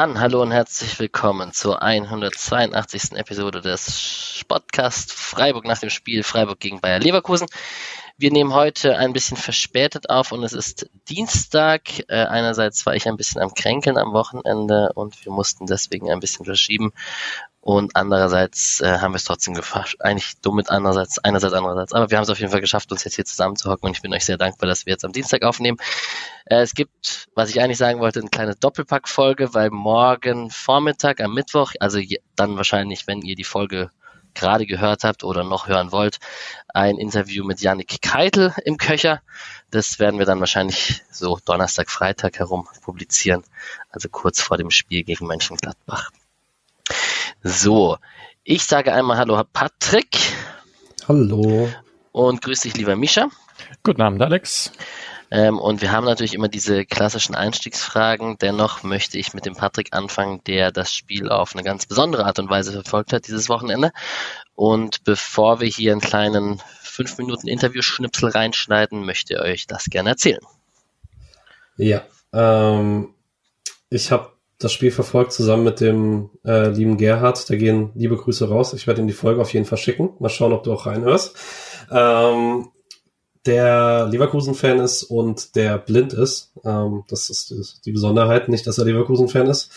[0.00, 3.18] Dann hallo und herzlich willkommen zur 182.
[3.18, 7.46] Episode des Podcast Freiburg nach dem Spiel Freiburg gegen Bayer Leverkusen.
[8.16, 11.82] Wir nehmen heute ein bisschen verspätet auf und es ist Dienstag.
[12.08, 16.20] Äh, einerseits war ich ein bisschen am Kränkeln am Wochenende und wir mussten deswegen ein
[16.20, 16.92] bisschen verschieben.
[17.62, 19.96] Und andererseits äh, haben wir es trotzdem geschafft.
[20.00, 21.92] Eigentlich dumm mit andererseits, einerseits, andererseits.
[21.92, 24.14] Aber wir haben es auf jeden Fall geschafft, uns jetzt hier zusammenzuhocken und ich bin
[24.14, 25.76] euch sehr dankbar, dass wir jetzt am Dienstag aufnehmen.
[26.46, 31.34] Äh, es gibt, was ich eigentlich sagen wollte, eine kleine Doppelpack-Folge, weil morgen Vormittag am
[31.34, 32.00] Mittwoch, also
[32.34, 33.90] dann wahrscheinlich, wenn ihr die Folge
[34.32, 36.18] gerade gehört habt oder noch hören wollt,
[36.68, 39.20] ein Interview mit Yannick Keitel im Köcher.
[39.70, 43.44] Das werden wir dann wahrscheinlich so Donnerstag, Freitag herum publizieren,
[43.90, 46.10] also kurz vor dem Spiel gegen Mönchengladbach.
[47.42, 47.96] So,
[48.44, 50.18] ich sage einmal Hallo Patrick.
[51.08, 51.70] Hallo.
[52.12, 53.28] Und grüß dich, lieber Mischa.
[53.82, 54.72] Guten Abend, Alex.
[55.30, 58.36] Ähm, und wir haben natürlich immer diese klassischen Einstiegsfragen.
[58.38, 62.38] Dennoch möchte ich mit dem Patrick anfangen, der das Spiel auf eine ganz besondere Art
[62.38, 63.92] und Weise verfolgt hat dieses Wochenende.
[64.54, 70.10] Und bevor wir hier einen kleinen 5 Minuten Interview-Schnipsel reinschneiden, möchte ich euch das gerne
[70.10, 70.44] erzählen.
[71.78, 72.02] Ja,
[72.34, 73.14] ähm,
[73.88, 77.48] ich habe das Spiel verfolgt zusammen mit dem äh, lieben Gerhard.
[77.48, 78.74] Da gehen liebe Grüße raus.
[78.74, 80.10] Ich werde ihm die Folge auf jeden Fall schicken.
[80.18, 81.34] Mal schauen, ob du auch reinhörst.
[81.90, 82.68] Ähm,
[83.46, 86.52] der Leverkusen-Fan ist und der blind ist.
[86.62, 89.72] Ähm, das ist die Besonderheit, nicht, dass er Leverkusen-Fan ist.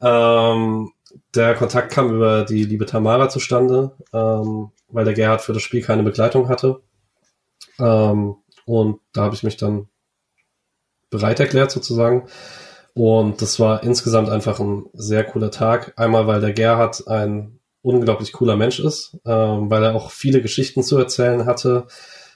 [0.00, 0.90] Ähm,
[1.36, 5.82] der Kontakt kam über die liebe Tamara zustande, ähm, weil der Gerhard für das Spiel
[5.82, 6.80] keine Begleitung hatte.
[7.78, 8.34] Ähm,
[8.66, 9.86] und da habe ich mich dann
[11.08, 12.26] bereit erklärt sozusagen
[12.98, 15.92] und das war insgesamt einfach ein sehr cooler Tag.
[15.94, 20.82] Einmal, weil der Gerhard ein unglaublich cooler Mensch ist, ähm, weil er auch viele Geschichten
[20.82, 21.86] zu erzählen hatte.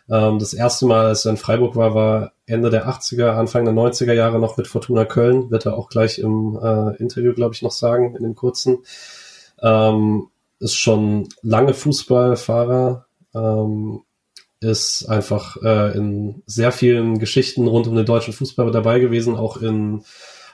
[0.08, 3.74] Ähm, das erste Mal, als er in Freiburg war, war Ende der 80er, Anfang der
[3.74, 5.50] 90er Jahre noch mit Fortuna Köln.
[5.50, 8.84] Wird er auch gleich im äh, Interview, glaube ich, noch sagen, in dem kurzen.
[9.60, 10.28] Ähm,
[10.60, 14.02] ist schon lange Fußballfahrer, ähm,
[14.60, 19.56] ist einfach äh, in sehr vielen Geschichten rund um den deutschen Fußball dabei gewesen, auch
[19.56, 20.04] in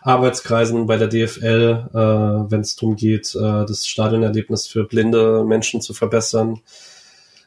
[0.03, 5.81] Arbeitskreisen bei der DFL, äh, wenn es darum geht, äh, das Stadionerlebnis für blinde Menschen
[5.81, 6.61] zu verbessern.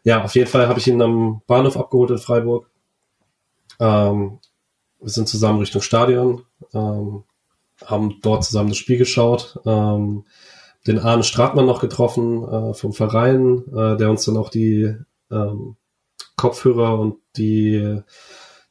[0.03, 2.69] Ja, auf jeden Fall habe ich ihn am Bahnhof abgeholt in Freiburg.
[3.79, 4.39] Ähm,
[4.99, 7.23] wir sind zusammen Richtung Stadion, ähm,
[7.85, 10.25] haben dort zusammen das Spiel geschaut, ähm,
[10.87, 14.95] den Arne Stratmann noch getroffen äh, vom Verein, äh, der uns dann auch die
[15.31, 15.75] ähm,
[16.35, 18.01] Kopfhörer und die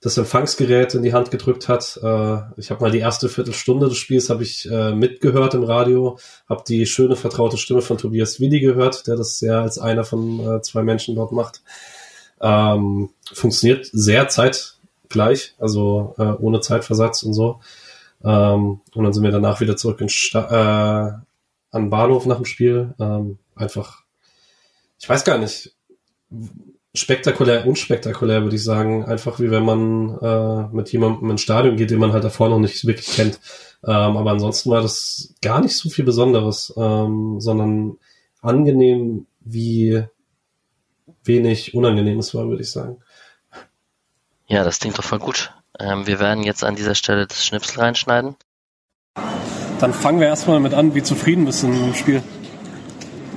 [0.00, 1.98] das Empfangsgerät in die Hand gedrückt hat.
[2.02, 6.18] Äh, ich habe mal die erste Viertelstunde des Spiels habe ich äh, mitgehört im Radio,
[6.48, 10.40] habe die schöne vertraute Stimme von Tobias Willi gehört, der das ja als einer von
[10.40, 11.62] äh, zwei Menschen dort macht.
[12.40, 17.60] Ähm, funktioniert sehr zeitgleich, also äh, ohne Zeitversatz und so.
[18.24, 22.46] Ähm, und dann sind wir danach wieder zurück in Sta äh, an Bahnhof nach dem
[22.46, 22.94] Spiel.
[22.98, 24.02] Ähm, einfach,
[24.98, 25.74] ich weiß gar nicht
[26.94, 29.04] spektakulär, unspektakulär, würde ich sagen.
[29.04, 32.58] Einfach wie wenn man äh, mit jemandem ins Stadion geht, den man halt davor noch
[32.58, 33.38] nicht wirklich kennt.
[33.84, 37.98] Ähm, aber ansonsten war das gar nicht so viel Besonderes, ähm, sondern
[38.42, 40.04] angenehm wie
[41.24, 42.98] wenig Unangenehmes war, würde ich sagen.
[44.46, 45.54] Ja, das klingt doch voll gut.
[45.78, 48.36] Ähm, wir werden jetzt an dieser Stelle das Schnipsel reinschneiden.
[49.80, 52.22] Dann fangen wir erstmal mit an, wie zufrieden bist du im Spiel.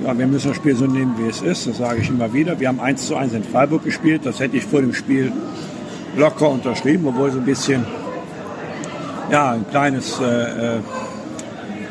[0.04, 1.66] Ja, wir müssen das Spiel so nehmen, wie es ist.
[1.66, 2.60] Das sage ich immer wieder.
[2.60, 4.20] Wir haben 1 zu 1 in Freiburg gespielt.
[4.24, 5.32] Das hätte ich vor dem Spiel
[6.14, 7.86] locker unterschrieben, obwohl so ein bisschen,
[9.30, 10.80] ja, ein kleines, äh, äh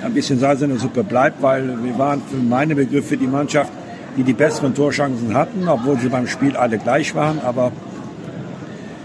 [0.06, 3.72] ein bisschen Salz in der Suppe bleibt, weil wir waren für meine Begriffe die Mannschaft,
[4.16, 7.40] die die besseren Torchancen hatten, obwohl sie beim Spiel alle gleich waren.
[7.40, 7.72] Aber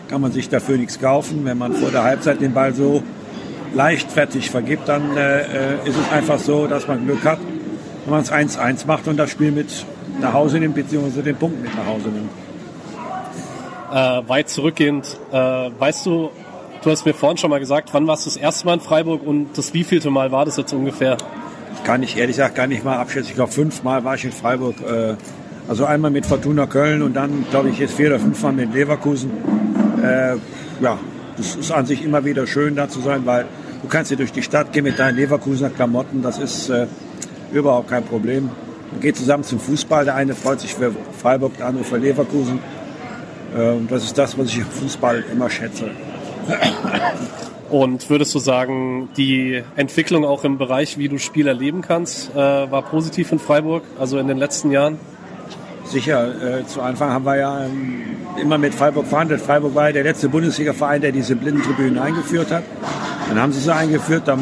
[0.09, 1.47] kann man sich dafür nichts kaufen.
[1.47, 3.03] Wenn man vor der Halbzeit den Ball so
[3.75, 5.44] leichtfertig vergibt, dann äh, äh
[5.87, 7.38] ist es einfach so, dass man Glück hat
[8.08, 9.84] wenn man es 1-1 macht und das Spiel mit
[10.20, 12.31] nach Hause nimmt, beziehungsweise den Punkt mit nach Hause nimmt.
[13.93, 16.31] Äh, weit zurückgehend, äh, weißt du,
[16.82, 19.26] du hast mir vorhin schon mal gesagt, wann warst du das erste Mal in Freiburg
[19.26, 21.16] und das wievielte Mal war das jetzt ungefähr?
[21.84, 23.28] Kann ich ehrlich gesagt gar nicht mal abschätzen.
[23.31, 24.76] Ich glaube, fünfmal war ich in Freiburg.
[24.81, 25.14] Äh,
[25.69, 29.31] also einmal mit Fortuna Köln und dann, glaube ich, jetzt vier oder fünfmal mit Leverkusen.
[30.02, 30.37] Äh,
[30.82, 30.99] ja,
[31.37, 33.44] das ist an sich immer wieder schön da zu sein, weil
[33.82, 36.22] du kannst hier durch die Stadt gehen mit deinen Leverkusener Klamotten.
[36.22, 36.87] Das ist äh,
[37.53, 38.50] überhaupt kein Problem.
[38.91, 40.05] Man geht zusammen zum Fußball.
[40.05, 42.59] Der eine freut sich für Freiburg, der andere für Leverkusen.
[43.56, 45.91] Ähm, das ist das, was ich im Fußball immer schätze.
[47.71, 52.37] Und würdest du sagen, die Entwicklung auch im Bereich, wie du Spiel erleben kannst, äh,
[52.37, 54.99] war positiv in Freiburg, also in den letzten Jahren?
[55.85, 58.03] Sicher, äh, zu Anfang haben wir ja ähm,
[58.41, 59.41] immer mit Freiburg verhandelt.
[59.41, 62.65] Freiburg war ja der letzte Bundesliga-Verein, der diese Blindentribünen eingeführt hat.
[63.29, 64.41] Dann haben sie sie eingeführt, dann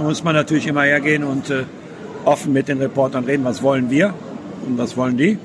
[0.00, 1.64] muss man natürlich immer hergehen und äh,
[2.24, 4.14] offen mit den Reportern reden, was wollen wir
[4.66, 5.38] und was wollen die.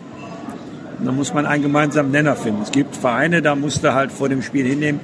[0.99, 2.61] Und dann muss man einen gemeinsamen Nenner finden.
[2.63, 4.99] Es gibt Vereine, da musste halt vor dem Spiel hinnehmen,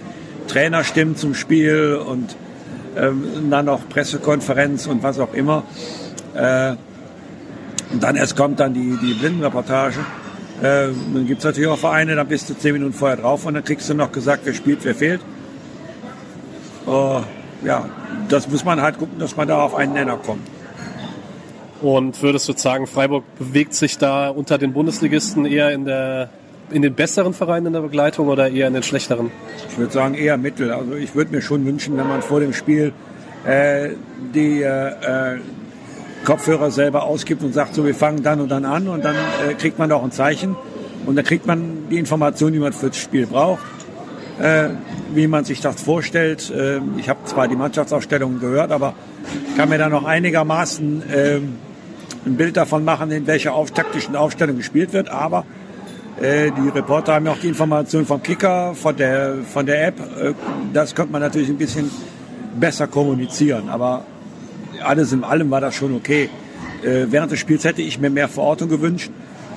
[0.47, 2.35] Trainer stimmen zum Spiel und
[2.97, 5.63] ähm, dann auch Pressekonferenz und was auch immer.
[6.33, 6.75] Äh,
[7.91, 10.00] und dann erst kommt dann die, die Blindenreportage.
[10.62, 13.53] Äh, dann gibt es natürlich auch Vereine, da bist du zehn Minuten vorher drauf und
[13.53, 15.21] dann kriegst du noch gesagt, wer spielt, wer fehlt.
[16.88, 17.21] Uh,
[17.63, 17.85] ja,
[18.27, 20.47] das muss man halt gucken, dass man da auf einen Nenner kommt.
[21.81, 26.30] Und würdest du sagen, Freiburg bewegt sich da unter den Bundesligisten eher in der
[26.69, 29.30] in den besseren Vereinen in der Begleitung oder eher in den schlechteren?
[29.69, 30.72] Ich würde sagen eher Mittel.
[30.72, 32.94] Also ich würde mir schon wünschen, wenn man vor dem Spiel
[33.45, 33.89] äh,
[34.33, 35.39] die äh,
[36.24, 39.54] Kopfhörer selber ausgibt und sagt, so wir fangen dann und dann an und dann äh,
[39.56, 40.56] kriegt man auch ein Zeichen
[41.06, 43.63] und dann kriegt man die Information, die man für das Spiel braucht,
[44.39, 44.69] äh,
[45.13, 46.51] wie man sich das vorstellt.
[46.51, 48.94] Äh, ich habe zwar die Mannschaftsaufstellungen gehört, aber
[49.57, 51.39] kann mir da noch einigermaßen äh,
[52.25, 55.45] ein Bild davon machen, in welcher auf, taktischen Aufstellung gespielt wird, aber
[56.21, 60.00] äh, die Reporter haben ja auch die Information vom Kicker, von der, von der App.
[60.00, 60.33] Äh,
[60.73, 61.89] das könnte man natürlich ein bisschen
[62.59, 64.06] besser kommunizieren, aber
[64.83, 66.29] alles in allem war das schon okay.
[66.83, 69.12] Äh, während des Spiels hätte ich mir mehr Verortung gewünscht.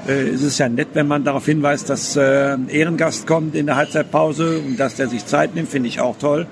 [0.06, 3.66] Äh, es ist ja nett, wenn man darauf hinweist, dass äh, ein Ehrengast kommt in
[3.66, 6.46] der Halbzeitpause und dass der sich Zeit nimmt, finde ich auch toll.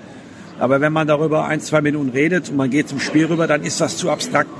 [0.58, 3.62] Aber wenn man darüber ein, zwei Minuten redet und man geht zum Spiel rüber, dann
[3.62, 4.50] ist das zu abstrakt.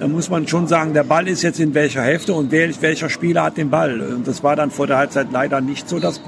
[0.00, 3.42] Da muss man schon sagen, der Ball ist jetzt in welcher Hälfte und welcher Spieler
[3.42, 4.00] hat den Ball.
[4.00, 6.20] Und das war dann vor der Halbzeit leider nicht so das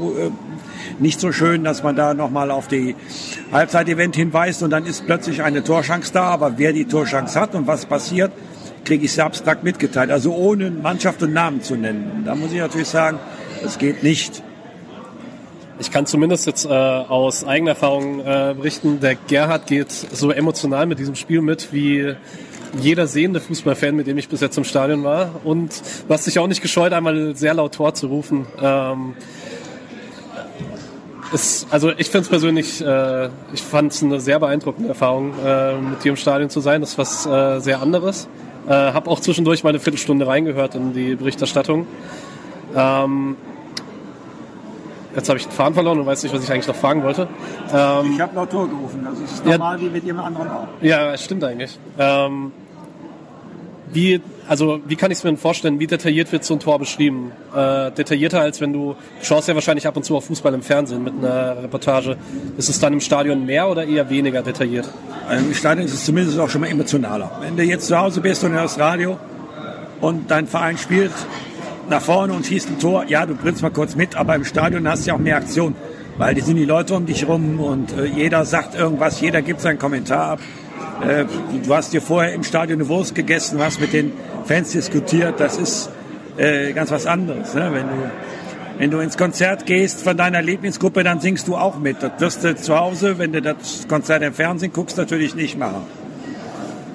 [0.98, 2.96] nicht so schön, dass man da nochmal auf die
[3.52, 7.68] Halbzeit-Event hinweist und dann ist plötzlich eine Torschance da, aber wer die Torschance hat und
[7.68, 8.32] was passiert,
[8.84, 10.10] kriege ich sehr abstrakt mitgeteilt.
[10.10, 12.22] Also ohne Mannschaft und Namen zu nennen.
[12.24, 13.20] Da muss ich natürlich sagen,
[13.64, 14.42] es geht nicht.
[15.78, 20.86] Ich kann zumindest jetzt äh, aus eigener Erfahrung äh, berichten, der Gerhard geht so emotional
[20.86, 22.16] mit diesem Spiel mit, wie
[22.78, 25.30] jeder sehende Fußballfan, mit dem ich bis jetzt im Stadion war.
[25.44, 25.70] Und
[26.06, 28.46] du hast dich auch nicht gescheut, einmal sehr laut Tor zu rufen.
[28.62, 29.14] Ähm,
[31.32, 35.76] ist, also ich finde es persönlich, äh, ich fand es eine sehr beeindruckende Erfahrung, äh,
[35.76, 36.80] mit dir im Stadion zu sein.
[36.80, 38.28] Das ist was äh, sehr anderes.
[38.68, 41.86] Äh, habe auch zwischendurch mal eine Viertelstunde reingehört in die Berichterstattung.
[42.74, 43.36] Ähm,
[45.14, 47.28] jetzt habe ich den Faden verloren und weiß nicht, was ich eigentlich noch fragen wollte.
[47.72, 49.06] Ähm, ich habe noch Tor gerufen.
[49.08, 50.68] Das ist normal ja, wie mit jemand anderem auch.
[50.82, 51.78] Ja, stimmt eigentlich.
[51.98, 52.52] Ähm,
[53.92, 56.78] wie, also wie kann ich es mir denn vorstellen, wie detailliert wird so ein Tor
[56.78, 57.32] beschrieben?
[57.54, 60.62] Äh, detaillierter als wenn du, du schaust ja wahrscheinlich ab und zu auf Fußball im
[60.62, 62.16] Fernsehen mit einer Reportage.
[62.56, 64.88] Ist es dann im Stadion mehr oder eher weniger detailliert?
[65.28, 67.30] Also Im Stadion ist es zumindest auch schon mal emotionaler.
[67.40, 69.18] Wenn du jetzt zu Hause bist und hörst Radio
[70.00, 71.12] und dein Verein spielt
[71.88, 74.86] nach vorne und schießt ein Tor, ja, du bringst mal kurz mit, aber im Stadion
[74.88, 75.74] hast du ja auch mehr Aktion,
[76.18, 79.60] weil die sind die Leute um dich rum und äh, jeder sagt irgendwas, jeder gibt
[79.60, 80.40] seinen Kommentar ab.
[81.06, 81.24] Äh,
[81.64, 84.12] du hast dir vorher im Stadion eine Wurst gegessen, du hast mit den
[84.44, 85.40] Fans diskutiert.
[85.40, 85.90] Das ist
[86.36, 87.54] äh, ganz was anderes.
[87.54, 87.70] Ne?
[87.72, 88.10] Wenn, du,
[88.78, 92.02] wenn du ins Konzert gehst von deiner Lieblingsgruppe, dann singst du auch mit.
[92.02, 95.82] Das wirst du zu Hause, wenn du das Konzert im Fernsehen guckst, natürlich nicht machen.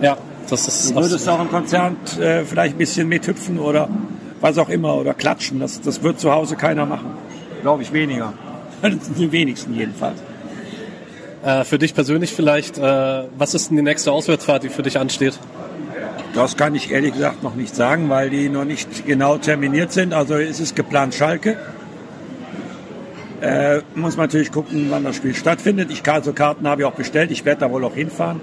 [0.01, 0.17] Ja,
[0.49, 0.91] das ist.
[0.91, 3.89] Du würdest auch im Konzert äh, vielleicht ein bisschen mithüpfen oder
[4.41, 5.59] was auch immer oder klatschen.
[5.59, 7.11] Das, das wird zu Hause keiner machen.
[7.61, 8.33] Glaube ich weniger.
[9.17, 10.19] Die wenigsten jedenfalls.
[11.45, 14.97] Äh, für dich persönlich vielleicht, äh, was ist denn die nächste Auswärtsfahrt, die für dich
[14.97, 15.37] ansteht?
[16.33, 20.11] Das kann ich ehrlich gesagt noch nicht sagen, weil die noch nicht genau terminiert sind.
[20.11, 21.57] Also es ist geplant Schalke.
[23.41, 25.91] Äh, muss man natürlich gucken, wann das Spiel stattfindet.
[25.91, 27.29] Ich also Karten habe ich auch bestellt.
[27.29, 28.41] Ich werde da wohl auch hinfahren.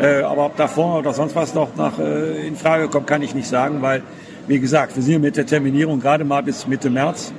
[0.00, 3.36] Äh, aber ob davor oder sonst was noch nach, äh, in Frage kommt, kann ich
[3.36, 4.02] nicht sagen, weil,
[4.48, 7.32] wie gesagt, wir sind mit der Terminierung gerade mal bis Mitte März.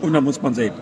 [0.00, 0.72] Und dann muss man sehen.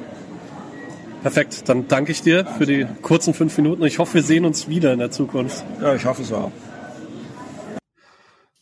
[1.22, 3.84] Perfekt, dann danke ich dir für die kurzen fünf Minuten.
[3.84, 5.64] Ich hoffe, wir sehen uns wieder in der Zukunft.
[5.80, 6.52] Ja, ich hoffe es auch.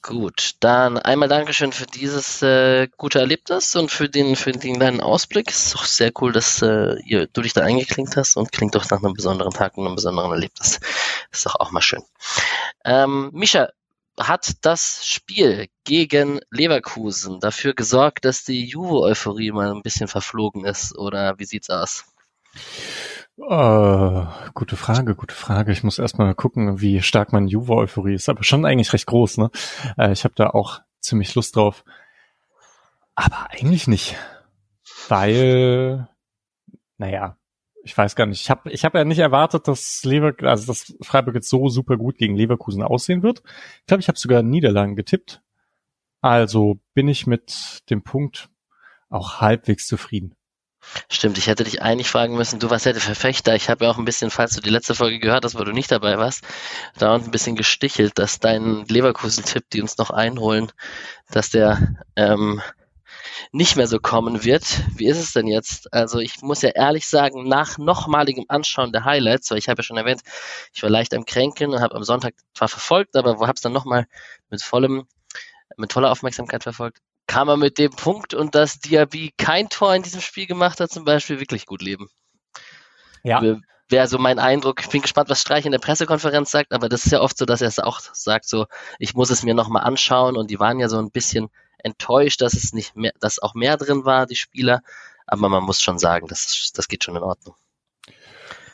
[0.01, 5.01] Gut, dann einmal Dankeschön für dieses äh, gute Erlebnis und für den für den kleinen
[5.01, 5.51] Ausblick.
[5.51, 8.77] Es ist doch sehr cool, dass äh, ihr, du dich da eingeklinkt hast und klingt
[8.77, 10.79] doch nach einem besonderen Tag und einem besonderen Erlebnis.
[11.33, 12.03] Ist doch auch mal schön.
[12.85, 13.69] Ähm, Misha,
[14.19, 20.97] hat das Spiel gegen Leverkusen dafür gesorgt, dass die Juve-Euphorie mal ein bisschen verflogen ist?
[20.97, 22.05] Oder wie sieht's aus?
[23.39, 25.73] Uh, gute Frage, gute Frage.
[25.73, 29.51] Ich muss erstmal gucken, wie stark meine Juve-Euphorie ist, aber schon eigentlich recht groß, ne?
[29.99, 31.85] Uh, ich habe da auch ziemlich Lust drauf.
[33.15, 34.17] Aber eigentlich nicht.
[35.09, 36.09] Weil,
[36.99, 37.37] naja,
[37.87, 38.43] ich weiß gar nicht.
[38.43, 41.97] Ich habe ich hab ja nicht erwartet, dass Lever also dass Freiburg jetzt so super
[41.97, 43.43] gut gegen Leverkusen aussehen wird.
[43.81, 45.41] Ich glaube, ich habe sogar Niederlagen getippt.
[46.21, 48.49] Also bin ich mit dem Punkt
[49.09, 50.35] auch halbwegs zufrieden.
[51.09, 53.55] Stimmt, ich hätte dich eigentlich fragen müssen, du warst ja der Verfechter.
[53.55, 55.73] Ich habe ja auch ein bisschen, falls du die letzte Folge gehört hast, wo du
[55.73, 56.43] nicht dabei warst,
[56.99, 60.73] da ein bisschen gestichelt, dass dein Leverkusen-Tipp, die uns noch einholen,
[61.31, 62.63] dass der ähm,
[63.53, 64.65] nicht mehr so kommen wird.
[64.97, 65.93] Wie ist es denn jetzt?
[65.93, 69.85] Also ich muss ja ehrlich sagen, nach nochmaligem Anschauen der Highlights, weil ich habe ja
[69.85, 70.23] schon erwähnt,
[70.73, 73.73] ich war leicht am Kränkeln und habe am Sonntag zwar verfolgt, aber habe es dann
[73.73, 74.07] nochmal
[74.51, 75.07] mit vollem,
[75.77, 80.03] mit voller Aufmerksamkeit verfolgt, kann man mit dem Punkt und dass Diaby kein Tor in
[80.03, 82.09] diesem Spiel gemacht hat, zum Beispiel wirklich gut leben.
[83.23, 83.43] Ja.
[83.89, 84.81] Wäre so mein Eindruck.
[84.81, 87.45] Ich bin gespannt, was Streich in der Pressekonferenz sagt, aber das ist ja oft so,
[87.45, 88.67] dass er es auch sagt, so,
[88.99, 92.55] ich muss es mir nochmal anschauen und die waren ja so ein bisschen enttäuscht, dass
[92.55, 94.83] es nicht mehr, dass auch mehr drin war, die Spieler.
[95.27, 97.55] Aber man muss schon sagen, das, das geht schon in Ordnung.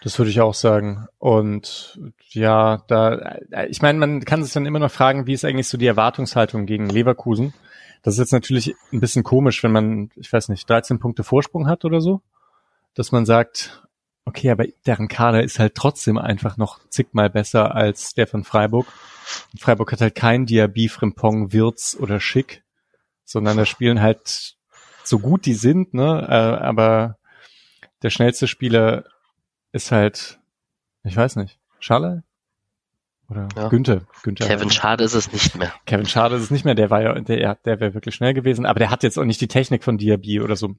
[0.03, 1.07] Das würde ich auch sagen.
[1.19, 1.99] Und
[2.31, 5.79] ja, da, ich meine, man kann sich dann immer noch fragen, wie ist eigentlich so
[5.79, 7.55] die Erwartungshaltung gegen Leverkusen?
[8.03, 11.69] Das ist jetzt natürlich ein bisschen komisch, wenn man, ich weiß nicht, 13 Punkte Vorsprung
[11.69, 12.21] hat oder so,
[12.95, 13.87] dass man sagt,
[14.25, 18.87] okay, aber deren Kader ist halt trotzdem einfach noch zigmal besser als der von Freiburg.
[19.59, 22.63] Freiburg hat halt kein Diaby, Frimpong, Wirz oder Schick
[23.33, 24.57] sondern da spielen halt
[25.05, 27.19] so gut die sind, ne, äh, aber
[28.03, 29.05] der schnellste Spieler
[29.73, 30.39] ist halt,
[31.03, 32.25] ich weiß nicht, Schale?
[33.33, 33.69] Oder ja.
[33.69, 34.03] Günther.
[34.23, 34.47] Günther.
[34.47, 35.73] Kevin Schade ist es nicht mehr.
[35.87, 38.67] Kevin Schade ist es nicht mehr, der war ja, der, der wäre wirklich schnell gewesen,
[38.67, 40.75] aber der hat jetzt auch nicht die Technik von Diaby oder so.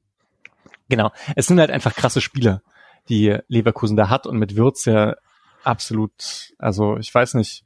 [0.88, 1.12] Genau.
[1.36, 2.62] Es sind halt einfach krasse Spieler,
[3.10, 5.16] die Leverkusen da hat und mit Würz ja
[5.64, 7.64] absolut, also ich weiß nicht,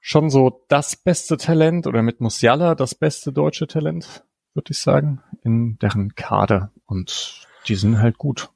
[0.00, 5.22] schon so das beste Talent oder mit Musiala das beste deutsche Talent, würde ich sagen,
[5.42, 6.72] in deren Kader.
[6.86, 8.48] Und die sind halt gut.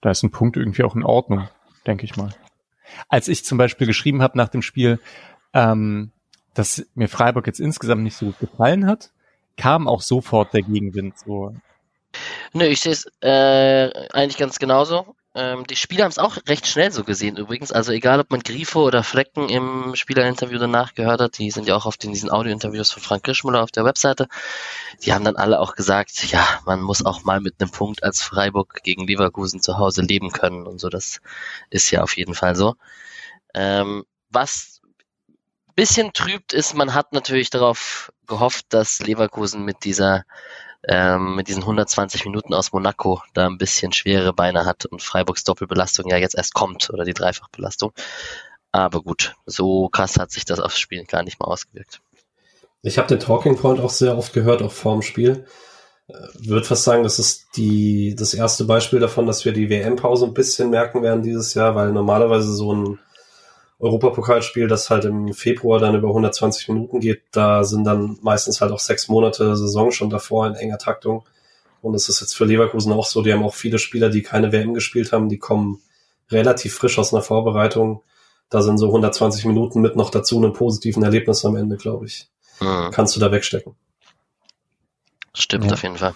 [0.00, 1.48] Da ist ein Punkt irgendwie auch in Ordnung,
[1.86, 2.30] denke ich mal.
[3.08, 5.00] Als ich zum Beispiel geschrieben habe nach dem Spiel,
[5.52, 6.12] ähm,
[6.54, 9.10] dass mir Freiburg jetzt insgesamt nicht so gut gefallen hat,
[9.56, 11.18] kam auch sofort der Gegenwind.
[11.18, 11.54] So.
[12.52, 15.16] Nö, ich sehe es äh, eigentlich ganz genauso.
[15.36, 17.72] Ähm, die Spieler haben es auch recht schnell so gesehen übrigens.
[17.72, 21.74] Also egal, ob man Grifo oder Flecken im Spielerinterview danach gehört hat, die sind ja
[21.74, 24.28] auch auf den, diesen Audiointerviews von Frank Grischmuller auf der Webseite.
[25.02, 28.22] Die haben dann alle auch gesagt, ja, man muss auch mal mit einem Punkt als
[28.22, 30.88] Freiburg gegen Leverkusen zu Hause leben können und so.
[30.88, 31.20] Das
[31.70, 32.76] ist ja auf jeden Fall so.
[33.54, 34.80] Ähm, was
[35.74, 40.24] bisschen trübt ist, man hat natürlich darauf gehofft, dass Leverkusen mit dieser
[40.88, 45.44] ähm, mit diesen 120 Minuten aus Monaco da ein bisschen schwere Beine hat und Freiburgs
[45.44, 47.92] Doppelbelastung ja jetzt erst kommt oder die Dreifachbelastung.
[48.72, 52.00] Aber gut, so krass hat sich das aufs Spiel gar nicht mal ausgewirkt.
[52.82, 55.46] Ich habe den Talking Point auch sehr oft gehört, auch vorm Spiel.
[56.08, 60.26] Äh, würde fast sagen, das ist die, das erste Beispiel davon, dass wir die WM-Pause
[60.26, 62.98] ein bisschen merken werden dieses Jahr, weil normalerweise so ein
[63.78, 68.72] Europapokalspiel, das halt im Februar dann über 120 Minuten geht, da sind dann meistens halt
[68.72, 71.24] auch sechs Monate Saison schon davor in enger Taktung.
[71.82, 74.52] Und es ist jetzt für Leverkusen auch so, die haben auch viele Spieler, die keine
[74.52, 75.82] WM gespielt haben, die kommen
[76.30, 78.02] relativ frisch aus einer Vorbereitung.
[78.48, 82.28] Da sind so 120 Minuten mit noch dazu einem positiven Erlebnis am Ende, glaube ich.
[82.60, 82.90] Mhm.
[82.92, 83.74] Kannst du da wegstecken.
[85.34, 85.72] Stimmt ja.
[85.72, 86.14] auf jeden Fall.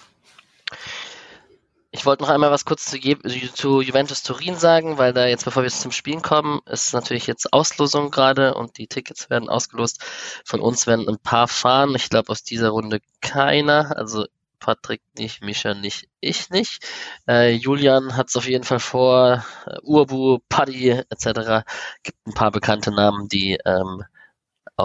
[1.91, 5.63] Ich wollte noch einmal was kurz zu, zu, Juventus Turin sagen, weil da jetzt, bevor
[5.63, 10.03] wir zum Spielen kommen, ist natürlich jetzt Auslosung gerade und die Tickets werden ausgelost.
[10.45, 11.95] Von uns werden ein paar fahren.
[11.95, 13.97] Ich glaube aus dieser Runde keiner.
[13.97, 14.27] Also
[14.59, 16.85] Patrick nicht, Mischa nicht, ich nicht.
[17.27, 19.43] Äh, Julian hat es auf jeden Fall vor.
[19.65, 21.65] Uh, Urbu, Paddy etc.
[22.03, 24.03] Gibt ein paar bekannte Namen, die ähm,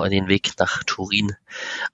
[0.02, 1.36] den Weg nach Turin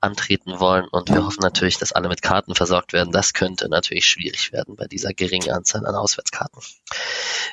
[0.01, 0.89] antreten wollen.
[0.89, 3.13] Und wir hoffen natürlich, dass alle mit Karten versorgt werden.
[3.13, 6.63] Das könnte natürlich schwierig werden bei dieser geringen Anzahl an Auswärtskarten.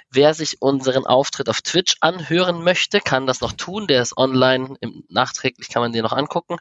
[0.10, 3.88] Wer sich unseren Auftritt auf Twitch anhören möchte, kann das noch tun.
[3.88, 4.76] Der ist online.
[4.80, 6.58] Im, nachträglich kann man den noch angucken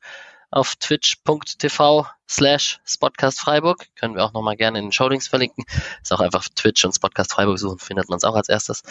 [0.51, 3.87] auf twitch.tv slash Spotcast Freiburg.
[3.97, 5.65] Können wir auch nochmal gerne in den Showlinks verlinken.
[6.03, 8.83] Ist auch einfach Twitch und Spotcast Freiburg suchen, findet man es auch als erstes.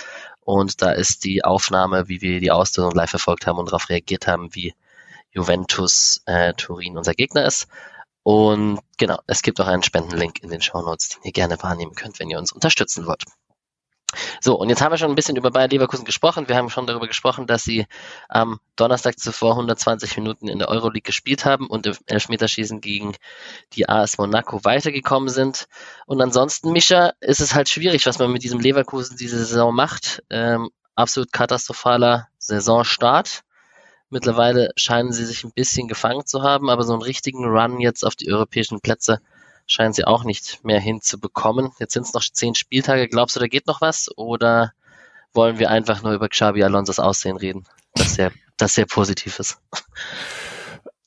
[0.41, 4.27] Und da ist die Aufnahme, wie wir die Auslösung live verfolgt haben und darauf reagiert
[4.27, 4.75] haben, wie
[5.35, 7.67] Juventus äh, Turin unser Gegner ist.
[8.23, 11.93] Und genau, es gibt auch einen Spendenlink in den Show Notes, den ihr gerne wahrnehmen
[11.93, 13.23] könnt, wenn ihr uns unterstützen wollt.
[14.41, 16.47] So, und jetzt haben wir schon ein bisschen über Bayer Leverkusen gesprochen.
[16.47, 17.85] Wir haben schon darüber gesprochen, dass sie
[18.29, 23.15] am Donnerstag zuvor 120 Minuten in der Euroleague gespielt haben und im Elfmeterschießen gegen
[23.73, 25.67] die AS Monaco weitergekommen sind.
[26.05, 30.23] Und ansonsten, Mischa, ist es halt schwierig, was man mit diesem Leverkusen diese Saison macht.
[30.29, 33.44] Ähm, absolut katastrophaler Saisonstart.
[34.09, 38.05] Mittlerweile scheinen sie sich ein bisschen gefangen zu haben, aber so einen richtigen Run jetzt
[38.05, 39.19] auf die europäischen Plätze
[39.67, 41.71] scheinen sie auch nicht mehr hinzubekommen.
[41.79, 43.07] Jetzt sind es noch zehn Spieltage.
[43.07, 44.09] Glaubst du, da geht noch was?
[44.15, 44.73] Oder
[45.33, 49.59] wollen wir einfach nur über Xabi Alonso's Aussehen reden, das sehr, das sehr positiv ist?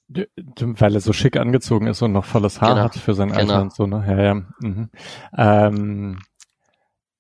[0.09, 2.83] Weil er so schick angezogen ist und noch volles Haar genau.
[2.85, 3.61] hat für sein Alter genau.
[3.61, 4.05] und so, ne?
[4.09, 4.35] Ja, ja.
[4.61, 4.91] Mhm.
[5.37, 6.19] Ähm,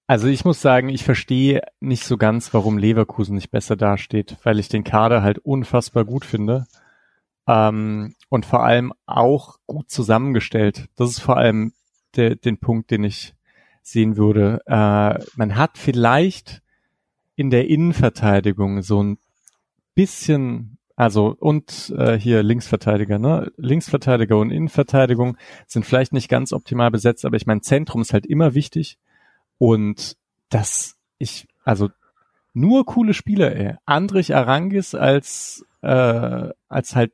[0.08, 4.58] also ich muss sagen, ich verstehe nicht so ganz, warum Leverkusen nicht besser dasteht, weil
[4.58, 6.66] ich den Kader halt unfassbar gut finde.
[7.46, 10.88] Ähm, und vor allem auch gut zusammengestellt.
[10.96, 11.74] Das ist vor allem
[12.16, 13.34] der, den Punkt, den ich
[13.82, 14.62] sehen würde.
[14.66, 16.62] Äh, man hat vielleicht
[17.36, 19.18] in der Innenverteidigung so ein
[19.94, 23.52] bisschen also und äh, hier Linksverteidiger, ne?
[23.56, 25.36] Linksverteidiger und Innenverteidigung
[25.66, 28.98] sind vielleicht nicht ganz optimal besetzt, aber ich meine, Zentrum ist halt immer wichtig.
[29.58, 30.16] Und
[30.48, 31.90] das, ich, also
[32.54, 33.74] nur coole Spieler, ey.
[33.84, 37.12] Andrich Arangis als, äh, als halt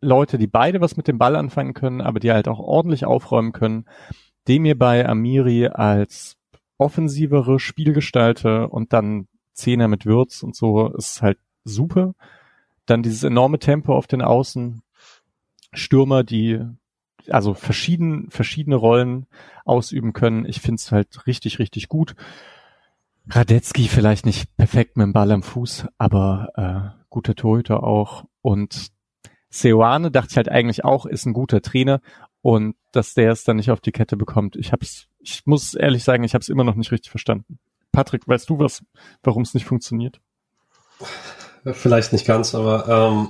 [0.00, 3.52] Leute, die beide was mit dem Ball anfangen können, aber die halt auch ordentlich aufräumen
[3.52, 3.86] können.
[4.48, 6.36] Demir bei Amiri als
[6.78, 12.14] offensivere Spielgestalter und dann Zehner mit Würz und so ist halt super.
[12.86, 14.82] Dann dieses enorme Tempo auf den Außen.
[15.74, 16.60] Stürmer, die
[17.28, 19.26] also verschieden, verschiedene Rollen
[19.64, 20.44] ausüben können.
[20.46, 22.14] Ich finde es halt richtig, richtig gut.
[23.28, 28.24] Radetzky vielleicht nicht perfekt mit dem Ball am Fuß, aber äh, guter Torhüter auch.
[28.40, 28.88] Und
[29.50, 32.00] Seoane dachte ich halt eigentlich auch, ist ein guter Trainer
[32.40, 34.56] und dass der es dann nicht auf die Kette bekommt.
[34.56, 37.58] Ich hab's, ich muss ehrlich sagen, ich habe es immer noch nicht richtig verstanden.
[37.92, 38.82] Patrick, weißt du was,
[39.22, 40.20] warum es nicht funktioniert?
[41.64, 43.28] Vielleicht nicht ganz, aber ähm,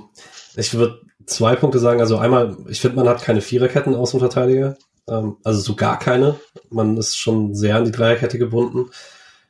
[0.55, 1.99] ich würde zwei Punkte sagen.
[1.99, 4.77] Also einmal, ich finde, man hat keine Viererketten Außenverteidiger.
[5.07, 6.39] Ähm, also so gar keine.
[6.69, 8.89] Man ist schon sehr an die Dreierkette gebunden.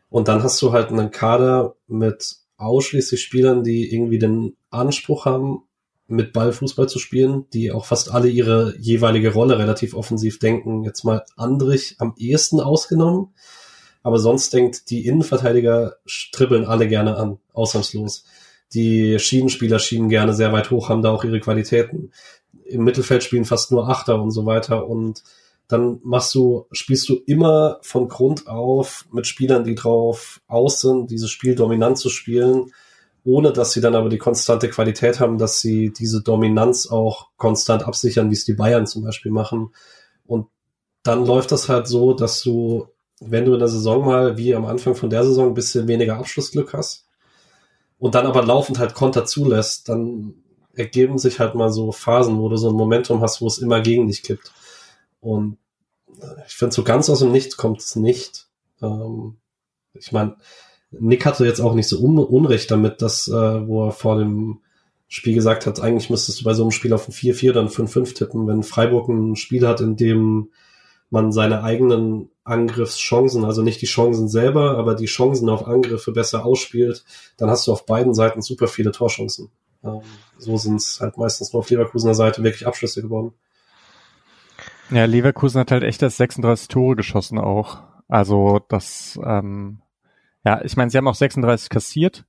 [0.10, 5.63] Und dann hast du halt einen Kader mit ausschließlich Spielern, die irgendwie den Anspruch haben,
[6.08, 10.84] mit Ball Fußball zu spielen, die auch fast alle ihre jeweilige Rolle relativ offensiv denken.
[10.84, 13.34] Jetzt mal Andrich am ehesten ausgenommen.
[14.03, 18.25] Aber sonst denkt, die Innenverteidiger stribbeln alle gerne an, ausnahmslos.
[18.74, 22.12] Die Schienenspieler schienen gerne sehr weit hoch, haben da auch ihre Qualitäten.
[22.65, 24.88] Im Mittelfeld spielen fast nur Achter und so weiter.
[24.88, 25.24] Und
[25.67, 31.12] dann machst du, spielst du immer von Grund auf mit Spielern, die drauf aus sind,
[31.12, 32.71] dieses Spiel dominant zu spielen,
[33.24, 37.84] ohne dass sie dann aber die konstante Qualität haben, dass sie diese Dominanz auch konstant
[37.84, 39.74] absichern, wie es die Bayern zum Beispiel machen.
[40.26, 40.47] Und
[41.04, 42.88] dann läuft das halt so, dass du,
[43.21, 46.17] wenn du in der Saison mal wie am Anfang von der Saison ein bisschen weniger
[46.17, 47.06] Abschlussglück hast,
[48.04, 50.34] und dann aber laufend halt Konter zulässt, dann
[50.74, 53.80] ergeben sich halt mal so Phasen, wo du so ein Momentum hast, wo es immer
[53.80, 54.52] gegen dich kippt.
[55.22, 55.58] Und
[56.20, 58.48] äh, ich finde, so ganz aus dem Nichts kommt es nicht.
[58.82, 59.38] Ähm,
[59.94, 60.36] ich meine,
[60.92, 64.60] Nick hatte jetzt auch nicht so un Unrecht damit, dass, äh, wo er vor dem
[65.08, 67.70] Spiel gesagt hat, eigentlich müsstest du bei so einem Spiel auf ein 4-4 oder ein
[67.70, 68.48] 5-5 tippen.
[68.48, 70.52] Wenn Freiburg ein Spiel hat, in dem
[71.13, 76.43] man seine eigenen Angriffschancen, also nicht die Chancen selber, aber die Chancen auf Angriffe besser
[76.43, 77.06] ausspielt,
[77.38, 79.52] dann hast du auf beiden Seiten super viele Torchancen.
[79.84, 80.02] Ähm,
[80.39, 83.34] so sind es halt meistens nur auf Leverkusener Seite wirklich Abschlüsse geworden.
[84.89, 87.84] Ja, Leverkusen hat halt echt das 36 Tore geschossen auch.
[88.08, 89.84] Also das, ähm,
[90.43, 92.26] ja, ich meine, sie haben auch 36 kassiert,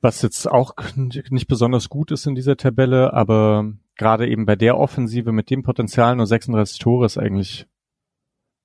[0.00, 4.76] was jetzt auch nicht besonders gut ist in dieser Tabelle, aber gerade eben bei der
[4.76, 7.68] Offensive mit dem Potenzial nur 36 Tore ist eigentlich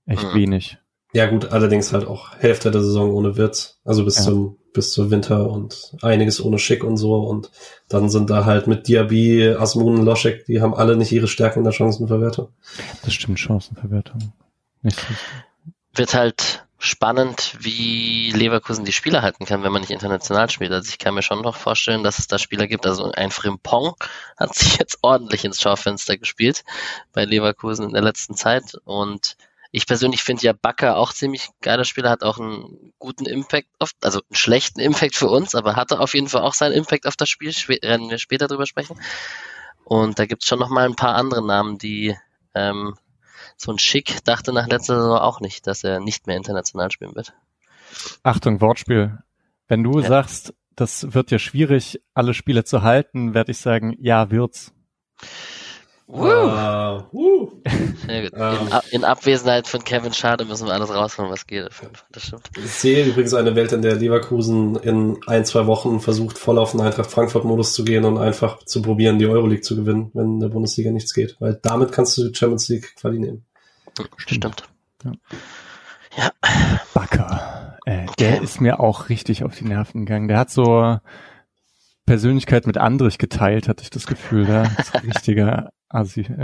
[0.07, 0.35] echt mhm.
[0.35, 0.77] wenig.
[1.13, 4.23] Ja gut, allerdings halt auch Hälfte der Saison ohne Witz, also bis ja.
[4.23, 7.49] zum bis zur Winter und einiges ohne Schick und so und
[7.89, 11.65] dann sind da halt mit Diaby, Asmun, Loschek, die haben alle nicht ihre Stärken in
[11.65, 12.49] der Chancenverwertung.
[13.03, 14.33] Das stimmt, Chancenverwertung.
[14.83, 15.03] Nicht.
[15.95, 20.71] Wird halt spannend, wie Leverkusen die Spieler halten kann, wenn man nicht international spielt.
[20.71, 22.85] Also ich kann mir schon noch vorstellen, dass es da Spieler gibt.
[22.85, 23.95] Also ein Frimpong
[24.37, 26.63] hat sich jetzt ordentlich ins Schaufenster gespielt
[27.13, 29.37] bei Leverkusen in der letzten Zeit und
[29.77, 33.91] ich persönlich finde ja Bakker auch ziemlich geiler Spieler, hat auch einen guten Impact auf,
[34.01, 37.15] also einen schlechten Impact für uns, aber hatte auf jeden Fall auch seinen Impact auf
[37.15, 37.51] das Spiel,
[37.83, 38.99] werden wir später drüber sprechen.
[39.83, 42.17] Und da gibt's schon noch mal ein paar andere Namen, die
[42.55, 42.95] ähm,
[43.55, 47.15] so ein Schick dachte nach letzter Saison auch nicht, dass er nicht mehr international spielen
[47.15, 47.33] wird.
[48.23, 49.19] Achtung, Wortspiel.
[49.67, 50.07] Wenn du ja.
[50.07, 54.73] sagst, das wird ja schwierig, alle Spiele zu halten, werde ich sagen, ja, wird's.
[56.09, 56.23] Uh.
[56.23, 57.51] Uh, uh.
[58.07, 58.29] In,
[58.91, 61.69] in, Abwesenheit von Kevin Schade müssen wir alles rausholen, was geht.
[62.11, 62.49] Das stimmt.
[62.55, 66.71] Ich sehe übrigens eine Welt, in der Leverkusen in ein, zwei Wochen versucht, voll auf
[66.71, 70.39] den Eintracht Frankfurt-Modus zu gehen und einfach zu probieren, die Euroleague zu gewinnen, wenn in
[70.39, 71.35] der Bundesliga nichts geht.
[71.39, 73.45] Weil damit kannst du die Champions League Quali nehmen.
[74.15, 74.63] Stimmt.
[75.03, 75.11] Ja.
[76.15, 76.31] ja.
[76.93, 77.77] Backer.
[77.85, 80.29] Äh, der ist mir auch richtig auf die Nerven gegangen.
[80.29, 80.99] Der hat so
[82.05, 84.45] Persönlichkeit mit Andrich geteilt, hatte ich das Gefühl.
[84.45, 85.09] Der ist ein
[85.89, 86.27] Asi.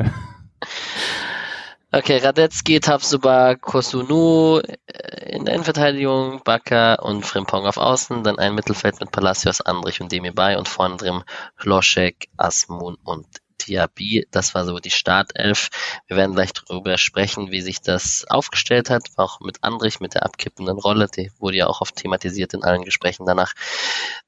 [1.96, 8.56] Okay, Radetzky, Tabsuba, Kosunu äh, in der Innenverteidigung, Baka und Frimpong auf Außen, dann ein
[8.56, 11.24] Mittelfeld mit Palacios, Andrich und Demi und vorne drin
[11.62, 13.28] Loschek, Asmun und
[13.62, 14.28] Diaby.
[14.32, 15.70] Das war so die Startelf.
[16.08, 20.24] Wir werden gleich darüber sprechen, wie sich das aufgestellt hat, auch mit Andrich, mit der
[20.24, 21.08] abkippenden Rolle.
[21.16, 23.54] Die wurde ja auch oft thematisiert in allen Gesprächen danach.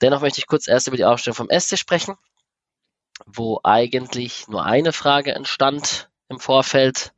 [0.02, 2.16] Dennoch möchte ich kurz erst über die Aufstellung vom SC sprechen,
[3.26, 7.14] wo eigentlich nur eine Frage entstand im Vorfeld.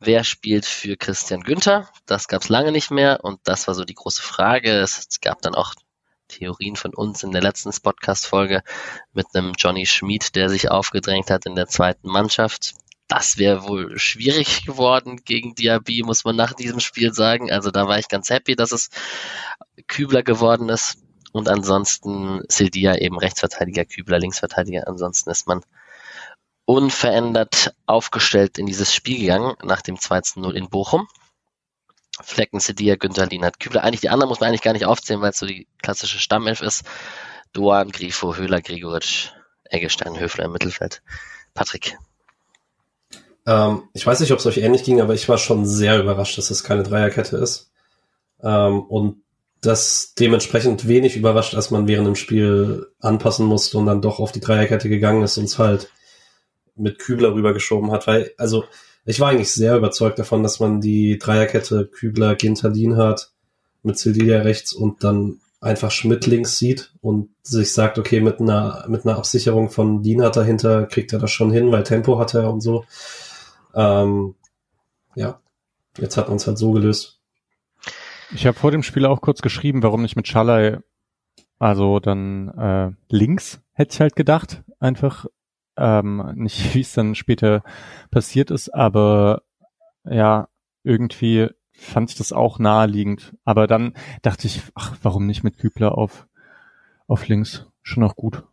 [0.00, 1.88] Wer spielt für Christian Günther?
[2.06, 4.72] Das gab es lange nicht mehr und das war so die große Frage.
[4.80, 5.74] Es gab dann auch
[6.28, 8.62] Theorien von uns in der letzten Podcast-Folge
[9.12, 12.74] mit einem Johnny Schmid, der sich aufgedrängt hat in der zweiten Mannschaft.
[13.06, 17.52] Das wäre wohl schwierig geworden gegen Diaby, muss man nach diesem Spiel sagen.
[17.52, 18.88] Also da war ich ganz happy, dass es
[19.86, 20.98] Kübler geworden ist.
[21.32, 24.86] Und ansonsten Sildia eben Rechtsverteidiger, Kübler Linksverteidiger.
[24.86, 25.62] Ansonsten ist man
[26.64, 31.08] unverändert aufgestellt in dieses Spiel gegangen nach dem 2-0 in Bochum.
[32.20, 33.82] Flecken, Sedia, Günther, Lienert, Kübler.
[33.82, 36.60] Eigentlich die anderen muss man eigentlich gar nicht aufzählen, weil es so die klassische Stammelf
[36.60, 36.84] ist.
[37.52, 39.30] Duan, Grifo, Höhler, Gregoritsch,
[39.64, 41.02] Eggestein, Höfler im Mittelfeld.
[41.54, 41.98] Patrick.
[43.46, 46.38] Ähm, ich weiß nicht, ob es euch ähnlich ging, aber ich war schon sehr überrascht,
[46.38, 47.72] dass es keine Dreierkette ist.
[48.42, 49.22] Ähm, und
[49.62, 54.32] das dementsprechend wenig überrascht, als man während dem Spiel anpassen musste und dann doch auf
[54.32, 55.90] die Dreierkette gegangen ist und es halt
[56.74, 58.64] mit Kübler rübergeschoben hat, weil, also
[59.04, 63.30] ich war eigentlich sehr überzeugt davon, dass man die Dreierkette Kübler, Ginterlin hat,
[63.82, 68.84] mit Sildilia rechts und dann einfach Schmidt links sieht und sich sagt, okay, mit einer,
[68.88, 72.52] mit einer Absicherung von Lienhardt dahinter kriegt er das schon hin, weil Tempo hat er
[72.52, 72.84] und so.
[73.74, 74.34] Ähm,
[75.14, 75.40] ja,
[75.98, 77.21] jetzt hat man es halt so gelöst.
[78.34, 80.78] Ich habe vor dem Spiel auch kurz geschrieben, warum nicht mit Schalay,
[81.58, 85.26] also dann äh, links, hätte ich halt gedacht, einfach
[85.76, 87.62] ähm, nicht, wie es dann später
[88.10, 89.42] passiert ist, aber
[90.04, 90.48] ja,
[90.82, 93.36] irgendwie fand ich das auch naheliegend.
[93.44, 96.26] Aber dann dachte ich, ach, warum nicht mit Kübler auf,
[97.06, 97.66] auf links?
[97.82, 98.44] Schon auch gut.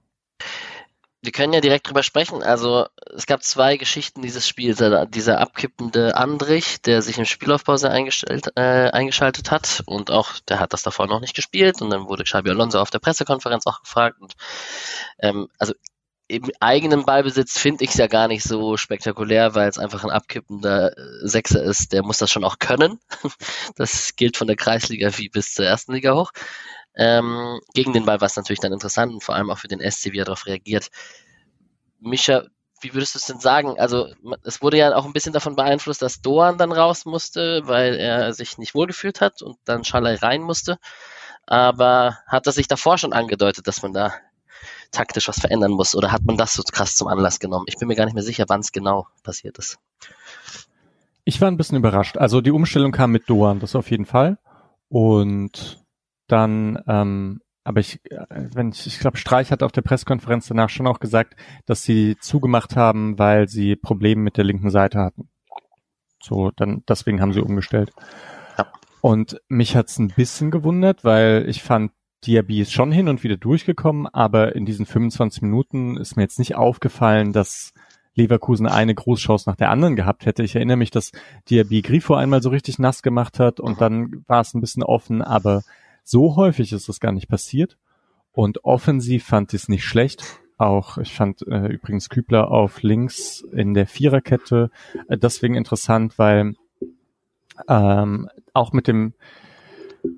[1.21, 2.43] Wir können ja direkt drüber sprechen.
[2.43, 4.81] Also es gab zwei Geschichten dieses Spiels.
[5.09, 10.71] Dieser abkippende Andrich, der sich im Spielaufpause eingestellt, äh, eingeschaltet hat und auch, der hat
[10.71, 14.17] das davor noch nicht gespielt und dann wurde Xabi Alonso auf der Pressekonferenz auch gefragt.
[14.21, 14.35] Und,
[15.19, 15.73] ähm, also
[16.29, 20.11] im eigenen Ballbesitz finde ich es ja gar nicht so spektakulär, weil es einfach ein
[20.11, 21.91] abkippender äh, Sechser ist.
[21.91, 22.99] Der muss das schon auch können.
[23.75, 26.31] Das gilt von der Kreisliga wie bis zur ersten Liga hoch.
[27.01, 29.79] Ähm, gegen den Ball war es natürlich dann interessant und vor allem auch für den
[29.79, 30.89] SC, wie er darauf reagiert.
[32.01, 32.43] Mischa,
[32.81, 33.79] wie würdest du es denn sagen?
[33.79, 34.09] Also
[34.43, 38.33] es wurde ja auch ein bisschen davon beeinflusst, dass Doan dann raus musste, weil er
[38.33, 40.77] sich nicht wohlgefühlt hat und dann Schalay rein musste.
[41.45, 44.13] Aber hat er sich davor schon angedeutet, dass man da
[44.91, 45.95] taktisch was verändern muss?
[45.95, 47.65] Oder hat man das so krass zum Anlass genommen?
[47.69, 49.79] Ich bin mir gar nicht mehr sicher, wann es genau passiert ist.
[51.23, 52.17] Ich war ein bisschen überrascht.
[52.17, 54.37] Also die Umstellung kam mit Doan, das auf jeden Fall.
[54.89, 55.78] Und
[56.31, 60.69] dann, ähm, aber ich, äh, wenn ich, ich glaube, Streich hat auf der Pressekonferenz danach
[60.69, 65.29] schon auch gesagt, dass sie zugemacht haben, weil sie Probleme mit der linken Seite hatten.
[66.21, 67.91] So, dann deswegen haben sie umgestellt.
[68.57, 68.67] Ja.
[69.01, 71.91] Und mich hat's ein bisschen gewundert, weil ich fand,
[72.25, 76.39] Diaby ist schon hin und wieder durchgekommen, aber in diesen 25 Minuten ist mir jetzt
[76.39, 77.71] nicht aufgefallen, dass
[78.15, 80.43] Leverkusen eine Großchance nach der anderen gehabt hätte.
[80.43, 81.11] Ich erinnere mich, dass
[81.49, 85.21] Diaby Grifo einmal so richtig nass gemacht hat und dann war es ein bisschen offen,
[85.21, 85.63] aber
[86.09, 87.77] so häufig ist das gar nicht passiert.
[88.31, 90.39] Und offensiv fand ich es nicht schlecht.
[90.57, 94.71] Auch ich fand äh, übrigens Kübler auf links in der Viererkette
[95.07, 96.55] äh, deswegen interessant, weil
[97.67, 99.13] ähm, auch mit dem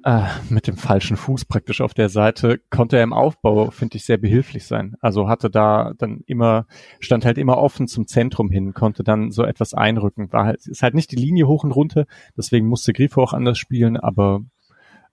[0.04, 4.06] äh, mit dem falschen Fuß praktisch auf der Seite konnte er im Aufbau, finde ich,
[4.06, 4.96] sehr behilflich sein.
[5.02, 6.68] Also hatte da dann immer,
[7.00, 10.32] stand halt immer offen zum Zentrum hin, konnte dann so etwas einrücken.
[10.32, 12.06] War halt, ist halt nicht die Linie hoch und runter,
[12.38, 14.42] deswegen musste Grifo auch anders spielen, aber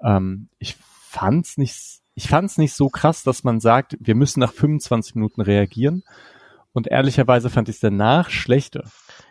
[0.03, 4.53] ähm, ich fand's nicht, ich fand's nicht so krass, dass man sagt, wir müssen nach
[4.53, 6.03] 25 Minuten reagieren.
[6.73, 8.85] Und ehrlicherweise fand ich es danach schlechter.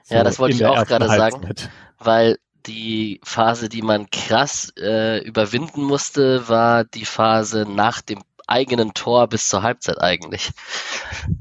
[0.04, 1.54] So ja, das wollte ich auch gerade sagen,
[2.00, 8.94] weil die Phase, die man krass äh, überwinden musste, war die Phase nach dem eigenen
[8.94, 10.52] Tor bis zur Halbzeit eigentlich.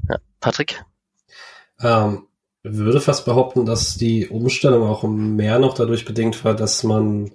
[0.09, 0.83] Ja, Patrick?
[1.81, 2.27] Ähm,
[2.63, 7.31] würde fast behaupten, dass die Umstellung auch mehr noch dadurch bedingt war, dass man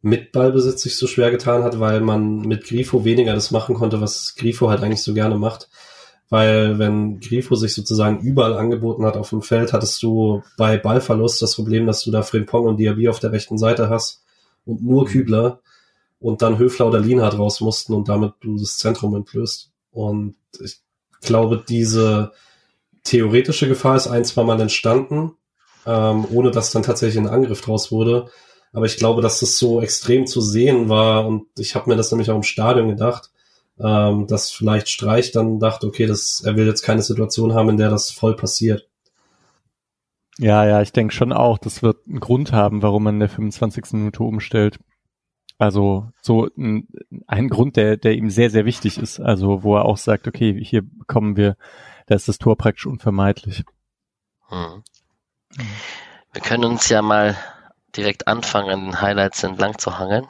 [0.00, 4.00] mit Ballbesitz sich so schwer getan hat, weil man mit Grifo weniger das machen konnte,
[4.00, 5.68] was Grifo halt eigentlich so gerne macht
[6.30, 11.40] weil wenn Grifo sich sozusagen überall angeboten hat auf dem Feld, hattest du bei Ballverlust
[11.40, 14.22] das Problem, dass du da Frimpong und Diaby auf der rechten Seite hast
[14.66, 15.08] und nur mhm.
[15.08, 15.60] Kübler
[16.20, 19.70] und dann Höfler oder Lienhardt raus mussten und damit du das Zentrum entblößt.
[19.92, 20.80] Und ich
[21.22, 22.32] glaube, diese
[23.04, 25.32] theoretische Gefahr ist ein, zwei Mal entstanden,
[25.86, 28.28] ähm, ohne dass dann tatsächlich ein Angriff draus wurde.
[28.72, 32.10] Aber ich glaube, dass das so extrem zu sehen war und ich habe mir das
[32.10, 33.30] nämlich auch im Stadion gedacht,
[33.80, 37.76] ähm, dass vielleicht Streich dann dachte, okay, das, er will jetzt keine Situation haben, in
[37.76, 38.88] der das voll passiert.
[40.38, 43.28] Ja, ja, ich denke schon auch, das wird einen Grund haben, warum man in der
[43.28, 43.92] 25.
[43.94, 44.78] Minute umstellt.
[45.58, 46.86] Also so ein,
[47.26, 49.18] ein Grund, der, der ihm sehr, sehr wichtig ist.
[49.18, 51.56] Also wo er auch sagt, okay, hier kommen wir,
[52.06, 53.64] da ist das Tor praktisch unvermeidlich.
[54.48, 54.84] Hm.
[56.32, 57.36] Wir können uns ja mal
[57.96, 60.26] direkt anfangen, an den Highlights entlang zu hangeln.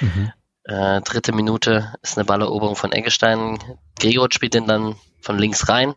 [0.00, 0.32] Mhm.
[0.64, 3.58] Äh, dritte Minute ist eine Balleroberung von Eggestein.
[3.98, 5.94] Gregor spielt den dann von links rein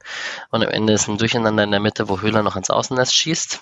[0.51, 3.61] und am Ende ist ein Durcheinander in der Mitte, wo Höhler noch ans Außennest schießt.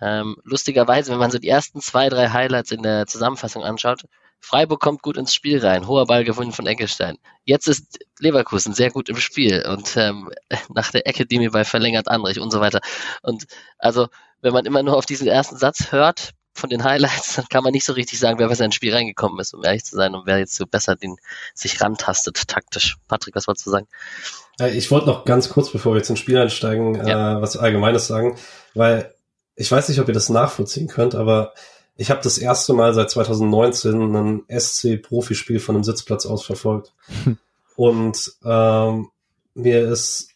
[0.00, 4.04] Ähm, lustigerweise, wenn man so die ersten zwei, drei Highlights in der Zusammenfassung anschaut,
[4.40, 7.18] Freiburg kommt gut ins Spiel rein, hoher Ball gewonnen von Eggestein.
[7.44, 10.30] Jetzt ist Leverkusen sehr gut im Spiel und ähm,
[10.68, 12.80] nach der Ecke Demi bei verlängert Andrich und so weiter.
[13.22, 13.46] Und
[13.78, 14.08] also,
[14.40, 17.72] wenn man immer nur auf diesen ersten Satz hört von den Highlights, dann kann man
[17.72, 20.26] nicht so richtig sagen, wer besser ins Spiel reingekommen ist, um ehrlich zu sein, und
[20.26, 21.16] wer jetzt so besser den
[21.54, 22.96] sich rantastet taktisch.
[23.08, 23.86] Patrick, was wolltest du sagen?
[24.72, 27.38] Ich wollte noch ganz kurz, bevor wir jetzt ins Spiel einsteigen, ja.
[27.38, 28.36] äh, was Allgemeines sagen,
[28.74, 29.14] weil
[29.54, 31.52] ich weiß nicht, ob ihr das nachvollziehen könnt, aber
[31.96, 36.92] ich habe das erste Mal seit 2019 ein SC-Profispiel von einem Sitzplatz aus verfolgt.
[37.24, 37.38] Hm.
[37.74, 39.10] Und ähm,
[39.54, 40.30] mir ist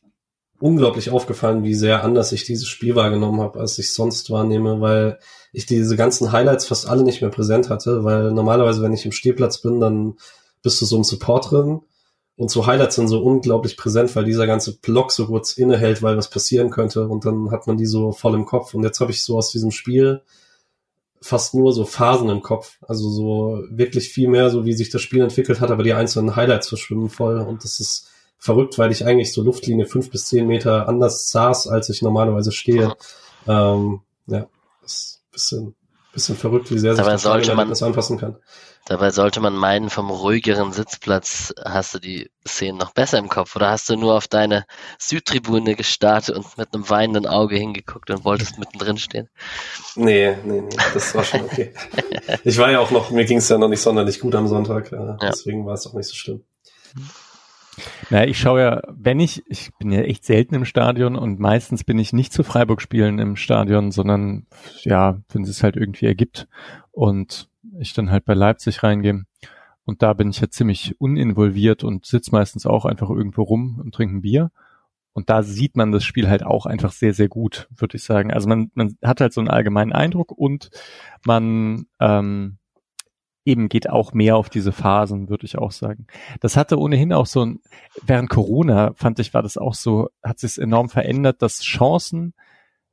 [0.62, 5.18] unglaublich aufgefallen, wie sehr anders ich dieses Spiel wahrgenommen habe, als ich sonst wahrnehme, weil
[5.53, 9.12] ich diese ganzen Highlights fast alle nicht mehr präsent hatte, weil normalerweise, wenn ich im
[9.12, 10.14] Stehplatz bin, dann
[10.62, 11.81] bist du so ein Support drin
[12.37, 16.16] und so Highlights sind so unglaublich präsent, weil dieser ganze Block so kurz innehält, weil
[16.16, 17.07] was passieren könnte.
[17.07, 18.75] Und dann hat man die so voll im Kopf.
[18.75, 20.22] Und jetzt habe ich so aus diesem Spiel
[21.20, 22.79] fast nur so Phasen im Kopf.
[22.81, 26.35] Also so wirklich viel mehr, so wie sich das Spiel entwickelt hat, aber die einzelnen
[26.35, 27.38] Highlights verschwimmen voll.
[27.38, 28.09] Und das ist
[28.43, 32.51] verrückt, weil ich eigentlich so Luftlinie fünf bis zehn Meter anders saß, als ich normalerweise
[32.51, 32.97] stehe.
[33.47, 34.47] Ähm, ja,
[34.83, 35.75] das ist ein bisschen,
[36.13, 38.37] bisschen verrückt, wie sehr sich das anpassen kann.
[38.87, 43.55] Dabei sollte man meinen, vom ruhigeren Sitzplatz hast du die Szenen noch besser im Kopf.
[43.55, 44.65] Oder hast du nur auf deine
[44.99, 49.29] Südtribune gestartet und mit einem weinenden Auge hingeguckt und wolltest mittendrin stehen?
[49.95, 51.73] Nee, nee, nee, das war schon okay.
[52.45, 54.91] ich war ja auch noch, mir ging es ja noch nicht sonderlich gut am Sonntag,
[54.91, 56.43] ja, deswegen war es auch nicht so schlimm.
[58.11, 61.85] Naja, ich schaue ja, wenn ich, ich bin ja echt selten im Stadion und meistens
[61.85, 64.47] bin ich nicht zu Freiburg spielen im Stadion, sondern
[64.83, 66.49] ja, wenn es halt irgendwie ergibt.
[66.91, 69.25] Und ich dann halt bei Leipzig reingehe.
[69.85, 73.95] Und da bin ich ja ziemlich uninvolviert und sitze meistens auch einfach irgendwo rum und
[73.95, 74.51] trinke ein Bier.
[75.15, 78.33] Und da sieht man das Spiel halt auch einfach sehr, sehr gut, würde ich sagen.
[78.33, 80.71] Also man, man hat halt so einen allgemeinen Eindruck und
[81.25, 82.59] man ähm,
[83.45, 86.07] eben geht auch mehr auf diese Phasen, würde ich auch sagen.
[86.41, 87.61] Das hatte ohnehin auch so ein,
[88.03, 92.35] während Corona fand ich, war das auch so, hat sich enorm verändert, dass Chancen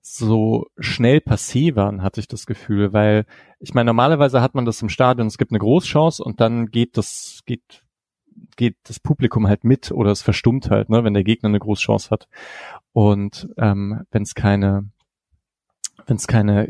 [0.02, 3.26] so schnell passé waren, hatte ich das Gefühl, weil
[3.60, 6.98] ich meine, normalerweise hat man das im Stadion, es gibt eine Großchance und dann geht
[6.98, 7.84] das, geht,
[8.56, 12.10] geht das Publikum halt mit oder es verstummt halt, ne, wenn der Gegner eine Großchance
[12.10, 12.28] hat.
[12.92, 14.90] Und ähm, wenn es keine,
[16.08, 16.70] wenn es keine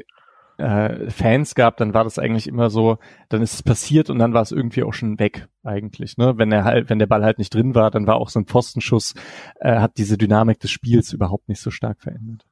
[0.60, 2.98] äh, Fans gab, dann war das eigentlich immer so,
[3.30, 6.18] dann ist es passiert und dann war es irgendwie auch schon weg eigentlich.
[6.18, 6.38] Ne?
[6.38, 8.46] Wenn er halt, wenn der Ball halt nicht drin war, dann war auch so ein
[8.46, 9.16] Pfostenschuss,
[9.60, 12.46] äh, hat diese Dynamik des Spiels überhaupt nicht so stark verändert.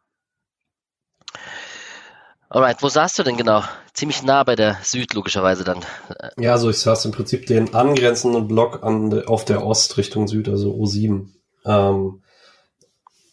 [2.50, 3.62] Alright, wo saßt du denn genau?
[3.94, 5.80] Ziemlich nah bei der Süd, logischerweise dann.
[6.40, 10.48] Ja, also ich saß im Prinzip den angrenzenden Block an, auf der Ost Richtung Süd,
[10.48, 11.28] also O7.
[11.66, 12.22] Ähm,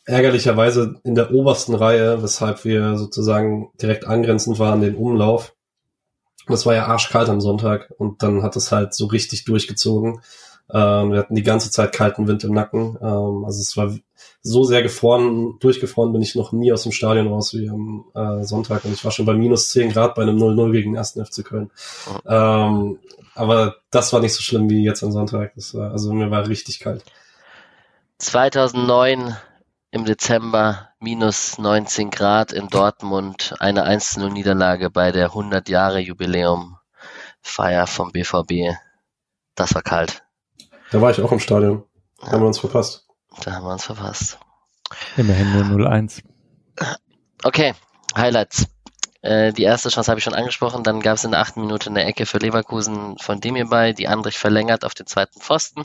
[0.07, 5.55] ärgerlicherweise in der obersten Reihe, weshalb wir sozusagen direkt angrenzend waren, den Umlauf.
[6.47, 10.21] Das war ja arschkalt am Sonntag und dann hat es halt so richtig durchgezogen.
[10.71, 12.99] Ähm, wir hatten die ganze Zeit kalten Wind im Nacken.
[13.01, 13.95] Ähm, also es war
[14.43, 18.45] so sehr gefroren, durchgefroren bin ich noch nie aus dem Stadion raus wie am äh,
[18.45, 18.85] Sonntag.
[18.85, 21.45] Und ich war schon bei minus 10 Grad bei einem 0-0 gegen den ersten FC
[21.45, 21.71] Köln.
[22.27, 22.99] Ähm,
[23.35, 25.53] aber das war nicht so schlimm wie jetzt am Sonntag.
[25.73, 27.05] War, also mir war richtig kalt.
[28.19, 29.35] 2009
[29.95, 36.79] im Dezember minus 19 Grad in Dortmund, eine 1-0 Niederlage bei der 100 Jahre Jubiläum
[37.41, 38.77] Feier vom BVB.
[39.55, 40.25] Das war kalt.
[40.91, 41.85] Da war ich auch im Stadion.
[42.21, 42.33] Ja.
[42.33, 43.07] Haben wir uns verpasst.
[43.45, 44.41] Da haben wir uns verpasst.
[45.17, 46.25] Immerhin nur 0-1.
[47.45, 47.75] Okay,
[48.17, 48.67] Highlights.
[49.23, 50.83] Äh, die erste Chance habe ich schon angesprochen.
[50.83, 54.09] Dann gab es in der achten Minute eine Ecke für Leverkusen von Demir bei, die
[54.09, 55.85] Andrich verlängert auf den zweiten Pfosten.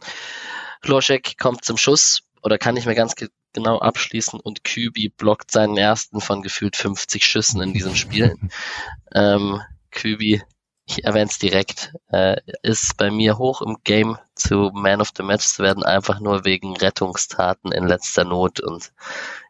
[0.82, 3.13] Kloschek kommt zum Schuss oder kann nicht mehr ganz
[3.53, 8.35] genau abschließen und Kübi blockt seinen ersten von gefühlt 50 Schüssen in diesem Spiel.
[9.13, 10.41] ähm, Kübi
[10.89, 15.23] ich erwähne es direkt, äh, ist bei mir hoch im Game zu Man of the
[15.23, 18.91] Match zu werden, einfach nur wegen Rettungstaten in letzter Not und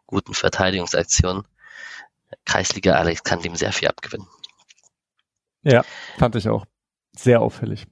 [0.06, 1.44] guten Verteidigungsaktionen.
[2.44, 4.26] Kreisliga Alex kann dem sehr viel abgewinnen.
[5.62, 5.82] Ja,
[6.18, 6.66] fand ich auch.
[7.16, 7.86] Sehr auffällig.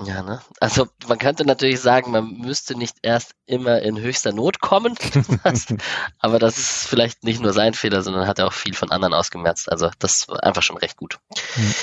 [0.00, 0.40] Ja, ne?
[0.58, 4.96] Also man könnte natürlich sagen, man müsste nicht erst immer in höchster Not kommen,
[6.18, 9.14] aber das ist vielleicht nicht nur sein Fehler, sondern hat er auch viel von anderen
[9.14, 9.70] ausgemerzt.
[9.70, 11.18] Also das war einfach schon recht gut.
[11.56, 11.74] Mhm.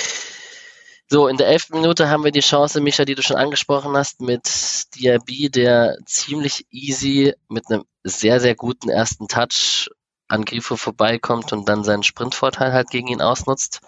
[1.12, 4.22] So, in der elften Minute haben wir die Chance, Micha, die du schon angesprochen hast,
[4.22, 4.48] mit
[4.96, 9.90] Diaby, der ziemlich easy mit einem sehr, sehr guten ersten Touch
[10.28, 13.82] an Grifo vorbeikommt und dann seinen Sprintvorteil halt gegen ihn ausnutzt.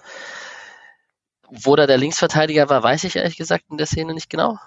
[1.52, 4.58] Wo da der Linksverteidiger war, weiß ich ehrlich gesagt in der Szene nicht genau.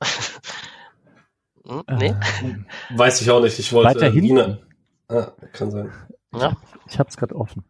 [1.64, 2.08] hm, nee?
[2.08, 3.58] Äh, weiß ich auch nicht.
[3.58, 4.58] Ich wollte Weiter hinten.
[5.08, 5.92] Ah, kann sein.
[6.34, 6.56] Ja.
[6.88, 7.64] Ich hab's gerade offen.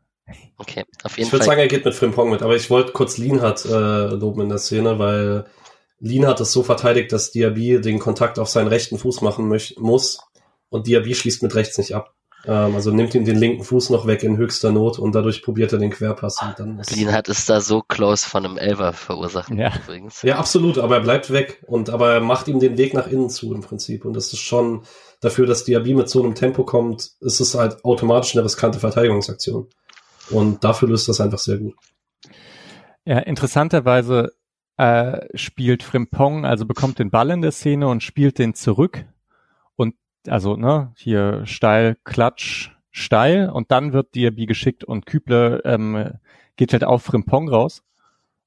[0.59, 3.17] Okay, auf jeden ich würde sagen, er geht mit Frimpong mit, aber ich wollte kurz
[3.17, 5.47] Lienhardt äh, loben in der Szene, weil
[6.01, 9.49] Lienhardt es so verteidigt, dass Diaby den Kontakt auf seinen rechten Fuß machen
[9.79, 10.19] muss
[10.69, 12.15] und Diaby schließt mit rechts nicht ab.
[12.45, 15.73] Ähm, also nimmt ihm den linken Fuß noch weg in höchster Not und dadurch probiert
[15.73, 16.41] er den Querpass.
[16.43, 19.73] Und dann ist Lienhardt ist da so close von einem Elver verursacht ja.
[19.85, 20.23] übrigens.
[20.23, 23.31] Ja, absolut, aber er bleibt weg und aber er macht ihm den Weg nach innen
[23.31, 24.83] zu im Prinzip und das ist schon
[25.21, 29.69] dafür, dass Diaby mit so einem Tempo kommt, ist es halt automatisch eine riskante Verteidigungsaktion.
[30.31, 31.75] Und dafür löst das einfach sehr gut.
[33.05, 34.33] Ja, interessanterweise
[34.77, 39.05] äh, spielt Frimpong, also bekommt den Ball in der Szene und spielt den zurück.
[40.29, 46.13] Also, ne, hier steil, klatsch, steil und dann wird Diaby geschickt und Kübler ähm,
[46.57, 47.83] geht halt auf Frimpong raus.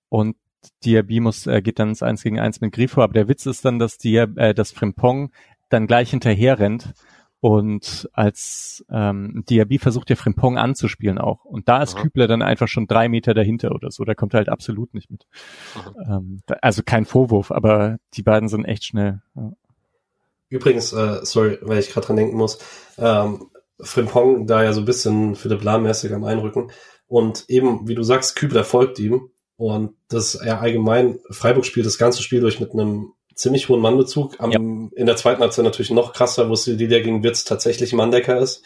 [0.09, 0.35] Und
[0.83, 3.63] Diaby muss, äh, geht dann ins 1 gegen 1 mit Grifo, aber der Witz ist
[3.63, 5.31] dann, dass Diab, äh, dass Frimpong
[5.69, 6.93] dann gleich hinterher rennt
[7.41, 11.45] und als ähm, Diaby versucht ja Frimpong anzuspielen auch.
[11.45, 12.03] Und da ist Aha.
[12.03, 14.03] Kübler dann einfach schon drei Meter dahinter oder so.
[14.03, 15.25] Da kommt er halt absolut nicht mit.
[16.05, 19.21] Ähm, also kein Vorwurf, aber die beiden sind echt schnell.
[19.35, 19.51] Ja.
[20.49, 22.57] Übrigens, äh, sorry, weil ich gerade dran denken muss,
[22.97, 23.49] ähm,
[23.81, 26.71] Frimpong da ja so ein bisschen für Philipp Lahmmäßig am Einrücken.
[27.07, 29.31] Und eben, wie du sagst, Kübler folgt ihm.
[29.57, 34.35] Und das er allgemein, Freiburg spielt das ganze Spiel durch mit einem ziemlich hohen Mannbezug.
[34.39, 34.59] Am, ja.
[34.59, 38.37] In der zweiten Halbzeit natürlich noch krasser, wo es die der gegen Witz tatsächlich Manndecker
[38.37, 38.63] ist.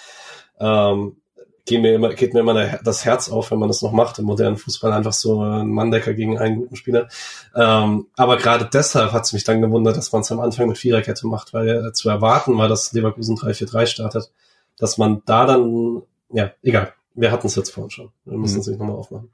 [0.59, 1.17] Ähm,
[1.65, 4.26] geht mir immer, geht mir immer das Herz auf, wenn man das noch macht im
[4.26, 7.08] modernen Fußball, einfach so ein Manndecker gegen einen guten Spieler.
[7.56, 10.78] Ähm, aber gerade deshalb hat es mich dann gewundert, dass man es am Anfang mit
[10.78, 14.32] Viererkette macht, weil äh, zu erwarten war, dass Leverkusen 3-4-3 startet,
[14.78, 16.93] dass man da dann, ja, egal.
[17.15, 18.12] Wir hatten es jetzt vorhin schon.
[18.26, 18.71] Wir müssen es mhm.
[18.71, 19.30] nicht nochmal aufmachen.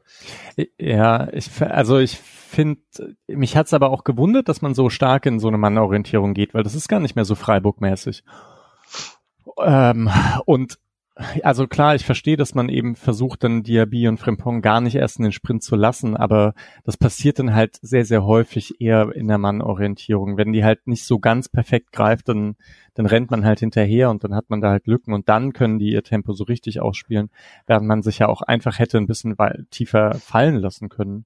[0.77, 2.81] Ja, ich, also ich finde,
[3.27, 6.63] mich hat's aber auch gewundert, dass man so stark in so eine Mannorientierung geht, weil
[6.63, 8.23] das ist gar nicht mehr so Freiburg-mäßig.
[9.63, 10.09] Ähm,
[10.45, 10.77] und
[11.43, 15.17] also klar, ich verstehe, dass man eben versucht, dann Diaby und Frimpong gar nicht erst
[15.17, 16.53] in den Sprint zu lassen, aber
[16.83, 20.37] das passiert dann halt sehr, sehr häufig eher in der Mannorientierung.
[20.37, 22.55] Wenn die halt nicht so ganz perfekt greift, dann,
[22.93, 25.79] dann rennt man halt hinterher und dann hat man da halt Lücken und dann können
[25.79, 27.29] die ihr Tempo so richtig ausspielen,
[27.67, 29.35] während man sich ja auch einfach hätte ein bisschen
[29.71, 31.25] tiefer fallen lassen können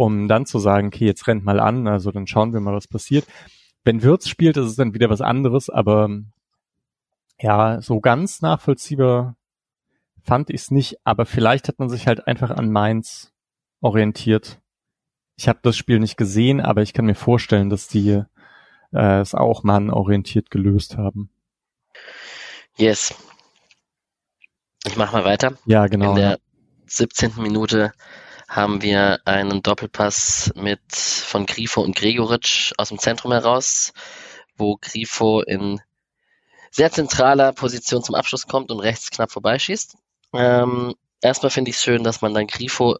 [0.00, 2.88] um dann zu sagen, okay, jetzt rennt mal an, also dann schauen wir mal, was
[2.88, 3.26] passiert.
[3.84, 6.08] Wenn Wirtz spielt, ist es dann wieder was anderes, aber
[7.40, 9.36] ja, so ganz nachvollziehbar
[10.22, 13.32] fand ich es nicht, aber vielleicht hat man sich halt einfach an Mainz
[13.80, 14.60] orientiert.
[15.36, 18.22] Ich habe das Spiel nicht gesehen, aber ich kann mir vorstellen, dass die
[18.92, 21.30] äh, es auch mannorientiert gelöst haben.
[22.76, 23.14] Yes.
[24.84, 25.54] Ich mach mal weiter.
[25.64, 26.10] Ja, genau.
[26.10, 26.38] In der
[26.86, 27.34] 17.
[27.38, 27.92] Minute
[28.48, 33.92] haben wir einen Doppelpass mit von Grifo und Gregoritsch aus dem Zentrum heraus,
[34.56, 35.80] wo Grifo in
[36.70, 39.96] sehr zentraler Position zum Abschluss kommt und rechts knapp vorbeischießt.
[40.34, 42.96] Ähm, erstmal finde ich es schön, dass man dann Grifo,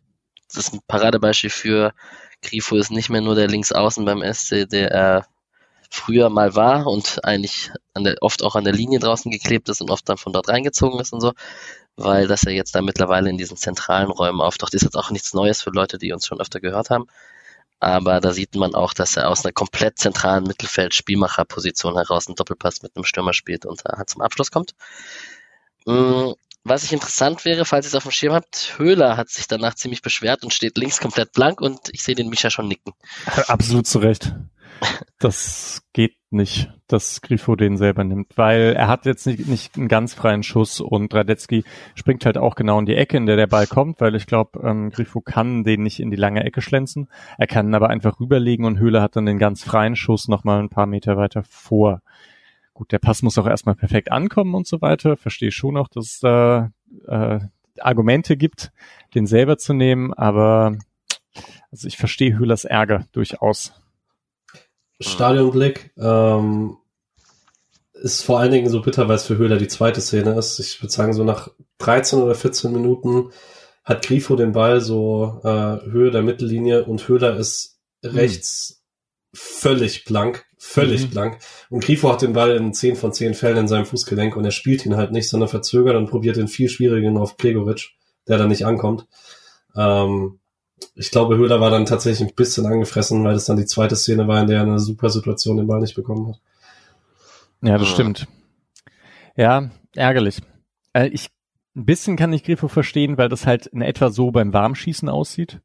[0.49, 1.95] das ist ein Paradebeispiel für
[2.43, 5.27] Grifo ist nicht mehr nur der Linksaußen beim SC, der er
[5.91, 9.91] früher mal war und eigentlich der, oft auch an der Linie draußen geklebt ist und
[9.91, 11.33] oft dann von dort reingezogen ist und so,
[11.97, 15.35] weil das ja jetzt da mittlerweile in diesen zentralen Räumen auftaucht, ist jetzt auch nichts
[15.35, 17.07] Neues für Leute, die uns schon öfter gehört haben.
[17.81, 22.83] Aber da sieht man auch, dass er aus einer komplett zentralen Mittelfeld-Spielmacherposition heraus einen Doppelpass
[22.83, 24.75] mit einem Stürmer spielt und da zum Abschluss kommt.
[25.87, 29.49] Mm, was ich interessant wäre, falls ihr es auf dem Schirm habt, Höhler hat sich
[29.49, 32.93] danach ziemlich beschwert und steht links komplett blank und ich sehe den Micha schon nicken.
[33.47, 34.35] Absolut zu Recht.
[35.19, 39.89] Das geht nicht, dass Grifo den selber nimmt, weil er hat jetzt nicht, nicht einen
[39.89, 41.65] ganz freien Schuss und Radetzky
[41.95, 44.61] springt halt auch genau in die Ecke, in der der Ball kommt, weil ich glaube,
[44.63, 47.09] ähm, Grifo kann den nicht in die lange Ecke schlänzen.
[47.37, 50.61] Er kann ihn aber einfach rüberlegen und Höhle hat dann den ganz freien Schuss nochmal
[50.61, 52.01] ein paar Meter weiter vor.
[52.73, 55.17] Gut, der Pass muss auch erstmal perfekt ankommen und so weiter.
[55.17, 56.71] Verstehe schon noch, dass es da
[57.07, 57.41] äh,
[57.79, 58.73] Argumente gibt,
[59.15, 60.77] den selber zu nehmen, aber
[61.71, 63.80] also ich verstehe Höhlers Ärger durchaus.
[65.01, 65.93] Stadionblick.
[65.99, 66.77] Ähm,
[68.03, 70.59] ist vor allen Dingen so bitter, weil es für Höhler die zweite Szene ist.
[70.59, 71.49] Ich würde sagen, so nach
[71.79, 73.31] 13 oder 14 Minuten
[73.85, 75.49] hat Grifo den Ball so äh,
[75.91, 78.11] Höhe der Mittellinie und Höhler ist mhm.
[78.11, 78.83] rechts
[79.33, 81.11] völlig blank, völlig mhm.
[81.11, 81.39] blank.
[81.69, 84.51] Und Grifo hat den Ball in 10 von 10 Fällen in seinem Fußgelenk und er
[84.51, 87.91] spielt ihn halt nicht, sondern verzögert und probiert den viel schwierigen auf Gregoric,
[88.29, 89.07] der dann nicht ankommt.
[89.77, 90.40] Ähm,
[90.95, 94.29] ich glaube, Höhler war dann tatsächlich ein bisschen angefressen, weil das dann die zweite Szene
[94.29, 96.41] war, in der er eine super Situation den Ball nicht bekommen hat.
[97.63, 98.27] Ja, das stimmt.
[99.37, 100.41] Ja, ärgerlich.
[100.93, 101.29] Äh, ich,
[101.77, 105.61] ein bisschen kann ich Grifo verstehen, weil das halt in etwa so beim Warmschießen aussieht.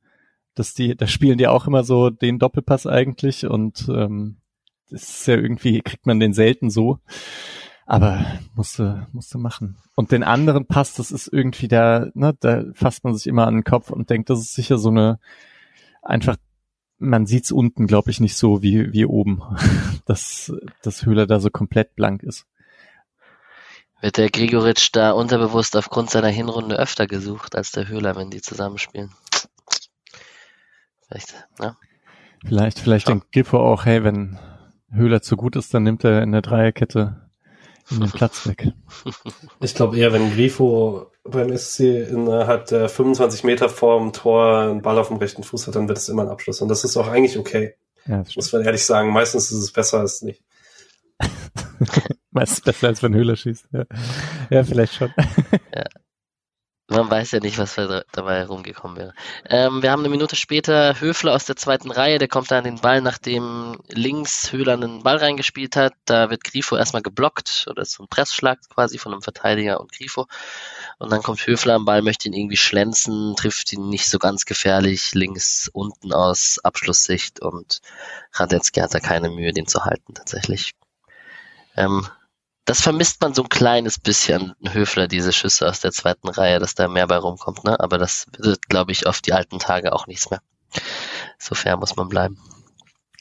[0.53, 4.37] Dass die, da spielen die auch immer so den Doppelpass eigentlich und ähm,
[4.89, 6.99] das ist ja irgendwie, kriegt man den selten so.
[7.85, 8.25] Aber
[8.55, 9.77] musste, musste machen.
[9.95, 13.55] Und den anderen Pass, das ist irgendwie da, ne, da fasst man sich immer an
[13.55, 15.19] den Kopf und denkt, das ist sicher so eine,
[16.01, 16.37] einfach,
[16.97, 19.43] man sieht's unten, glaube ich, nicht so wie, wie oben,
[20.05, 22.47] dass, dass Höhler da so komplett blank ist.
[24.01, 28.41] Wird der Gregoritsch da unterbewusst aufgrund seiner Hinrunde öfter gesucht als der Höhler, wenn die
[28.41, 29.11] zusammenspielen?
[31.07, 31.77] Vielleicht, ne?
[32.43, 34.39] Vielleicht, vielleicht denkt Gifo auch, hey, wenn
[34.91, 37.24] Höhler zu gut ist, dann nimmt er in der Dreierkette
[37.89, 38.71] den Platz weg.
[39.61, 41.79] Ich glaube eher, wenn Grifo beim SC
[42.09, 45.97] innerhalb der 25 Meter vorm Tor einen Ball auf dem rechten Fuß hat, dann wird
[45.97, 46.61] es immer ein Abschluss.
[46.61, 47.75] Und das ist auch eigentlich okay.
[48.07, 49.11] Ja, Muss man ehrlich sagen.
[49.11, 50.43] Meistens ist es besser als nicht.
[52.31, 53.67] Meistens besser als wenn Höhler schießt.
[53.71, 53.85] Ja,
[54.49, 55.13] ja vielleicht schon.
[55.73, 55.83] ja.
[56.87, 59.13] Man weiß ja nicht, was dabei herumgekommen wäre.
[59.49, 62.63] Ähm, wir haben eine Minute später Höfler aus der zweiten Reihe, der kommt da an
[62.63, 65.93] den Ball, nachdem links Höhler einen Ball reingespielt hat.
[66.05, 70.27] Da wird Grifo erstmal geblockt oder so ein Pressschlag quasi von einem Verteidiger und Grifo.
[70.99, 74.45] Und dann kommt Höfler am Ball, möchte ihn irgendwie schlänzen, trifft ihn nicht so ganz
[74.45, 77.81] gefährlich, links unten aus Abschlusssicht und
[78.33, 80.75] Radetzky hat da keine Mühe, den zu halten tatsächlich.
[81.75, 82.07] Ähm,
[82.65, 86.73] das vermisst man so ein kleines bisschen, Höfler, diese Schüsse aus der zweiten Reihe, dass
[86.73, 87.79] da mehr bei rumkommt, ne?
[87.79, 90.41] Aber das wird, glaube ich, auf die alten Tage auch nichts mehr.
[91.37, 92.37] So fair muss man bleiben.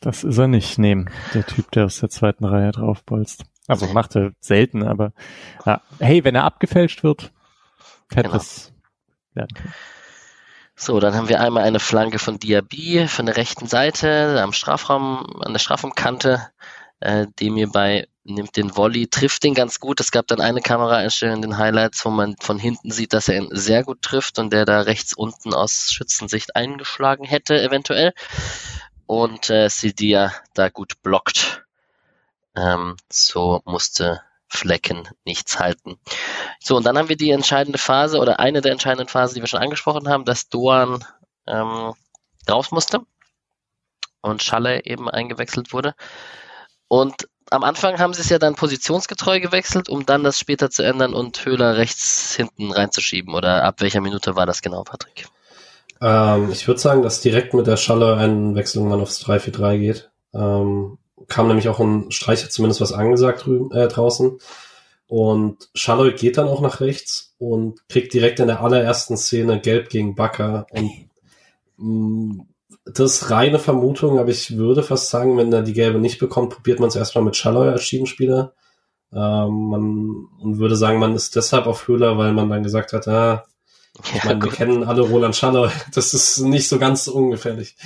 [0.01, 3.45] Das ist er nicht, nehmen, der Typ, der aus der zweiten Reihe draufbolzt.
[3.67, 5.13] Also macht er selten, aber
[5.65, 5.81] ja.
[5.99, 7.33] hey, wenn er abgefälscht wird,
[8.11, 8.37] hätte genau.
[8.37, 8.73] es
[9.35, 9.75] werden können.
[10.77, 15.25] So, dann haben wir einmal eine Flanke von Diaby von der rechten Seite am Strafraum,
[15.41, 16.49] an der Strafraumkante,
[17.01, 20.01] äh, dem mir bei nimmt den Volley, trifft den ganz gut.
[20.01, 23.37] Es gab dann eine Kameraeinstellung in den Highlights, wo man von hinten sieht, dass er
[23.37, 28.13] ihn sehr gut trifft und der da rechts unten aus Schützensicht eingeschlagen hätte, eventuell.
[29.07, 31.65] Und äh, Sidia da gut blockt.
[32.57, 35.99] Ähm, so musste Flecken nichts halten.
[36.61, 39.49] So, und dann haben wir die entscheidende Phase oder eine der entscheidenden Phasen, die wir
[39.49, 41.05] schon angesprochen haben, dass Doan
[41.47, 41.93] ähm,
[42.49, 43.01] raus musste
[44.23, 45.95] und Schalle eben eingewechselt wurde.
[46.89, 50.83] Und am Anfang haben sie es ja dann positionsgetreu gewechselt, um dann das später zu
[50.83, 53.35] ändern und Höhler rechts hinten reinzuschieben.
[53.35, 55.27] Oder ab welcher Minute war das genau, Patrick?
[56.01, 60.11] Ähm, ich würde sagen, dass direkt mit der Schalle-Einwechslung man aufs 3-4-3 geht.
[60.33, 64.39] Ähm, kam nämlich auch ein Streicher zumindest was angesagt drüben, äh, draußen.
[65.07, 69.91] Und Schalloy geht dann auch nach rechts und kriegt direkt in der allerersten Szene Gelb
[69.91, 70.67] gegen Bakker.
[70.71, 71.09] Und
[71.77, 72.45] mh,
[72.85, 76.53] das ist reine Vermutung, aber ich würde fast sagen, wenn er die gelbe nicht bekommt,
[76.53, 78.55] probiert man es erstmal mit Schalloy als Schiedenspieler.
[79.13, 83.09] Ähm, man, und würde sagen, man ist deshalb auf Höhler, weil man dann gesagt hat,
[83.09, 83.45] ah,
[84.03, 85.71] ich ja, meine, wir kennen alle Roland Schalloy.
[85.95, 87.77] Das ist nicht so ganz ungefährlich.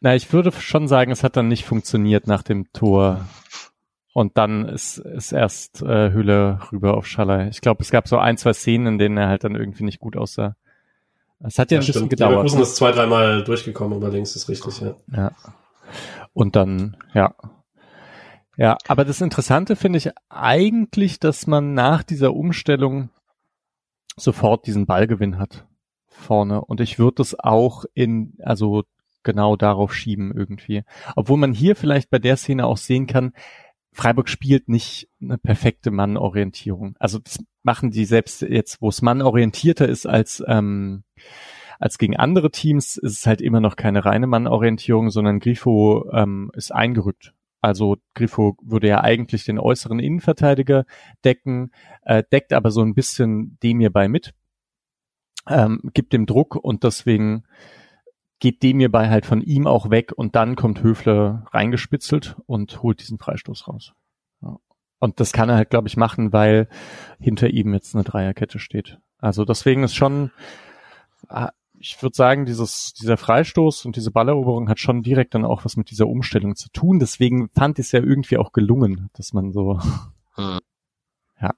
[0.00, 3.26] Na, ich würde schon sagen, es hat dann nicht funktioniert nach dem Tor.
[4.12, 7.48] Und dann ist, ist erst äh, Höhle rüber auf Schaller.
[7.48, 10.00] Ich glaube, es gab so ein, zwei Szenen, in denen er halt dann irgendwie nicht
[10.00, 10.56] gut aussah.
[11.40, 12.10] Es hat ja, ja ein bisschen stimmt.
[12.10, 12.32] gedauert.
[12.32, 14.96] Leverkusen ist zwei, dreimal durchgekommen, aber links ist richtig, ja.
[15.12, 15.32] Ja.
[16.32, 17.34] Und dann, ja.
[18.56, 23.10] Ja, aber das Interessante finde ich eigentlich, dass man nach dieser Umstellung
[24.16, 25.66] sofort diesen Ballgewinn hat
[26.08, 26.60] vorne.
[26.60, 28.82] Und ich würde das auch in, also
[29.22, 30.82] genau darauf schieben irgendwie.
[31.14, 33.32] Obwohl man hier vielleicht bei der Szene auch sehen kann,
[33.98, 36.94] Freiburg spielt nicht eine perfekte Mannorientierung.
[37.00, 41.02] Also das machen die selbst jetzt, wo es mannorientierter ist als ähm,
[41.80, 46.52] als gegen andere Teams, ist es halt immer noch keine reine Mannorientierung, sondern Grifo ähm,
[46.54, 47.34] ist eingerückt.
[47.60, 50.84] Also Grifo würde ja eigentlich den äußeren Innenverteidiger
[51.24, 51.72] decken,
[52.02, 54.32] äh, deckt aber so ein bisschen dem hierbei mit,
[55.48, 57.42] ähm, gibt dem Druck und deswegen
[58.40, 63.00] geht dem hierbei halt von ihm auch weg und dann kommt Höfler reingespitzelt und holt
[63.00, 63.92] diesen Freistoß raus.
[64.42, 64.56] Ja.
[65.00, 66.68] Und das kann er halt, glaube ich, machen, weil
[67.18, 68.98] hinter ihm jetzt eine Dreierkette steht.
[69.18, 70.30] Also deswegen ist schon,
[71.28, 75.64] ah, ich würde sagen, dieses, dieser Freistoß und diese Balleroberung hat schon direkt dann auch
[75.64, 76.98] was mit dieser Umstellung zu tun.
[76.98, 79.80] Deswegen fand ich es ja irgendwie auch gelungen, dass man so,
[80.34, 80.58] hm.
[81.40, 81.50] ja,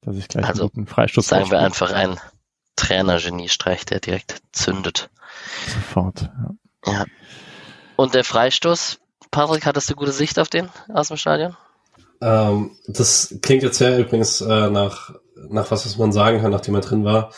[0.00, 2.18] dass ich gleich also, einen Freistoß Sagen wir einfach ein
[2.76, 5.10] Trainer-Geniestreich, der direkt zündet.
[5.66, 6.30] Sofort,
[6.86, 6.92] ja.
[6.92, 7.04] ja.
[7.96, 8.98] Und der Freistoß,
[9.30, 11.56] Patrick, hattest du gute Sicht auf den aus dem Stadion?
[12.20, 15.14] Ähm, das klingt jetzt ja übrigens äh, nach,
[15.48, 17.32] nach was, was man sagen kann, nachdem er drin war.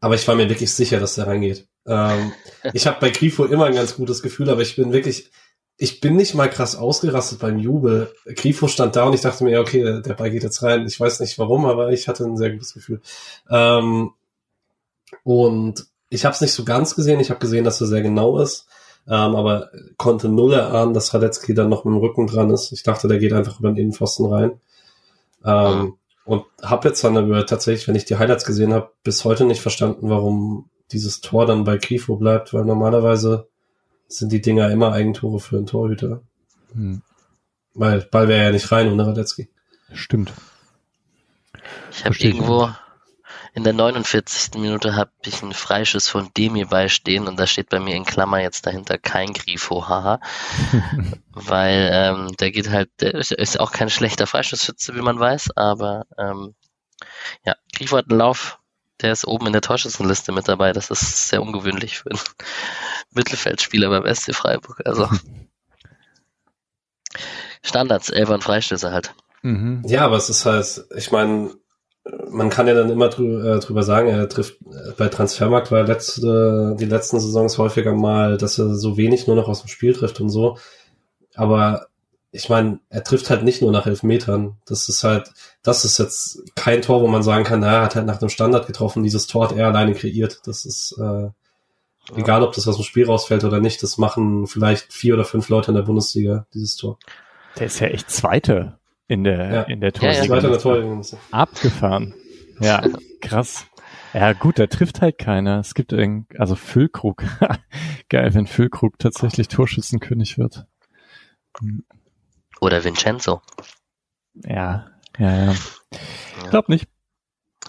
[0.00, 1.66] Aber ich war mir wirklich sicher, dass der reingeht.
[1.86, 2.32] Ähm,
[2.72, 5.30] ich habe bei Grifo immer ein ganz gutes Gefühl, aber ich bin wirklich,
[5.76, 8.12] ich bin nicht mal krass ausgerastet beim Jubel.
[8.36, 10.86] Grifo stand da und ich dachte mir, okay, der, der Ball geht jetzt rein.
[10.86, 13.00] Ich weiß nicht warum, aber ich hatte ein sehr gutes Gefühl.
[13.50, 14.10] Ähm,
[15.24, 17.20] und ich habe es nicht so ganz gesehen.
[17.20, 18.66] Ich habe gesehen, dass er sehr genau ist,
[19.06, 22.72] ähm, aber konnte null erahnen, dass Radetzky dann noch mit dem Rücken dran ist.
[22.72, 24.60] Ich dachte, der geht einfach über den Innenpfosten rein.
[25.44, 25.94] Ähm, mhm.
[26.24, 29.62] Und habe jetzt dann aber tatsächlich, wenn ich die Highlights gesehen habe, bis heute nicht
[29.62, 33.48] verstanden, warum dieses Tor dann bei Grifo bleibt, weil normalerweise
[34.08, 36.22] sind die Dinger immer Eigentore für einen Torhüter.
[36.72, 37.02] Hm.
[37.74, 39.48] Weil Ball wäre ja nicht rein ohne Radetzky.
[39.92, 40.32] Stimmt.
[41.92, 42.70] Ich habe irgendwo
[43.52, 44.60] in der 49.
[44.60, 48.40] Minute habe ich einen Freischuss von Demi beistehen und da steht bei mir in Klammer
[48.40, 50.20] jetzt dahinter kein Grifo, haha.
[51.30, 56.06] Weil ähm, der geht halt, der ist auch kein schlechter Freistoßschütze, wie man weiß, aber
[56.18, 56.54] ähm,
[57.44, 58.58] ja, Grifo hat einen Lauf,
[59.00, 60.72] der ist oben in der Torschützenliste mit dabei.
[60.72, 62.20] Das ist sehr ungewöhnlich für einen
[63.12, 64.82] Mittelfeldspieler beim SC Freiburg.
[64.84, 65.08] Also
[67.62, 69.14] Standards, Elfer und Freistöße halt.
[69.42, 69.82] Mhm.
[69.86, 71.54] Ja, aber es ist halt, ich meine,
[72.30, 75.82] man kann ja dann immer drü äh, drüber sagen, er trifft äh, bei Transfermarkt war
[75.82, 79.92] letzte, die letzten Saisons häufiger mal, dass er so wenig nur noch aus dem Spiel
[79.92, 80.56] trifft und so.
[81.34, 81.86] Aber
[82.32, 84.56] ich meine, er trifft halt nicht nur nach elf Metern.
[84.64, 85.30] Das ist halt,
[85.62, 88.28] das ist jetzt kein Tor, wo man sagen kann, na, er hat halt nach dem
[88.28, 90.40] Standard getroffen, dieses Tor hat er alleine kreiert.
[90.44, 91.28] Das ist äh,
[92.16, 95.48] egal, ob das aus dem Spiel rausfällt oder nicht, das machen vielleicht vier oder fünf
[95.48, 96.98] Leute in der Bundesliga, dieses Tor.
[97.58, 98.79] Der ist ja echt Zweite
[99.10, 99.62] in der, ja.
[99.62, 100.38] in der Torliga.
[100.38, 101.18] Ja, ja.
[101.32, 102.14] Abgefahren.
[102.60, 102.80] Ja,
[103.20, 103.66] krass.
[104.14, 105.58] Ja, gut, da trifft halt keiner.
[105.58, 107.24] Es gibt irgend, also Füllkrug.
[108.08, 110.66] Geil, wenn Füllkrug tatsächlich Torschützenkönig wird.
[111.58, 111.84] Hm.
[112.60, 113.42] Oder Vincenzo.
[114.34, 115.54] Ja, ja, ja.
[116.44, 116.88] Ich glaube nicht.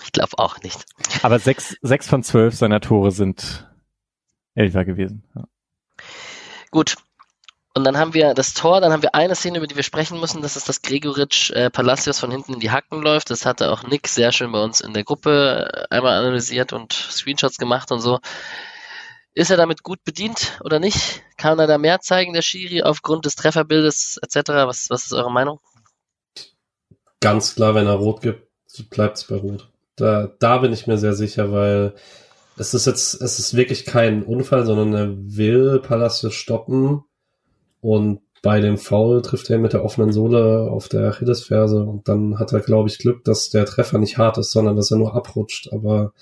[0.03, 0.85] Ich glaube auch nicht.
[1.23, 3.67] Aber sechs, sechs von zwölf seiner Tore sind
[4.53, 5.23] Elfer gewesen.
[5.35, 5.45] Ja.
[6.69, 6.97] Gut.
[7.73, 10.19] Und dann haben wir das Tor, dann haben wir eine Szene, über die wir sprechen
[10.19, 13.29] müssen, das ist, dass Gregoritsch äh, Palacios von hinten in die Hacken läuft.
[13.29, 16.91] Das hatte auch Nick sehr schön bei uns in der Gruppe äh, einmal analysiert und
[16.91, 18.19] Screenshots gemacht und so.
[19.33, 21.23] Ist er damit gut bedient oder nicht?
[21.37, 24.49] Kann er da mehr zeigen, der Schiri, aufgrund des Trefferbildes etc.?
[24.49, 25.61] Was, was ist eure Meinung?
[27.21, 28.49] Ganz klar, wenn er rot gibt,
[28.89, 29.69] bleibt es bei rot.
[29.95, 31.95] Da, da bin ich mir sehr sicher, weil
[32.57, 37.05] es ist jetzt, es ist wirklich kein Unfall, sondern er will Palacios stoppen
[37.81, 42.39] und bei dem Foul trifft er mit der offenen Sohle auf der Achillesferse und dann
[42.39, 45.15] hat er, glaube ich, Glück, dass der Treffer nicht hart ist, sondern dass er nur
[45.15, 45.71] abrutscht.
[45.71, 46.13] Aber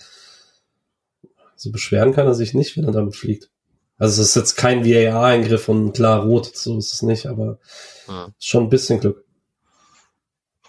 [1.56, 3.50] so beschweren kann er sich nicht, wenn er damit fliegt.
[3.98, 7.60] Also es ist jetzt kein VAR-Eingriff und klar rot, so ist es nicht, aber
[8.08, 8.34] hm.
[8.40, 9.26] schon ein bisschen Glück.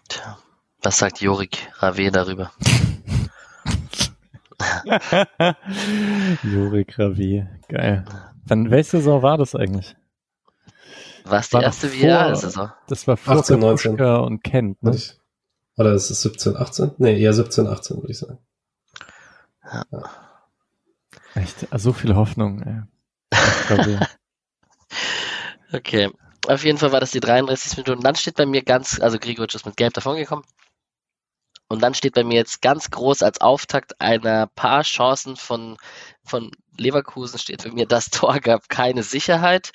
[0.08, 0.38] Tja,
[0.82, 2.52] was sagt Jorik Rave darüber?
[6.42, 8.04] Jorik Rave, geil.
[8.46, 9.94] Dann welche Saison war das eigentlich?
[11.24, 12.72] Was die erste VAR-Saison?
[12.88, 14.00] Das war vor 18, 19.
[14.00, 14.96] und Kent, ne?
[15.76, 16.92] Oder ist es 17, 18?
[16.98, 18.38] Nee, eher 17, 18, würde ich sagen.
[19.64, 19.84] Ja.
[19.90, 20.10] ja.
[21.34, 22.62] Echt, so viel Hoffnung.
[22.62, 22.82] Ey.
[25.72, 26.10] okay.
[26.48, 27.98] Auf jeden Fall war das die 33 Minuten.
[27.98, 30.44] Und dann steht bei mir ganz, also Grigoric ist mit Gelb davongekommen.
[31.68, 35.76] Und dann steht bei mir jetzt ganz groß als Auftakt einer paar Chancen von,
[36.24, 39.70] von Leverkusen steht bei mir, das Tor gab keine Sicherheit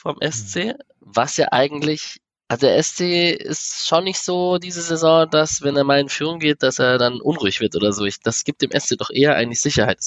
[0.00, 5.60] vom SC, was ja eigentlich, also der SC ist schon nicht so diese Saison, dass
[5.60, 8.06] wenn er mal in Führung geht, dass er dann unruhig wird oder so.
[8.06, 9.98] Ich, das gibt dem SC doch eher eigentlich Sicherheit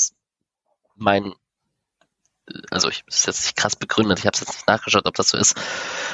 [0.96, 1.34] mein,
[2.72, 5.30] also ich ist jetzt nicht krass begründet, ich habe es jetzt nicht nachgeschaut, ob das
[5.30, 5.56] so ist,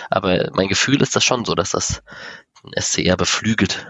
[0.09, 2.03] aber mein Gefühl ist das schon so, dass das
[2.63, 3.88] den SC eher beflügelt.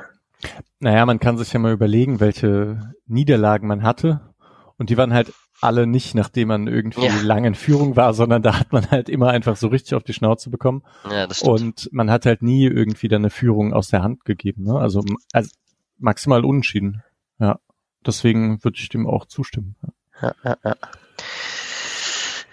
[0.79, 4.33] Naja, man kann sich ja mal überlegen, welche Niederlagen man hatte
[4.77, 7.21] und die waren halt alle nicht, nachdem man irgendwie ja.
[7.23, 10.13] lange in Führung war, sondern da hat man halt immer einfach so richtig auf die
[10.13, 10.83] Schnauze bekommen.
[11.09, 11.51] Ja, das stimmt.
[11.51, 14.63] Und man hat halt nie irgendwie dann eine Führung aus der Hand gegeben.
[14.63, 14.79] Ne?
[14.79, 15.03] Also,
[15.33, 15.49] also
[15.97, 17.03] maximal unentschieden.
[17.39, 17.59] Ja,
[18.05, 19.75] deswegen würde ich dem auch zustimmen.
[19.81, 19.89] Ja
[20.21, 20.75] ja, ja,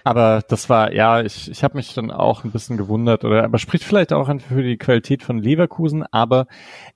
[0.05, 3.59] Aber das war, ja, ich, ich habe mich dann auch ein bisschen gewundert, oder aber
[3.59, 6.47] spricht vielleicht auch für die Qualität von Leverkusen, aber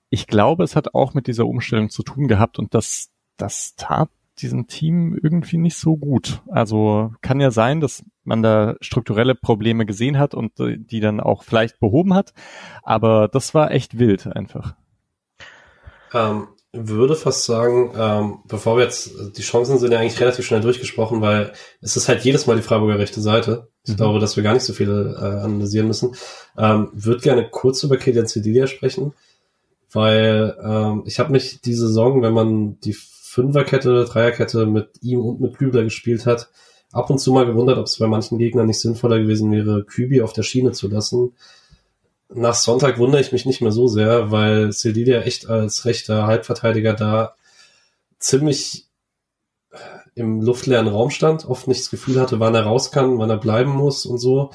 [0.09, 4.09] ich glaube, es hat auch mit dieser Umstellung zu tun gehabt und das, das tat
[4.39, 6.41] diesem Team irgendwie nicht so gut.
[6.47, 11.43] Also kann ja sein, dass man da strukturelle Probleme gesehen hat und die dann auch
[11.43, 12.33] vielleicht behoben hat,
[12.83, 14.75] aber das war echt wild einfach.
[16.13, 20.61] Ähm, würde fast sagen, ähm, bevor wir jetzt, die Chancen sind ja eigentlich relativ schnell
[20.61, 21.51] durchgesprochen, weil
[21.81, 23.67] es ist halt jedes Mal die Freiburger rechte Seite.
[23.83, 23.97] Ich mhm.
[23.97, 26.15] glaube, dass wir gar nicht so viel äh, analysieren müssen.
[26.57, 29.13] Ähm, Würde gerne kurz über Kilian Cedilia sprechen,
[29.91, 32.95] weil ähm, ich habe mich die Saison, wenn man die
[33.31, 36.49] Fünferkette, Dreierkette mit ihm und mit Kübler gespielt hat,
[36.91, 40.21] ab und zu mal gewundert, ob es bei manchen Gegnern nicht sinnvoller gewesen wäre, Kübi
[40.21, 41.33] auf der Schiene zu lassen.
[42.33, 46.93] Nach Sonntag wundere ich mich nicht mehr so sehr, weil Cedilia echt als rechter Halbverteidiger
[46.93, 47.35] da
[48.19, 48.87] ziemlich
[50.13, 53.37] im luftleeren Raum stand, oft nicht das Gefühl hatte, wann er raus kann, wann er
[53.37, 54.51] bleiben muss und so.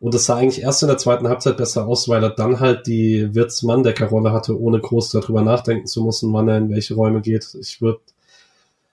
[0.00, 2.86] Und es sah eigentlich erst in der zweiten Halbzeit besser aus, weil er dann halt
[2.86, 7.56] die Wirts-Mann-Decker-Rolle hatte, ohne groß darüber nachdenken zu müssen, wann er in welche Räume geht.
[7.58, 8.00] Ich würde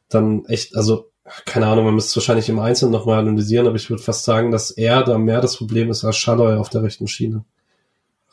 [0.09, 1.11] dann echt, also
[1.45, 4.51] keine Ahnung, man müsste es wahrscheinlich im Einzelnen nochmal analysieren, aber ich würde fast sagen,
[4.51, 7.45] dass er da mehr das Problem ist als Schalloy auf der rechten Schiene.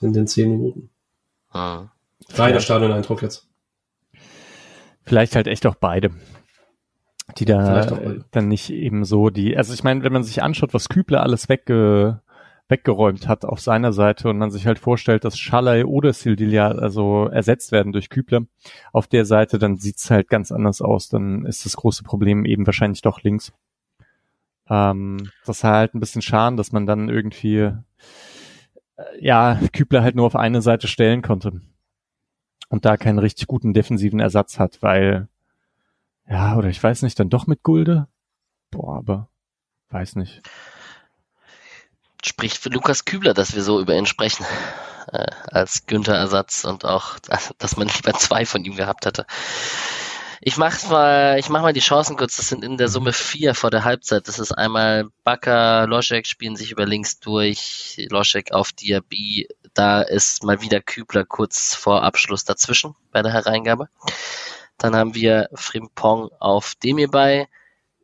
[0.00, 0.90] In den zehn Minuten.
[1.50, 1.88] Hm.
[2.34, 3.46] Reiner Stadion-Eindruck jetzt.
[5.04, 6.10] Vielleicht halt echt auch beide.
[7.38, 7.86] Die da
[8.30, 11.48] dann nicht eben so die, also ich meine, wenn man sich anschaut, was Kübler alles
[11.48, 12.20] wegge,
[12.72, 17.26] weggeräumt hat auf seiner Seite und man sich halt vorstellt, dass Schalay oder Sildilia also
[17.26, 18.46] ersetzt werden durch Kübler
[18.92, 21.10] auf der Seite, dann sieht's halt ganz anders aus.
[21.10, 23.52] Dann ist das große Problem eben wahrscheinlich doch links.
[24.70, 27.74] Ähm, das ist halt ein bisschen schade, dass man dann irgendwie äh,
[29.20, 31.60] ja Kübler halt nur auf eine Seite stellen konnte
[32.70, 35.28] und da keinen richtig guten defensiven Ersatz hat, weil
[36.26, 38.08] ja, oder ich weiß nicht, dann doch mit Gulde?
[38.70, 39.28] Boah, aber
[39.90, 40.40] weiß nicht
[42.24, 44.44] spricht für Lukas Kübler, dass wir so über ihn sprechen.
[45.12, 47.18] Äh, als Günther-Ersatz und auch,
[47.58, 49.26] dass man lieber zwei von ihm gehabt hätte.
[50.40, 52.36] Ich mach mal, ich mach mal die Chancen kurz.
[52.36, 54.26] Das sind in der Summe vier vor der Halbzeit.
[54.26, 59.48] Das ist einmal Bakker, Loschek spielen sich über links durch, Loschek auf Diaby.
[59.74, 63.88] Da ist mal wieder Kübler kurz vor Abschluss dazwischen bei der Hereingabe.
[64.78, 67.46] Dann haben wir Frimpong auf Demirbay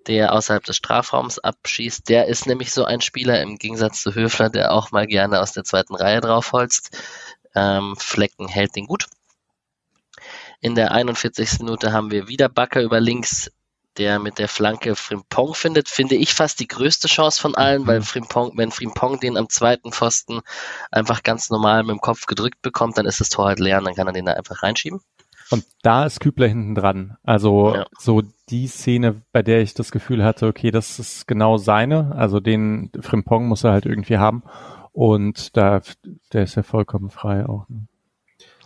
[0.07, 2.09] der außerhalb des Strafraums abschießt.
[2.09, 5.53] Der ist nämlich so ein Spieler im Gegensatz zu Höfler, der auch mal gerne aus
[5.53, 6.97] der zweiten Reihe draufholzt.
[7.55, 9.07] Ähm, Flecken hält den gut.
[10.61, 11.61] In der 41.
[11.61, 13.51] Minute haben wir wieder Bakker über links,
[13.97, 15.89] der mit der Flanke Frimpong findet.
[15.89, 18.05] Finde ich fast die größte Chance von allen, weil mhm.
[18.05, 20.41] Frimpong, wenn Frimpong den am zweiten Pfosten
[20.91, 23.85] einfach ganz normal mit dem Kopf gedrückt bekommt, dann ist das Tor halt leer und
[23.85, 25.01] dann kann er den da einfach reinschieben.
[25.51, 27.17] Und da ist Kübler hinten dran.
[27.23, 27.87] Also ja.
[27.99, 32.15] so die Szene, bei der ich das Gefühl hatte, okay, das ist genau seine.
[32.15, 34.43] Also den Frimpong muss er halt irgendwie haben.
[34.93, 35.81] Und da,
[36.33, 37.69] der ist ja vollkommen frei auch.
[37.69, 37.87] Ne?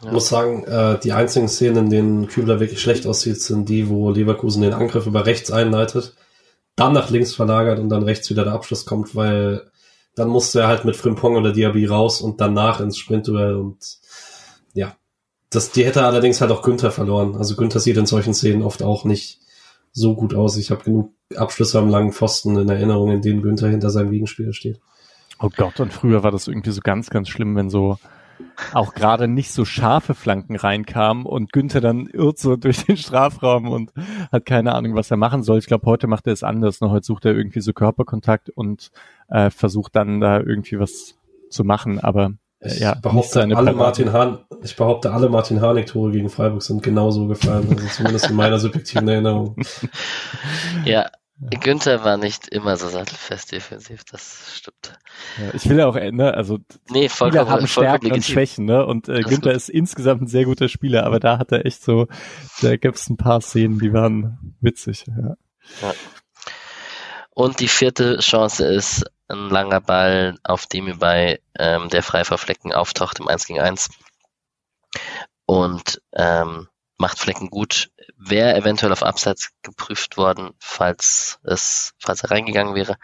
[0.05, 3.89] Ich muss sagen, äh, die einzigen Szenen, in denen Kübler wirklich schlecht aussieht, sind die,
[3.89, 6.17] wo Leverkusen den Angriff über rechts einleitet,
[6.75, 9.71] dann nach links verlagert und dann rechts wieder der Abschluss kommt, weil
[10.17, 14.01] dann musste er halt mit Frimpong oder Diaby raus und danach ins Sprintduell und ja,
[15.55, 17.37] das, die hätte allerdings halt auch Günther verloren.
[17.37, 19.41] Also Günther sieht in solchen Szenen oft auch nicht
[19.93, 20.57] so gut aus.
[20.57, 24.53] Ich habe genug Abschlüsse am langen Pfosten in Erinnerung, in denen Günther hinter seinem Gegenspieler
[24.53, 24.81] steht.
[25.39, 27.99] Oh Gott, und früher war das irgendwie so ganz, ganz schlimm, wenn so
[28.73, 33.69] auch gerade nicht so scharfe Flanken reinkamen und Günther dann irrt so durch den Strafraum
[33.69, 33.93] und
[34.31, 35.59] hat keine Ahnung, was er machen soll.
[35.59, 36.81] Ich glaube, heute macht er es anders.
[36.81, 36.91] Ne?
[36.91, 38.91] Heute sucht er irgendwie so Körperkontakt und
[39.29, 41.17] äh, versucht dann da irgendwie was
[41.51, 41.99] zu machen.
[41.99, 42.33] Aber
[42.65, 47.27] ich ja, behaupte, alle Martin Hahn, ich behaupte, alle Martin Harnik-Tore gegen Freiburg sind genauso
[47.27, 49.57] gefallen, also zumindest in meiner subjektiven Erinnerung.
[50.85, 51.11] Ja,
[51.51, 54.99] Günther war nicht immer so sattelfest defensiv, das stimmt.
[55.41, 56.59] Ja, ich will ja auch, ne, also
[56.91, 58.87] nee, vollkommen, haben Stärken und Schwächen, ne?
[58.87, 61.83] Und äh, Günther ist, ist insgesamt ein sehr guter Spieler, aber da hat er echt
[61.83, 62.07] so,
[62.61, 65.05] da gibt's ein paar Szenen, die waren witzig.
[65.09, 65.37] Ja.
[65.83, 65.95] ja.
[67.35, 72.39] Und die vierte Chance ist ein langer Ball, auf dem bei ähm, der frei vor
[72.39, 73.89] Flecken auftaucht im 1 gegen 1
[75.47, 76.69] und ähm,
[76.99, 77.91] macht Flecken gut.
[78.17, 82.97] Wäre eventuell auf Abseits geprüft worden, falls es, falls er reingegangen wäre.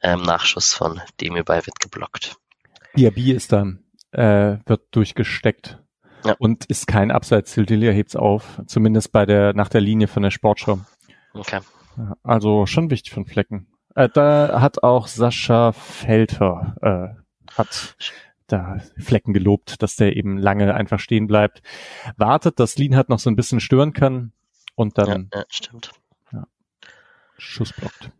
[0.00, 2.36] Ähm, Nachschuss von Demirbay wird geblockt.
[2.96, 5.82] Diaby ist dann, äh, wird durchgesteckt
[6.24, 6.34] ja.
[6.38, 7.52] und ist kein Abseits.
[7.52, 10.80] Sildilia hebt's auf, zumindest bei der, nach der Linie von der Sportschau.
[11.34, 11.60] Okay.
[12.22, 13.68] Also schon wichtig von Flecken.
[13.96, 16.76] Äh, da hat auch Sascha Felter
[17.16, 17.96] äh, hat
[18.46, 21.62] da Flecken gelobt, dass der eben lange einfach stehen bleibt.
[22.16, 24.32] Wartet, dass Lean noch so ein bisschen stören kann
[24.74, 25.92] und dann ja, ja, stimmt.
[26.30, 26.46] Ja,
[27.38, 28.10] Schuss blockt.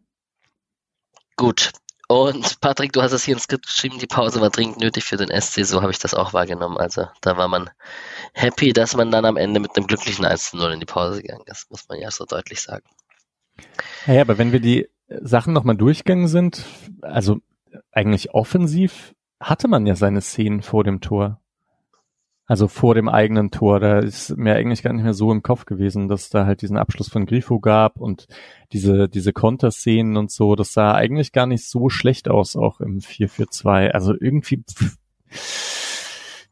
[1.36, 1.72] Gut.
[2.08, 5.16] Und Patrick, du hast es hier ins Skript geschrieben, die Pause war dringend nötig für
[5.16, 6.78] den SC, so habe ich das auch wahrgenommen.
[6.78, 7.68] Also da war man
[8.32, 11.44] happy, dass man dann am Ende mit einem glücklichen 1 0 in die Pause gegangen
[11.46, 12.84] ist, muss man ja so deutlich sagen.
[14.06, 16.64] Ja, aber wenn wir die Sachen nochmal durchgegangen sind,
[17.02, 17.38] also
[17.92, 21.40] eigentlich offensiv hatte man ja seine Szenen vor dem Tor.
[22.48, 23.80] Also vor dem eigenen Tor.
[23.80, 26.76] Da ist mir eigentlich gar nicht mehr so im Kopf gewesen, dass da halt diesen
[26.76, 28.28] Abschluss von Grifo gab und
[28.72, 30.54] diese, diese Konterszenen und so.
[30.54, 33.90] Das sah eigentlich gar nicht so schlecht aus, auch im 4-4-2.
[33.90, 34.96] Also irgendwie, pff,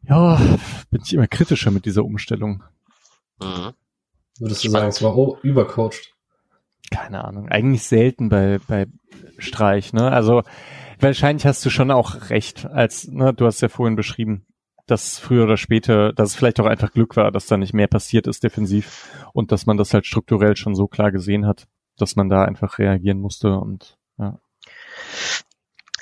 [0.02, 0.40] ja,
[0.90, 2.64] bin ich immer kritischer mit dieser Umstellung.
[3.40, 3.72] Mhm.
[4.40, 6.14] Würdest du sagen, es war übercoacht?
[6.91, 7.49] Keine Ahnung.
[7.49, 8.87] Eigentlich selten bei, bei
[9.39, 10.11] Streich, ne?
[10.11, 10.43] Also,
[11.01, 14.47] wahrscheinlich hast du schon auch recht, als, ne, du hast ja vorhin beschrieben,
[14.87, 17.87] dass früher oder später, dass es vielleicht auch einfach Glück war, dass da nicht mehr
[17.87, 21.66] passiert ist defensiv und dass man das halt strukturell schon so klar gesehen hat,
[21.97, 24.39] dass man da einfach reagieren musste und ja.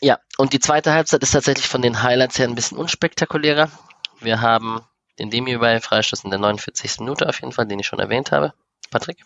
[0.01, 3.71] Ja, und die zweite Halbzeit ist tatsächlich von den Highlights her ein bisschen unspektakulärer.
[4.19, 4.81] Wir haben
[5.21, 7.01] den Demi bei Freistoß in der 49.
[7.01, 8.53] Minute auf jeden Fall, den ich schon erwähnt habe.
[8.91, 9.25] Patrick?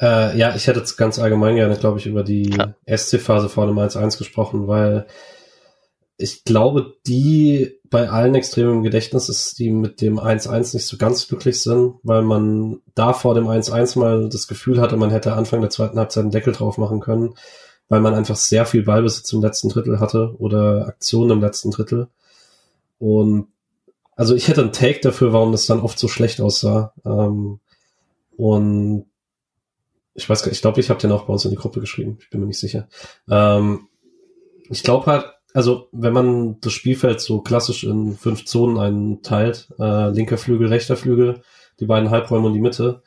[0.00, 3.78] Äh, ja, ich hätte jetzt ganz allgemein gerne, glaube ich, über die SC-Phase vor dem
[3.78, 5.06] 1-1 gesprochen, weil
[6.16, 10.96] ich glaube, die bei allen extrem im Gedächtnis ist, die mit dem 1-1 nicht so
[10.98, 15.32] ganz glücklich sind, weil man da vor dem 1-1 mal das Gefühl hatte, man hätte
[15.32, 17.34] Anfang der zweiten Halbzeit einen Deckel drauf machen können,
[17.88, 22.08] weil man einfach sehr viel Ballbesitz im letzten Drittel hatte oder Aktionen im letzten Drittel.
[22.98, 23.48] Und
[24.16, 26.92] also ich hätte einen Take dafür, warum das dann oft so schlecht aussah.
[27.06, 27.60] Ähm,
[28.36, 29.06] und
[30.18, 31.80] ich weiß gar nicht, ich glaube, ich habe den auch bei uns in die Gruppe
[31.80, 32.18] geschrieben.
[32.20, 32.88] Ich bin mir nicht sicher.
[33.30, 33.86] Ähm,
[34.68, 40.10] ich glaube halt, also wenn man das Spielfeld so klassisch in fünf Zonen einteilt, äh,
[40.10, 41.42] linker Flügel, rechter Flügel,
[41.78, 43.02] die beiden Halbräume und die Mitte,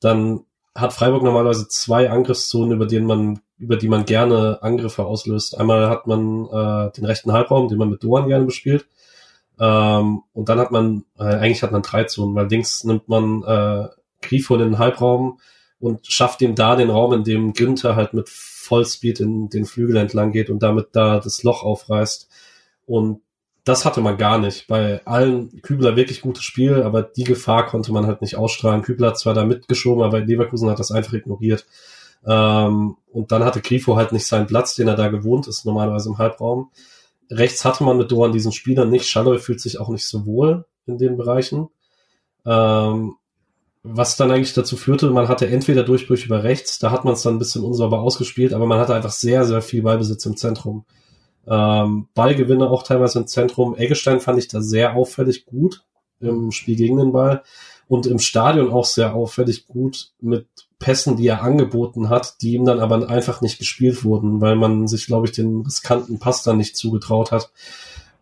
[0.00, 0.44] dann
[0.74, 5.58] hat Freiburg normalerweise zwei Angriffszonen, über denen man, über die man gerne Angriffe auslöst.
[5.58, 8.86] Einmal hat man äh, den rechten Halbraum, den man mit Doan gerne bespielt.
[9.60, 13.42] Ähm, und dann hat man, äh, eigentlich hat man drei Zonen, weil links nimmt man
[13.42, 13.88] äh,
[14.22, 15.38] Grifo in den Halbraum
[15.78, 19.96] und schafft ihm da den Raum, in dem Günther halt mit Vollspeed in den Flügel
[19.96, 22.28] entlang geht und damit da das Loch aufreißt.
[22.86, 23.20] Und
[23.64, 24.68] das hatte man gar nicht.
[24.68, 28.82] Bei allen Kübler wirklich gutes Spiel, aber die Gefahr konnte man halt nicht ausstrahlen.
[28.82, 31.66] Kübler hat zwar da mitgeschoben, aber Leverkusen hat das einfach ignoriert.
[32.24, 36.08] Ähm, und dann hatte Grifo halt nicht seinen Platz, den er da gewohnt ist, normalerweise
[36.08, 36.70] im Halbraum.
[37.30, 39.08] Rechts hatte man mit Doan diesen Spieler nicht.
[39.08, 41.68] Schalloy fühlt sich auch nicht so wohl in den Bereichen.
[42.44, 43.16] Ähm,
[43.88, 47.22] was dann eigentlich dazu führte, man hatte entweder Durchbrüche über rechts, da hat man es
[47.22, 50.84] dann ein bisschen unsauber ausgespielt, aber man hatte einfach sehr, sehr viel Ballbesitz im Zentrum.
[51.46, 53.76] Ähm, Ballgewinne auch teilweise im Zentrum.
[53.76, 55.84] Eggestein fand ich da sehr auffällig gut
[56.20, 57.42] im Spiel gegen den Ball
[57.88, 62.64] und im Stadion auch sehr auffällig gut mit Pässen, die er angeboten hat, die ihm
[62.64, 66.58] dann aber einfach nicht gespielt wurden, weil man sich, glaube ich, den riskanten Pass dann
[66.58, 67.52] nicht zugetraut hat.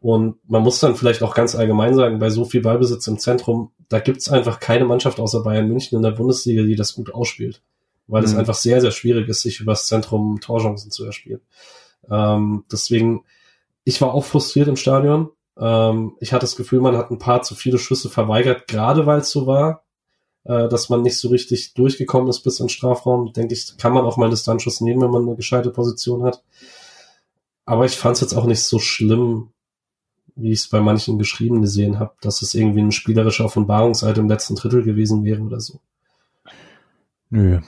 [0.00, 3.70] Und man muss dann vielleicht auch ganz allgemein sagen, bei so viel Ballbesitz im Zentrum,
[3.88, 7.62] da gibt's einfach keine Mannschaft außer Bayern München in der Bundesliga, die das gut ausspielt.
[8.06, 8.28] Weil mhm.
[8.28, 11.40] es einfach sehr, sehr schwierig ist, sich übers Zentrum Torchancen zu erspielen.
[12.10, 13.24] Ähm, deswegen,
[13.84, 15.30] ich war auch frustriert im Stadion.
[15.58, 19.20] Ähm, ich hatte das Gefühl, man hat ein paar zu viele Schüsse verweigert, gerade weil
[19.20, 19.84] es so war,
[20.44, 23.32] äh, dass man nicht so richtig durchgekommen ist bis ins Strafraum.
[23.32, 26.42] Denke ich, kann man auch mal einen Distanzschuss nehmen, wenn man eine gescheite Position hat.
[27.64, 29.53] Aber ich fand es jetzt auch nicht so schlimm,
[30.36, 34.28] wie ich es bei manchen geschrieben gesehen habe, dass es irgendwie eine spielerische Offenbarungsseite im
[34.28, 35.80] letzten Drittel gewesen wäre oder so.
[37.30, 37.60] Nö.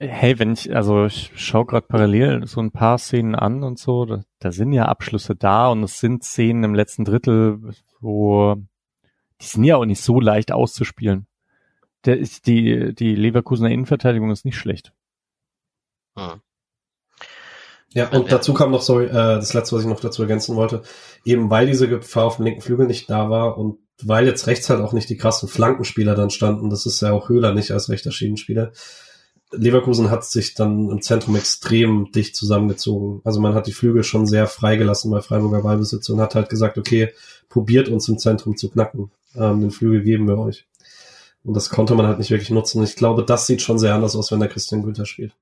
[0.00, 4.04] Hey, wenn ich, also ich schaue gerade parallel so ein paar Szenen an und so,
[4.04, 8.56] da, da sind ja Abschlüsse da und es sind Szenen im letzten Drittel, wo
[9.40, 11.26] die sind ja auch nicht so leicht auszuspielen.
[12.04, 14.92] Der ist die, die Leverkusener Innenverteidigung ist nicht schlecht.
[16.16, 16.40] Hm.
[17.94, 20.82] Ja, und dazu kam noch, sorry, äh, das letzte, was ich noch dazu ergänzen wollte,
[21.24, 24.68] eben weil diese Gefahr auf dem linken Flügel nicht da war und weil jetzt rechts
[24.70, 27.88] halt auch nicht die krassen Flankenspieler dann standen, das ist ja auch Höhler nicht als
[27.88, 28.72] rechter Schienenspieler.
[29.50, 33.22] Leverkusen hat sich dann im Zentrum extrem dicht zusammengezogen.
[33.24, 36.76] Also man hat die Flügel schon sehr freigelassen bei Freiburger Ballbesitz und hat halt gesagt,
[36.76, 37.12] okay,
[37.48, 39.10] probiert uns im Zentrum zu knacken.
[39.34, 40.66] Ähm, den Flügel geben wir euch.
[41.44, 42.82] Und das konnte man halt nicht wirklich nutzen.
[42.82, 45.32] Ich glaube, das sieht schon sehr anders aus, wenn der Christian Günther spielt.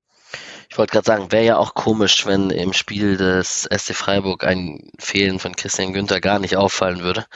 [0.68, 4.90] Ich wollte gerade sagen, wäre ja auch komisch, wenn im Spiel des SC Freiburg ein
[4.98, 7.26] Fehlen von Christian Günther gar nicht auffallen würde.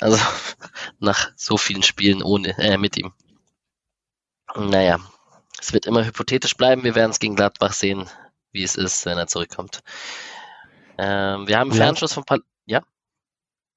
[0.00, 0.18] Also
[0.98, 3.12] nach so vielen Spielen ohne äh, mit ihm.
[4.54, 4.98] Naja,
[5.60, 6.84] es wird immer hypothetisch bleiben.
[6.84, 8.08] Wir werden es gegen Gladbach sehen,
[8.52, 9.80] wie es ist, wenn er zurückkommt.
[10.98, 11.84] Ähm, wir haben einen ja.
[11.84, 12.82] Fernschuss von Pal ja.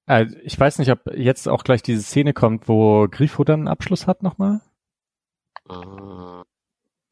[0.06, 3.68] Äh, ich weiß nicht, ob jetzt auch gleich diese Szene kommt, wo Grifo dann einen
[3.68, 4.60] Abschluss hat nochmal.
[5.68, 6.42] Äh,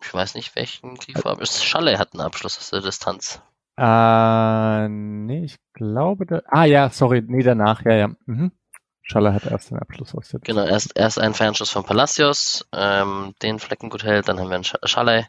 [0.00, 3.40] ich weiß nicht, welchen Grifo, aber Schalle hat einen Abschluss aus der Distanz.
[3.76, 8.08] Äh, nee, ich glaube, da, ah ja, sorry, nee, danach, ja, ja.
[8.26, 8.52] Mhm.
[9.02, 10.58] Schalle hat erst den Abschluss aus der Distanz.
[10.58, 14.56] Genau, erst, erst einen Fernschuss von Palacios, ähm, den Flecken gut hält, dann haben wir
[14.56, 15.26] einen Schalle,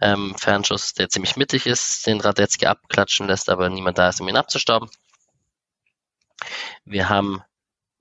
[0.00, 4.28] ähm, Fernschuss, der ziemlich mittig ist, den Radetzky abklatschen lässt, aber niemand da ist, um
[4.28, 4.88] ihn abzustauben.
[6.84, 7.42] Wir haben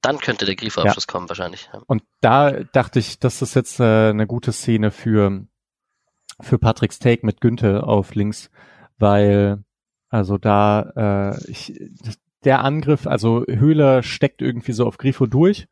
[0.03, 1.11] dann könnte der Grifo-Abschluss ja.
[1.11, 1.69] kommen wahrscheinlich.
[1.87, 5.45] Und da dachte ich, das ist jetzt äh, eine gute Szene für,
[6.39, 8.49] für Patricks Take mit Günther auf links,
[8.97, 9.63] weil
[10.09, 11.79] also da äh, ich,
[12.43, 15.67] der Angriff, also Höhler steckt irgendwie so auf Grifo durch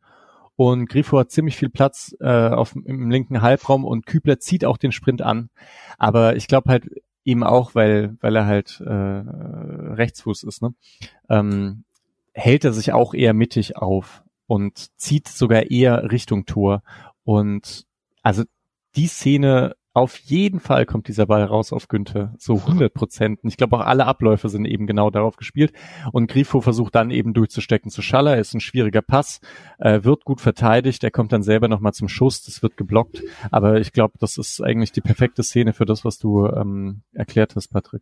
[0.55, 4.77] und Grifo hat ziemlich viel Platz äh, auf, im linken Halbraum und Kübler zieht auch
[4.77, 5.49] den Sprint an.
[5.97, 6.87] Aber ich glaube halt
[7.23, 10.73] ihm auch, weil, weil er halt äh, Rechtsfuß ist, ne?
[11.29, 11.83] ähm,
[12.33, 16.83] hält er sich auch eher mittig auf und zieht sogar eher Richtung Tor.
[17.23, 17.85] Und
[18.23, 18.43] also
[18.95, 23.39] die Szene, auf jeden Fall kommt dieser Ball raus auf Günther, so 100 Prozent.
[23.43, 25.73] Ich glaube auch alle Abläufe sind eben genau darauf gespielt.
[26.13, 29.41] Und Grifo versucht dann eben durchzustecken zu Schaller, ist ein schwieriger Pass,
[29.79, 33.21] äh, wird gut verteidigt, er kommt dann selber nochmal zum Schuss, das wird geblockt.
[33.51, 37.55] Aber ich glaube, das ist eigentlich die perfekte Szene für das, was du ähm, erklärt
[37.55, 38.01] hast, Patrick.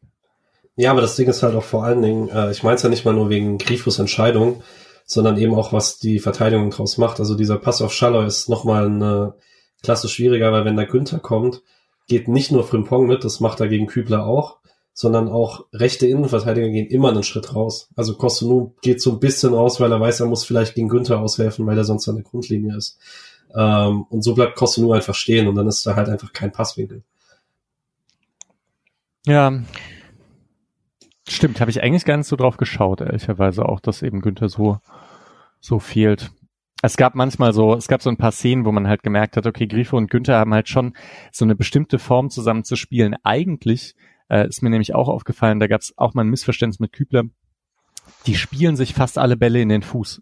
[0.75, 2.89] Ja, aber das Ding ist halt auch vor allen Dingen, äh, ich meine es ja
[2.89, 4.61] nicht mal nur wegen Grifos Entscheidung,
[5.05, 7.19] sondern eben auch, was die Verteidigung draus macht.
[7.19, 9.33] Also dieser Pass auf Schaller ist nochmal eine
[9.81, 11.63] Klasse schwieriger, weil wenn der Günther kommt,
[12.09, 14.57] geht nicht nur Frimpong mit, das macht er gegen Kübler auch,
[14.93, 17.89] sondern auch rechte Innenverteidiger gehen immer einen Schritt raus.
[17.95, 21.21] Also Kostunu geht so ein bisschen raus, weil er weiß, er muss vielleicht gegen Günther
[21.21, 22.99] aushelfen, weil er sonst an der Grundlinie ist.
[23.55, 27.03] Ähm, und so bleibt Kostunu einfach stehen und dann ist da halt einfach kein Passwinkel.
[29.25, 29.61] Ja,
[31.29, 34.79] Stimmt, habe ich eigentlich gar nicht so drauf geschaut, ehrlicherweise auch, dass eben Günther so,
[35.59, 36.31] so fehlt.
[36.81, 39.45] Es gab manchmal so, es gab so ein paar Szenen, wo man halt gemerkt hat,
[39.45, 40.93] okay, Grifo und Günther haben halt schon
[41.31, 43.15] so eine bestimmte Form zusammen zu spielen.
[43.23, 43.95] Eigentlich
[44.29, 47.23] äh, ist mir nämlich auch aufgefallen, da gab es auch mal ein Missverständnis mit Kübler.
[48.25, 50.21] Die spielen sich fast alle Bälle in den Fuß.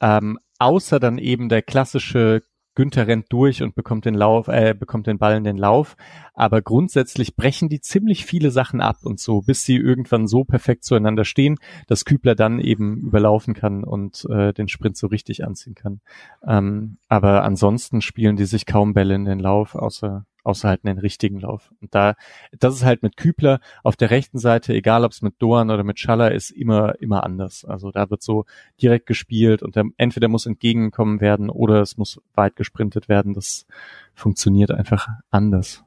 [0.00, 2.42] Ähm, außer dann eben der klassische
[2.74, 5.96] Günther rennt durch und bekommt den Lauf, äh, bekommt den Ball in den Lauf.
[6.34, 10.84] Aber grundsätzlich brechen die ziemlich viele Sachen ab und so, bis sie irgendwann so perfekt
[10.84, 11.56] zueinander stehen,
[11.86, 16.00] dass Kübler dann eben überlaufen kann und äh, den Sprint so richtig anziehen kann.
[16.46, 20.98] Ähm, aber ansonsten spielen die sich kaum Bälle in den Lauf, außer außer halt einen
[20.98, 21.70] richtigen Lauf.
[21.80, 22.14] Und da,
[22.58, 25.84] das ist halt mit Kübler auf der rechten Seite, egal ob es mit Doan oder
[25.84, 27.64] mit Schaller ist, immer, immer anders.
[27.64, 28.44] Also da wird so
[28.80, 33.34] direkt gespielt und der, entweder muss entgegenkommen werden oder es muss weit gesprintet werden.
[33.34, 33.66] Das
[34.14, 35.84] funktioniert einfach anders.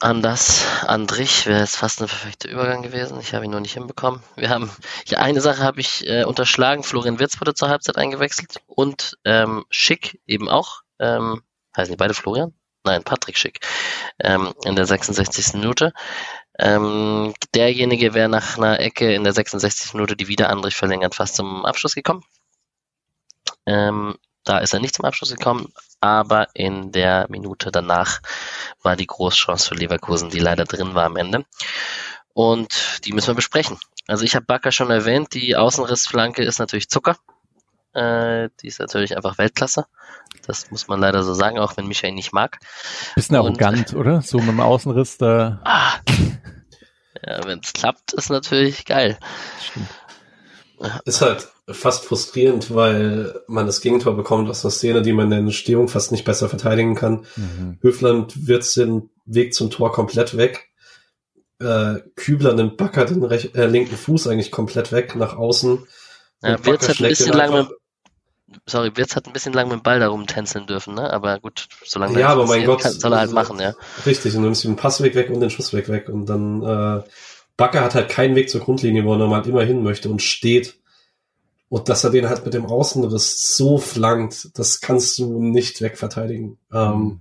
[0.00, 3.18] Anders, Andrich wäre jetzt fast ein perfekter Übergang gewesen.
[3.18, 4.22] Ich habe ihn noch nicht hinbekommen.
[4.36, 4.70] Wir haben,
[5.06, 6.84] ja, eine Sache habe ich äh, unterschlagen.
[6.84, 10.82] Florian Wirz wurde zur Halbzeit eingewechselt und ähm, Schick eben auch.
[11.00, 11.42] Ähm,
[11.78, 12.52] heißen die beide Florian?
[12.84, 13.60] Nein, Patrick Schick,
[14.20, 15.54] ähm, in der 66.
[15.54, 15.92] Minute.
[16.58, 19.94] Ähm, derjenige wäre nach einer Ecke in der 66.
[19.94, 22.24] Minute, die wieder Andrich verlängert, fast zum Abschluss gekommen.
[23.66, 28.20] Ähm, da ist er nicht zum Abschluss gekommen, aber in der Minute danach
[28.82, 31.44] war die Großchance für Leverkusen, die leider drin war am Ende.
[32.32, 33.78] Und die müssen wir besprechen.
[34.06, 37.18] Also ich habe Bakker schon erwähnt, die Außenrissflanke ist natürlich Zucker.
[37.92, 39.86] Äh, die ist natürlich einfach Weltklasse.
[40.48, 42.58] Das muss man leider so sagen, auch wenn Michael nicht mag.
[43.14, 44.22] Bisschen arrogant, oder?
[44.22, 45.60] So mit dem Außenriss da.
[45.62, 45.92] Ah,
[47.24, 49.18] ja, wenn es klappt, ist natürlich geil.
[49.62, 49.88] Stimmt.
[51.04, 55.30] Ist halt fast frustrierend, weil man das Gegentor bekommt aus einer Szene, die man in
[55.30, 57.26] der Entstehung fast nicht besser verteidigen kann.
[57.36, 57.78] Mhm.
[57.82, 60.70] Höfland wird den Weg zum Tor komplett weg.
[61.60, 65.86] Äh, Kübler nimmt Bakker den äh, linken Fuß eigentlich komplett weg nach außen.
[66.42, 67.68] Ja, Wirtz hat ein bisschen lang mit,
[68.66, 71.12] sorry, Wirtz hat ein bisschen lang mit dem Ball da rumtänzeln dürfen, ne?
[71.12, 73.74] Aber gut, solange ja, aber mein Gott, kann, soll er halt machen, ja.
[74.06, 77.02] Richtig, und dann nimmst du den Passweg weg und den Schussweg weg und dann äh,
[77.58, 80.78] Bakker hat halt keinen Weg zur Grundlinie, wo er normal immer hin möchte und steht.
[81.68, 86.56] Und dass er den halt mit dem Außenriss so flankt, das kannst du nicht wegverteidigen.
[86.72, 87.20] Ähm,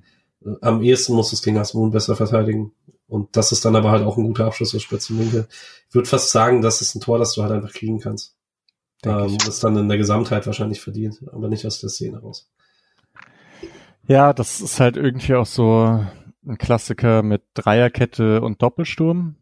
[0.61, 2.71] am ehesten musst du es gegen Asmun besser verteidigen.
[3.09, 5.47] Und das ist dann aber halt auch ein guter Abschluss aus Spitzenwinkel.
[5.89, 8.37] Ich würde fast sagen, das ist ein Tor, das du halt einfach kriegen kannst.
[9.06, 12.50] Ähm, das dann in der Gesamtheit wahrscheinlich verdient, aber nicht aus der Szene raus.
[14.08, 16.06] Ja, das ist halt irgendwie auch so
[16.45, 19.36] ein Klassiker mit Dreierkette und Doppelsturm,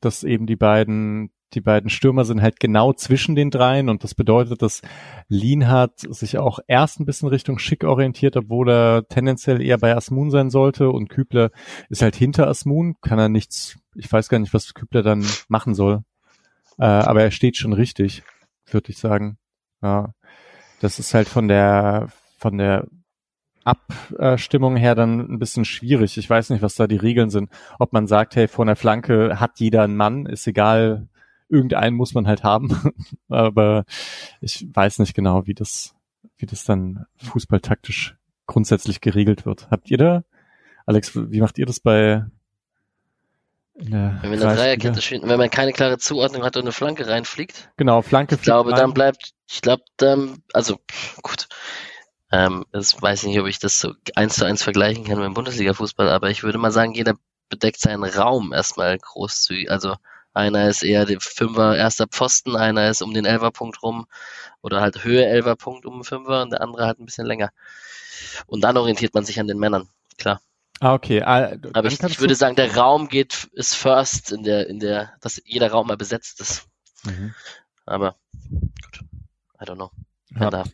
[0.00, 4.14] dass eben die beiden die beiden Stürmer sind halt genau zwischen den dreien und das
[4.14, 4.80] bedeutet, dass
[5.28, 10.30] Lienhardt sich auch erst ein bisschen Richtung Schick orientiert, obwohl er tendenziell eher bei Asmun
[10.30, 11.50] sein sollte und Kübler
[11.90, 15.74] ist halt hinter Asmun, kann er nichts, ich weiß gar nicht, was Kübler dann machen
[15.74, 16.04] soll,
[16.78, 18.22] äh, aber er steht schon richtig
[18.74, 19.38] würde ich sagen.
[19.82, 20.14] Ja,
[20.80, 22.08] das ist halt von der
[22.38, 22.86] von der
[23.64, 26.18] Abstimmung her dann ein bisschen schwierig.
[26.18, 27.50] Ich weiß nicht, was da die Regeln sind.
[27.78, 31.08] Ob man sagt, hey, vor einer Flanke hat jeder einen Mann, ist egal,
[31.48, 32.76] irgendeinen muss man halt haben.
[33.28, 33.84] Aber
[34.40, 35.94] ich weiß nicht genau, wie das,
[36.38, 38.16] wie das dann fußballtaktisch
[38.46, 39.70] grundsätzlich geregelt wird.
[39.70, 40.24] Habt ihr da,
[40.86, 42.24] Alex, wie macht ihr das bei
[43.74, 47.70] wenn wir eine Dreierkette spielen, wenn man keine klare Zuordnung hat und eine Flanke reinfliegt.
[47.76, 48.78] Genau, Flanke Ich glaube, rein.
[48.78, 49.82] dann bleibt Ich glaube,
[50.52, 50.78] also
[51.22, 51.48] gut,
[52.30, 55.34] ähm, das weiß nicht, ob ich das so eins zu eins vergleichen kann mit dem
[55.34, 57.14] Bundesliga-Fußball, aber ich würde mal sagen, jeder
[57.48, 59.70] bedeckt seinen Raum erstmal großzügig.
[59.70, 59.96] Also
[60.32, 64.06] einer ist eher der Fünfer erster Pfosten, einer ist um den Elferpunkt rum
[64.62, 67.50] oder halt Höhe Elferpunkt um den Fünfer und der andere halt ein bisschen länger.
[68.46, 70.40] Und dann orientiert man sich an den Männern, klar.
[70.82, 71.22] Ah, okay.
[71.22, 75.12] Ah, Aber ich, ich würde sagen, der Raum geht, ist first in der, in der,
[75.20, 76.66] dass jeder Raum mal besetzt ist.
[77.04, 77.32] Mhm.
[77.86, 78.16] Aber
[78.50, 79.04] gut,
[79.60, 79.90] I don't know.
[80.34, 80.50] Ja.
[80.50, 80.64] Da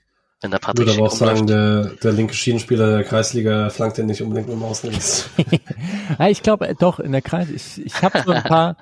[0.41, 3.99] wenn der Patrick Ich würde aber auch sagen, der, der linke Schienenspieler der Kreisliga flankt
[3.99, 4.63] den nicht unbedingt mit dem
[6.19, 8.79] ja, ich glaube äh, doch, in der Kreis, ich, ich habe so ein paar,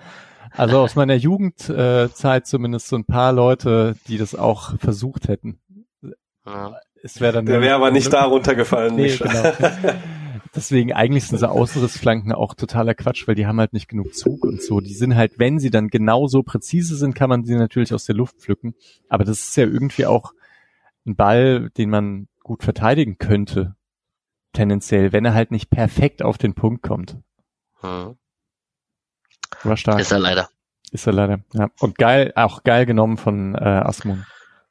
[0.53, 5.59] also aus meiner Jugendzeit äh, zumindest so ein paar Leute, die das auch versucht hätten.
[6.47, 6.77] Ja.
[7.03, 7.47] Es wäre dann.
[7.47, 8.95] Der wäre aber nicht da runtergefallen.
[8.95, 9.53] Nee, genau.
[10.57, 14.45] Deswegen eigentlich sind so Außenrissflanken auch totaler Quatsch, weil die haben halt nicht genug Zug
[14.45, 14.81] und so.
[14.81, 18.15] Die sind halt, wenn sie dann genauso präzise sind, kann man sie natürlich aus der
[18.15, 18.75] Luft pflücken.
[19.11, 20.33] Aber das ist ja irgendwie auch
[21.07, 23.77] ein Ball, den man gut verteidigen könnte,
[24.55, 27.19] tendenziell, wenn er halt nicht perfekt auf den Punkt kommt.
[27.81, 28.17] Hm.
[29.63, 30.01] War stark.
[30.01, 30.49] Ist er leider.
[30.91, 31.69] Ist er leider, ja.
[31.81, 34.25] Und geil, auch geil genommen von äh, Asmund.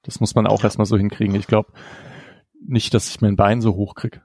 [0.03, 0.65] Das muss man auch ja.
[0.65, 1.35] erstmal so hinkriegen.
[1.35, 1.71] Ich glaube
[2.67, 4.21] nicht, dass ich mein Bein so hoch krieg.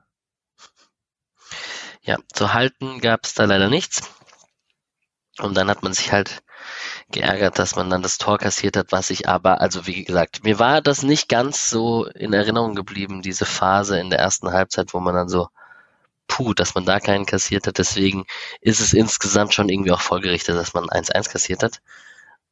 [2.11, 4.03] Ja, zu halten gab es da leider nichts.
[5.39, 6.43] Und dann hat man sich halt
[7.13, 10.59] geärgert, dass man dann das Tor kassiert hat, was ich aber, also wie gesagt, mir
[10.59, 14.99] war das nicht ganz so in Erinnerung geblieben, diese Phase in der ersten Halbzeit, wo
[14.99, 15.51] man dann so,
[16.27, 17.79] puh, dass man da keinen kassiert hat.
[17.79, 18.27] Deswegen
[18.61, 21.81] ist es insgesamt schon irgendwie auch folgerichtet, dass man 1-1 kassiert hat.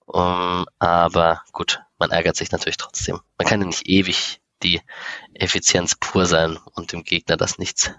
[0.06, 3.18] Um, aber gut, man ärgert sich natürlich trotzdem.
[3.38, 4.82] Man kann ja nicht ewig die
[5.34, 7.90] Effizienz pur sein und dem Gegner das nichts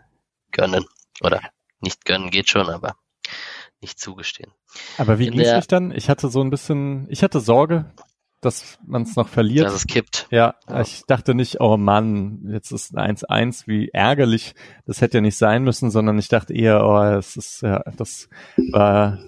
[0.51, 0.85] gönnen.
[1.21, 1.41] Oder
[1.81, 2.95] nicht gönnen geht schon, aber
[3.81, 4.51] nicht zugestehen.
[4.97, 5.91] Aber wie ging es dann?
[5.91, 7.93] Ich hatte so ein bisschen, ich hatte Sorge,
[8.41, 9.65] dass man es noch verliert.
[9.65, 10.27] Dass es kippt.
[10.31, 14.55] Ja, ja, ich dachte nicht, oh Mann, jetzt ist 1-1, wie ärgerlich.
[14.85, 18.29] Das hätte ja nicht sein müssen, sondern ich dachte eher, oh, es ist, ja, das
[18.71, 19.19] war,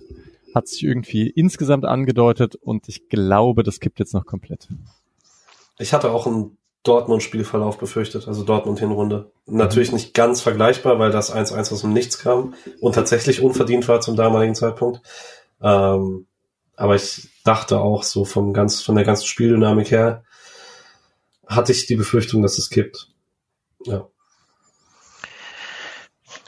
[0.55, 4.69] hat sich irgendwie insgesamt angedeutet und ich glaube, das kippt jetzt noch komplett.
[5.77, 9.32] Ich hatte auch ein Dortmund-Spielverlauf befürchtet, also Dortmund-Hinrunde.
[9.45, 14.01] Natürlich nicht ganz vergleichbar, weil das 1-1 aus dem Nichts kam und tatsächlich unverdient war
[14.01, 15.01] zum damaligen Zeitpunkt.
[15.61, 16.25] Ähm,
[16.75, 20.23] aber ich dachte auch so vom ganz, von der ganzen Spieldynamik her,
[21.45, 23.09] hatte ich die Befürchtung, dass es kippt.
[23.86, 24.07] Ja.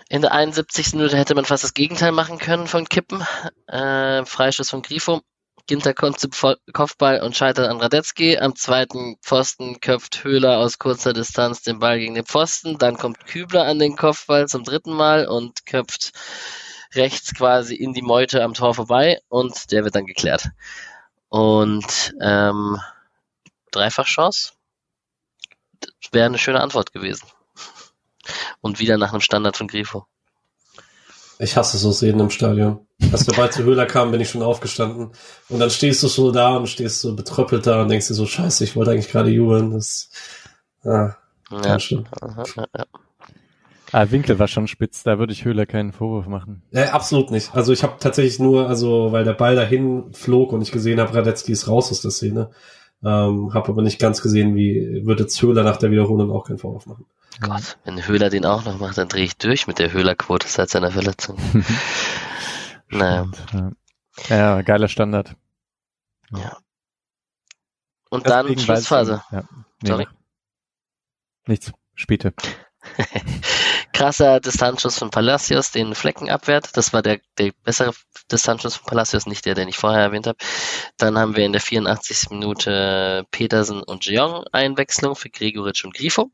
[0.09, 0.93] In der 71.
[0.93, 3.23] Minute hätte man fast das Gegenteil machen können von Kippen.
[3.67, 5.21] Äh, Freistoß von Grifo.
[5.65, 6.31] Ginter kommt zum
[6.73, 8.37] Kopfball und scheitert an Radetzky.
[8.37, 12.77] Am zweiten Pfosten köpft Höhler aus kurzer Distanz den Ball gegen den Pfosten.
[12.77, 16.11] Dann kommt Kübler an den Kopfball zum dritten Mal und köpft
[16.95, 20.49] rechts quasi in die Meute am Tor vorbei und der wird dann geklärt.
[21.29, 22.79] Und ähm,
[23.71, 24.51] Dreifachchance
[26.11, 27.27] wäre eine schöne Antwort gewesen.
[28.61, 30.07] Und wieder nach einem Standard von Grifo.
[31.43, 32.87] Ich hasse so Szenen im Stadion.
[33.11, 35.11] Als der Ball zu Höhler kam, bin ich schon aufgestanden.
[35.49, 38.25] Und dann stehst du so da und stehst so betröppelt da und denkst dir so,
[38.25, 39.71] scheiße, ich wollte eigentlich gerade jubeln.
[39.71, 40.09] Das,
[40.85, 41.15] ah,
[41.51, 42.05] ja, schlimm.
[42.55, 42.85] Ja.
[43.91, 46.63] Ah, Winkel war schon spitz, da würde ich Höhler keinen Vorwurf machen.
[46.71, 47.53] Ja, absolut nicht.
[47.53, 51.13] Also ich habe tatsächlich nur, also weil der Ball dahin flog und ich gesehen habe,
[51.13, 52.51] Radetzky ist raus aus der Szene.
[53.03, 56.57] Ähm, habe aber nicht ganz gesehen, wie würde jetzt Höhler nach der Wiederholung auch keinen
[56.57, 57.05] Vorwurf machen.
[57.41, 60.69] Gott, wenn Höhler den auch noch macht, dann drehe ich durch mit der Höhlerquote seit
[60.69, 61.37] seiner Verletzung.
[62.89, 63.27] naja.
[64.29, 65.35] Ja, geiler Standard.
[66.31, 66.57] Ja.
[68.09, 69.23] Und Deswegen dann Schlussphase.
[69.31, 69.43] Ja.
[69.81, 70.07] Nee, Sorry.
[71.47, 71.71] Nichts.
[71.95, 72.31] Später.
[73.93, 76.75] Krasser Distanzschuss von Palacios, den Flecken abwehrt.
[76.75, 77.93] Das war der, der bessere
[78.31, 80.37] Distanzschuss von Palacios, nicht der, den ich vorher erwähnt habe.
[80.97, 82.29] Dann haben wir in der 84.
[82.31, 86.31] Minute Petersen und Jeong Einwechslung für Gregoritsch und Grifo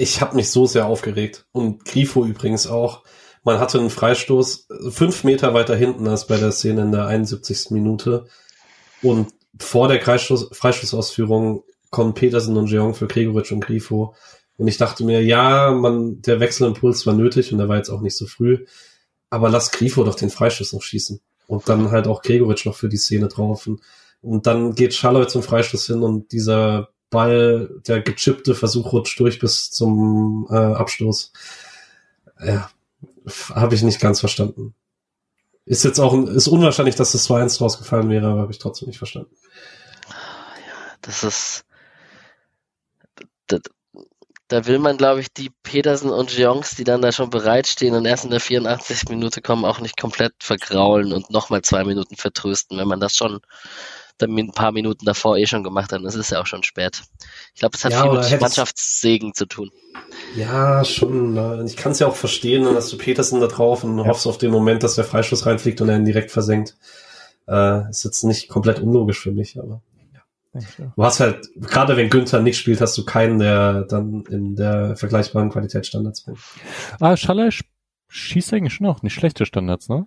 [0.00, 1.44] ich habe mich so sehr aufgeregt.
[1.52, 3.02] Und Grifo übrigens auch.
[3.42, 7.70] Man hatte einen Freistoß fünf Meter weiter hinten als bei der Szene in der 71.
[7.70, 8.26] Minute.
[9.02, 9.28] Und
[9.58, 14.14] vor der Freistoß, Freistoßausführung kommen Petersen und Jeong für Gregoritsch und Grifo.
[14.60, 18.02] Und ich dachte mir, ja, man, der Wechselimpuls war nötig und der war jetzt auch
[18.02, 18.66] nicht so früh.
[19.30, 21.18] Aber lass Grifo doch den Freistoß noch schießen.
[21.46, 23.66] Und dann halt auch Gregoritsch noch für die Szene drauf.
[23.66, 23.80] Und,
[24.20, 29.38] und dann geht Schalloy zum Freistoß hin und dieser Ball, der gechippte Versuch rutscht durch
[29.38, 31.32] bis zum äh, Abstoß.
[32.44, 32.70] Ja,
[33.54, 34.74] habe ich nicht ganz verstanden.
[35.64, 38.88] Ist jetzt auch, ist unwahrscheinlich, dass das 2-1 draus gefallen wäre, aber habe ich trotzdem
[38.88, 39.34] nicht verstanden.
[40.06, 41.64] Ja, das ist,
[44.50, 48.04] da will man, glaube ich, die Petersen und Jongs, die dann da schon bereitstehen und
[48.04, 49.08] erst in der 84.
[49.08, 53.40] Minute kommen, auch nicht komplett vergraulen und nochmal zwei Minuten vertrösten, wenn man das schon
[54.18, 56.04] dann ein paar Minuten davor eh schon gemacht haben.
[56.04, 57.02] Das ist ja auch schon spät.
[57.54, 59.70] Ich glaube, es hat Ja, viel mit Mannschaftssegen zu tun.
[60.36, 61.36] Ja, schon.
[61.36, 64.26] äh, Ich kann es ja auch verstehen, dann hast du Petersen da drauf und hoffst
[64.26, 66.76] auf den Moment, dass der Freischuss reinfliegt und er ihn direkt versenkt.
[67.48, 69.80] Äh, ist jetzt nicht komplett unlogisch für mich, aber
[70.52, 74.96] du hast halt, gerade wenn Günther nicht spielt, hast du keinen, der dann in der
[74.96, 76.38] vergleichbaren Qualitätsstandards bringt.
[76.98, 77.64] Ah, Schaller sch-
[78.08, 80.06] schießt eigentlich schon auch nicht schlechte Standards, ne?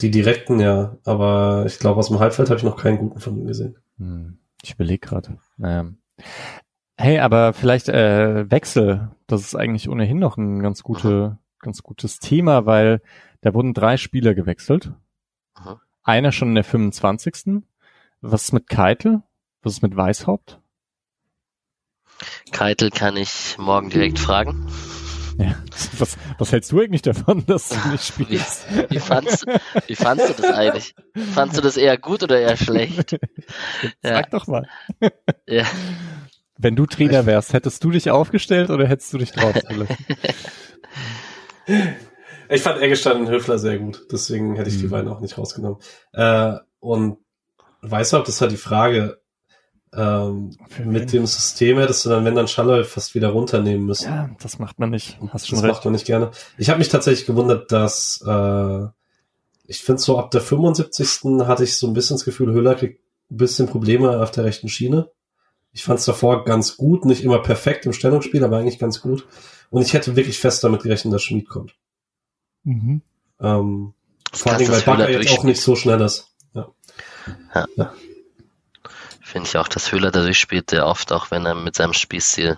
[0.00, 3.36] Die direkten, ja, aber ich glaube, aus dem Halbfeld habe ich noch keinen guten von
[3.36, 3.76] ihm gesehen.
[3.98, 5.36] Hm, ich überlege gerade.
[5.58, 5.86] Naja.
[6.96, 9.10] Hey, aber vielleicht äh, Wechsel.
[9.26, 13.02] Das ist eigentlich ohnehin noch ein ganz gute, ganz gutes Thema, weil
[13.42, 14.92] da wurden drei Spieler gewechselt.
[15.58, 15.76] Mhm.
[16.02, 17.62] Einer schon in der 25.
[18.20, 19.22] Was ist mit Keitel?
[19.64, 20.60] Was ist mit Weißhaupt?
[22.52, 24.66] Keitel kann ich morgen direkt fragen.
[25.38, 25.56] Ja.
[25.98, 28.66] Was, was hältst du eigentlich davon, dass du nicht Wie, spielst?
[28.90, 29.44] wie, fandst,
[29.88, 30.94] wie fandst du das eigentlich?
[31.34, 33.18] Fandst du das eher gut oder eher schlecht?
[34.02, 34.14] Ja.
[34.14, 34.68] Sag doch mal.
[35.46, 35.64] Ja.
[36.56, 39.96] Wenn du Trainer wärst, hättest du dich aufgestellt oder hättest du dich draußen gelassen?
[42.50, 44.90] Ich fand Eggestein und Höfler sehr gut, deswegen hätte ich die Mhm.
[44.90, 45.78] beiden auch nicht rausgenommen.
[46.12, 47.18] Äh, und
[47.80, 49.20] Weißhaupt ist halt die Frage,
[49.96, 54.08] ähm, mit dem System hättest du dann, wenn dann Schaller fast wieder runternehmen müssen.
[54.08, 55.18] Ja, das macht man nicht.
[55.28, 55.74] Hast schon das recht.
[55.74, 56.30] macht man nicht gerne.
[56.58, 58.86] Ich habe mich tatsächlich gewundert, dass äh,
[59.66, 61.46] ich finde so ab der 75.
[61.46, 64.68] hatte ich so ein bisschen das Gefühl, Höhler kriegt ein bisschen Probleme auf der rechten
[64.68, 65.10] Schiene.
[65.72, 69.26] Ich fand es davor ganz gut, nicht immer perfekt im Stellungsspiel, aber eigentlich ganz gut.
[69.70, 71.74] Und ich hätte wirklich fest damit gerechnet, dass Schmied kommt.
[72.62, 73.02] Mhm.
[73.40, 73.94] Ähm,
[74.32, 76.32] vor allem, weil Bakker jetzt auch nicht so schnell ist.
[76.54, 76.70] Ja.
[79.34, 82.56] Finde ich auch, dass Höhler da durchspielt, der oft auch, wenn er mit seinem Spielstil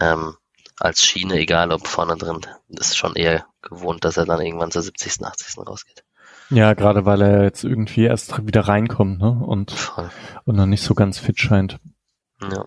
[0.00, 0.34] ähm,
[0.80, 4.80] als Schiene, egal ob vorne drin, ist schon eher gewohnt, dass er dann irgendwann zur
[4.80, 5.58] 70., 80.
[5.58, 6.04] rausgeht.
[6.48, 9.28] Ja, gerade weil er jetzt irgendwie erst wieder reinkommt, ne?
[9.30, 10.10] Und, Voll.
[10.46, 11.78] und noch nicht so ganz fit scheint.
[12.40, 12.64] Ja.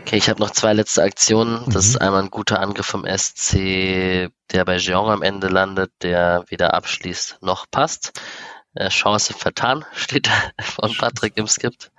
[0.00, 1.62] Okay, ich habe noch zwei letzte Aktionen.
[1.66, 1.90] Das Mhm.
[1.90, 6.72] ist einmal ein guter Angriff vom SC, der bei Jean am Ende landet, der weder
[6.72, 8.18] abschließt noch passt.
[8.74, 10.28] Äh, Chance vertan, steht
[10.60, 11.92] von Patrick im Skript.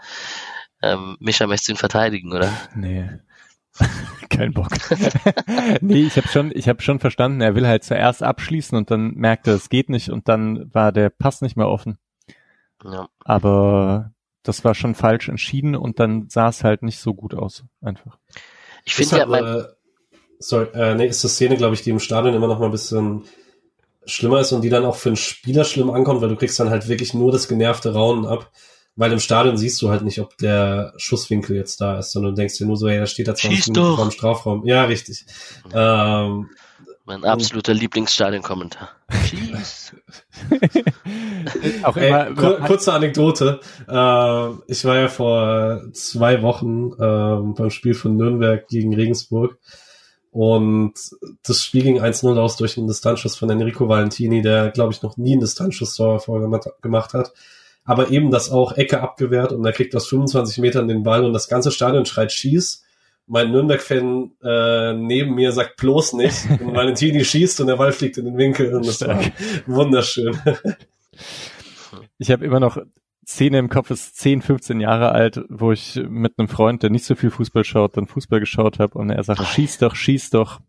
[0.82, 2.52] Ähm, Micha, möchtest du ihn verteidigen, oder?
[2.76, 3.10] Nee.
[4.30, 4.70] Kein Bock.
[5.82, 9.14] nee, ich habe schon, ich habe schon verstanden, er will halt zuerst abschließen und dann
[9.16, 11.98] merkte, es geht nicht und dann war der Pass nicht mehr offen.
[12.84, 13.08] Ja.
[13.20, 14.12] Aber
[14.44, 18.18] das war schon falsch entschieden und dann sah es halt nicht so gut aus, einfach.
[18.86, 19.64] Ich finde ja, mein, äh,
[20.40, 22.72] sorry, äh, nee, ist eine Szene, glaube ich, die im Stadion immer noch mal ein
[22.72, 23.24] bisschen
[24.06, 26.70] schlimmer ist und die dann auch für einen Spieler schlimm ankommt, weil du kriegst dann
[26.70, 28.52] halt wirklich nur das genervte Raunen ab.
[28.98, 32.40] Weil im Stadion siehst du halt nicht, ob der Schusswinkel jetzt da ist, sondern du
[32.40, 34.66] denkst dir nur so, ja, da steht da 20 Schieß Minuten vor dem Strafraum.
[34.66, 35.26] Ja, richtig.
[35.74, 36.50] Ähm,
[37.08, 38.90] mein absoluter Lieblingsstadionkommentar.
[41.84, 43.60] Auch Ey, immer, kur kurze Anekdote.
[43.88, 49.60] Äh, ich war ja vor zwei Wochen ähm, beim Spiel von Nürnberg gegen Regensburg
[50.36, 50.96] und
[51.44, 55.16] das Spiel ging 1-0 aus durch einen Distanzschuss von Enrico Valentini, der, glaube ich, noch
[55.16, 57.32] nie einen Distanzschuss-Tor vorgemacht gemacht hat.
[57.86, 61.32] Aber eben das auch Ecke abgewehrt und er kriegt aus 25 Metern den Ball und
[61.32, 62.84] das ganze Stadion schreit Schieß.
[63.28, 66.50] Mein Nürnberg-Fan äh, neben mir sagt bloß nicht.
[66.60, 69.20] Und Valentini schießt und der Ball fliegt in den Winkel und das war
[69.66, 70.38] wunderschön.
[72.18, 72.78] Ich habe immer noch
[73.26, 77.06] Szene im Kopf, ist 10, 15 Jahre alt, wo ich mit einem Freund, der nicht
[77.06, 80.62] so viel Fußball schaut, dann Fußball geschaut habe und er sagt, schieß doch, schieß doch.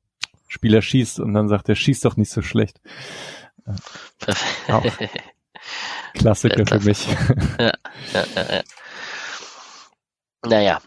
[0.48, 2.80] Spieler schießt und dann sagt er, schieß doch nicht so schlecht.
[4.68, 4.84] Auch
[6.14, 7.06] Klassiker für mich.
[7.58, 7.72] ja,
[8.12, 8.62] ja, ja.
[10.44, 10.80] Naja.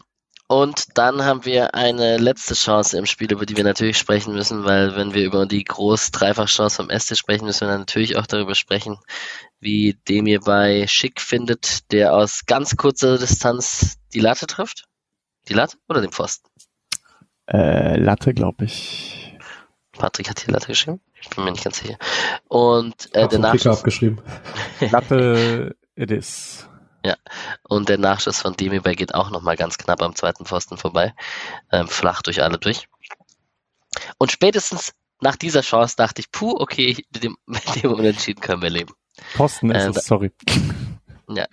[0.52, 4.66] Und dann haben wir eine letzte Chance im Spiel, über die wir natürlich sprechen müssen,
[4.66, 8.56] weil wenn wir über die Groß-Dreifach-Chance vom SC sprechen, müssen wir dann natürlich auch darüber
[8.56, 8.98] sprechen,
[9.60, 14.86] wie Demir bei Schick findet, der aus ganz kurzer Distanz die Latte trifft.
[15.50, 16.50] Die Latte oder den Pfosten?
[17.46, 19.38] Äh, Latte, glaube ich.
[19.92, 21.00] Patrick hat hier Latte geschrieben.
[21.22, 22.00] Ich bin mir nicht ganz sicher.
[22.48, 24.20] Und äh, der Nachschuss, abgeschrieben.
[24.90, 26.69] Latte, it is.
[27.64, 31.14] Und der Nachschuss von Demirbay geht auch nochmal ganz knapp am zweiten Pfosten vorbei.
[31.72, 32.88] Ähm, flach durch alle durch.
[34.18, 38.62] Und spätestens nach dieser Chance dachte ich, puh, okay, mit dem, mit dem Unentschieden können
[38.62, 38.94] wir leben.
[39.36, 40.32] Posten ist Äh, es, sorry.
[41.30, 41.46] Ja.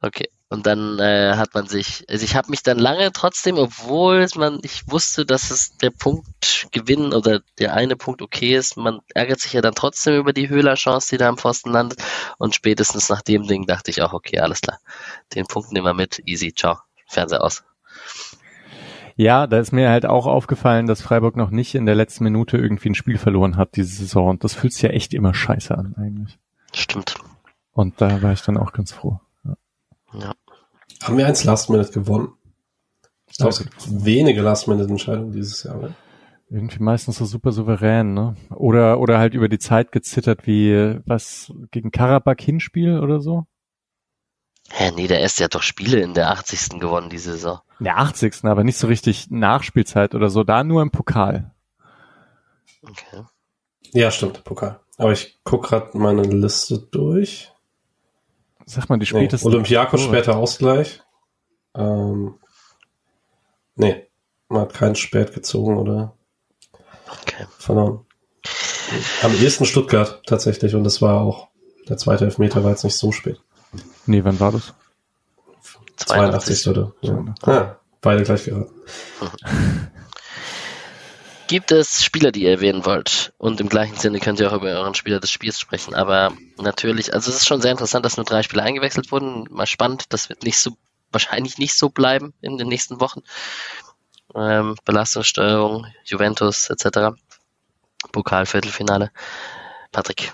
[0.00, 0.28] Okay.
[0.52, 4.58] Und dann äh, hat man sich, also ich habe mich dann lange trotzdem, obwohl man,
[4.62, 9.40] ich wusste, dass es der Punkt gewinnen oder der eine Punkt okay ist, man ärgert
[9.40, 12.02] sich ja dann trotzdem über die Höhler-Chance, die da am Pfosten landet.
[12.36, 14.78] Und spätestens nach dem Ding dachte ich auch, okay, alles klar.
[15.34, 16.76] Den Punkt nehmen wir mit, easy, ciao.
[17.06, 17.64] Fernseher aus.
[19.16, 22.58] Ja, da ist mir halt auch aufgefallen, dass Freiburg noch nicht in der letzten Minute
[22.58, 24.28] irgendwie ein Spiel verloren hat diese Saison.
[24.28, 26.38] Und das fühlt sich ja echt immer scheiße an eigentlich.
[26.74, 27.14] Stimmt.
[27.72, 29.18] Und da war ich dann auch ganz froh.
[29.44, 29.56] Ja.
[30.12, 30.34] ja.
[31.02, 32.32] Haben wir eins Last Minute gewonnen?
[33.30, 35.76] Ich glaube, es gibt wenige Last Minute Entscheidungen dieses Jahr.
[35.76, 35.94] Ne?
[36.50, 38.36] Irgendwie meistens so super souverän, ne?
[38.50, 43.46] Oder, oder halt über die Zeit gezittert wie was gegen Karabakh Hinspiel oder so?
[44.70, 46.80] Hä, nee, der erste hat doch Spiele in der 80.
[46.80, 47.60] gewonnen diese Saison.
[47.78, 48.44] In der 80.
[48.44, 51.52] aber nicht so richtig Nachspielzeit oder so, da nur im Pokal.
[52.82, 53.24] Okay.
[53.92, 54.80] Ja, stimmt, Pokal.
[54.98, 57.51] Aber ich guck gerade meine Liste durch.
[58.66, 59.46] Sag mal, die späteste.
[59.48, 61.02] Nee, Olympiakos später Ausgleich.
[61.74, 62.34] Ähm,
[63.76, 64.06] nee,
[64.48, 66.14] man hat keinen spät gezogen oder
[67.22, 67.46] Okay.
[67.58, 68.06] Verloren.
[69.22, 71.48] Am ehesten Stuttgart tatsächlich und das war auch,
[71.88, 73.40] der zweite Elfmeter war jetzt nicht so spät.
[74.06, 74.74] Nee, wann war das?
[75.96, 76.92] 82, 82 oder?
[77.00, 77.34] Ja.
[77.42, 78.72] Ah, beide gleich geraten.
[81.52, 83.34] Gibt es Spieler, die ihr erwähnen wollt?
[83.36, 85.94] Und im gleichen Sinne könnt ihr auch über euren Spieler des Spiels sprechen.
[85.94, 89.44] Aber natürlich, also es ist schon sehr interessant, dass nur drei Spieler eingewechselt wurden.
[89.50, 90.78] Mal spannend, das wird nicht so,
[91.10, 93.20] wahrscheinlich nicht so bleiben in den nächsten Wochen
[94.34, 97.18] ähm, Belastungssteuerung, Juventus etc.
[98.12, 99.10] Pokalviertelfinale.
[99.92, 100.32] Patrick.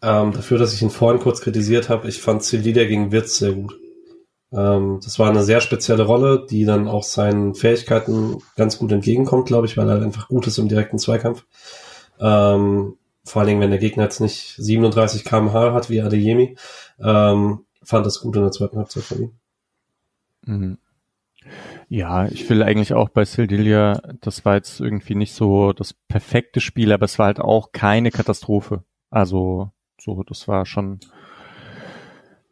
[0.00, 3.52] Ähm, dafür, dass ich ihn vorhin kurz kritisiert habe, ich fand Celidia gegen Wirtz sehr
[3.52, 3.78] gut.
[4.52, 9.46] Ähm, das war eine sehr spezielle Rolle, die dann auch seinen Fähigkeiten ganz gut entgegenkommt,
[9.46, 11.44] glaube ich, weil er einfach gut ist im direkten Zweikampf.
[12.18, 16.56] Ähm, vor allen Dingen, wenn der Gegner jetzt nicht 37 kmh hat wie Adeyemi,
[16.98, 19.32] ähm, fand das gut in der zweiten Halbzeit von ihm.
[20.46, 20.78] Mhm.
[21.88, 26.60] Ja, ich will eigentlich auch bei Sildilia, das war jetzt irgendwie nicht so das perfekte
[26.60, 28.84] Spiel, aber es war halt auch keine Katastrophe.
[29.10, 31.00] Also so, das war schon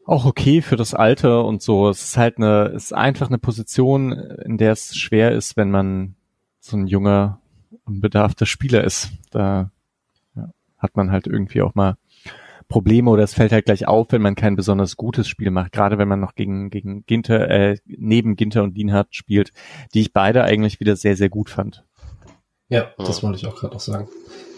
[0.08, 1.90] auch okay für das Alter und so.
[1.90, 5.70] Es ist halt eine, es ist einfach eine Position, in der es schwer ist, wenn
[5.70, 6.16] man
[6.60, 7.40] so ein junger,
[7.84, 9.10] unbedarfter Spieler ist.
[9.30, 9.70] Da
[10.34, 11.96] ja, hat man halt irgendwie auch mal
[12.68, 15.98] Probleme oder es fällt halt gleich auf, wenn man kein besonders gutes Spiel macht, gerade
[15.98, 19.52] wenn man noch gegen, gegen Ginter, äh, neben Ginter und Dienhardt spielt,
[19.92, 21.84] die ich beide eigentlich wieder sehr, sehr gut fand.
[22.70, 24.08] Ja, das wollte ich auch gerade noch sagen.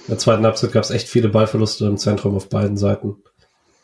[0.06, 3.16] In der zweiten Halbzeit gab es echt viele Ballverluste im Zentrum auf beiden Seiten.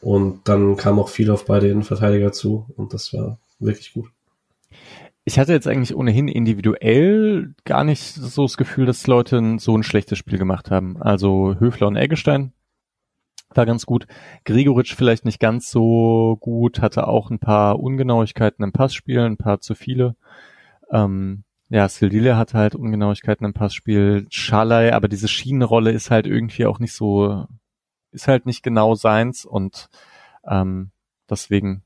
[0.01, 4.10] Und dann kam auch viel auf beide Innenverteidiger zu und das war wirklich gut.
[5.24, 9.82] Ich hatte jetzt eigentlich ohnehin individuell gar nicht so das Gefühl, dass Leute so ein
[9.82, 11.02] schlechtes Spiel gemacht haben.
[11.02, 12.52] Also Höfler und Eggestein
[13.52, 14.06] war ganz gut.
[14.44, 19.60] Gregoritsch vielleicht nicht ganz so gut, hatte auch ein paar Ungenauigkeiten im Passspiel, ein paar
[19.60, 20.14] zu viele.
[20.93, 24.27] Ähm, ja, Sildile hatte halt Ungenauigkeiten im Passspiel.
[24.31, 27.47] Schalay, aber diese Schienenrolle ist halt irgendwie auch nicht so,
[28.16, 29.88] ist halt nicht genau seins und
[30.48, 30.90] ähm,
[31.30, 31.84] deswegen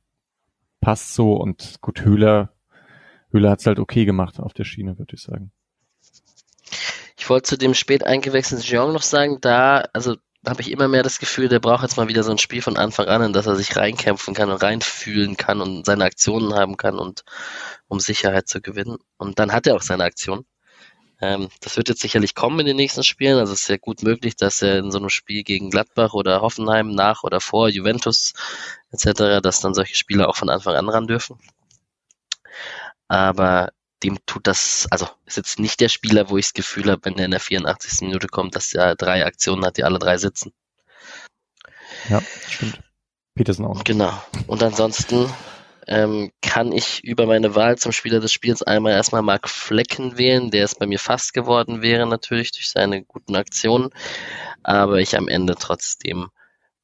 [0.81, 2.55] passt so und gut, Höhler,
[3.33, 5.53] Höhler hat's halt okay gemacht auf der Schiene, würde ich sagen.
[7.19, 10.17] Ich wollte zu dem spät eingewechselten Jean noch sagen, da, also
[10.47, 12.79] habe ich immer mehr das Gefühl, der braucht jetzt mal wieder so ein Spiel von
[12.79, 16.79] Anfang an, in das er sich reinkämpfen kann und reinfühlen kann und seine Aktionen haben
[16.79, 17.25] kann und
[17.89, 18.97] um Sicherheit zu gewinnen.
[19.19, 20.47] Und dann hat er auch seine Aktion.
[21.21, 23.39] Ähm, das wird jetzt sicherlich kommen in den nächsten Spielen.
[23.39, 26.41] Also es ist ja gut möglich, dass er in so einem Spiel gegen Gladbach oder
[26.41, 28.33] Hoffenheim nach oder vor Juventus
[28.91, 31.39] etc., dass dann solche Spieler auch von Anfang an ran dürfen.
[33.09, 33.71] Aber
[34.03, 37.17] dem tut das, also ist jetzt nicht der Spieler, wo ich das Gefühl habe, wenn
[37.17, 38.01] der in der 84.
[38.03, 40.53] Minute kommt, dass er drei Aktionen hat, die alle drei sitzen.
[42.09, 42.81] Ja, stimmt.
[43.35, 43.85] Peterson auch.
[43.85, 44.13] Genau.
[44.47, 45.31] Und ansonsten
[45.91, 50.51] ähm, kann ich über meine Wahl zum Spieler des Spiels einmal erstmal Mark Flecken wählen,
[50.51, 53.91] der es bei mir fast geworden wäre, natürlich durch seine guten Aktionen,
[54.63, 56.31] aber ich am Ende trotzdem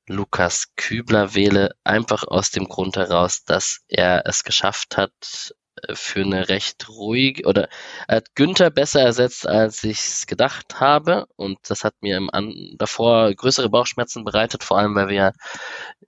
[0.08, 5.54] Lukas Kübler wähle, einfach aus dem Grund heraus, dass er es geschafft hat,
[5.92, 7.68] für eine recht ruhig oder
[8.08, 11.26] er hat Günther besser ersetzt, als ich es gedacht habe.
[11.36, 15.32] Und das hat mir im An davor größere Bauchschmerzen bereitet, vor allem weil wir ja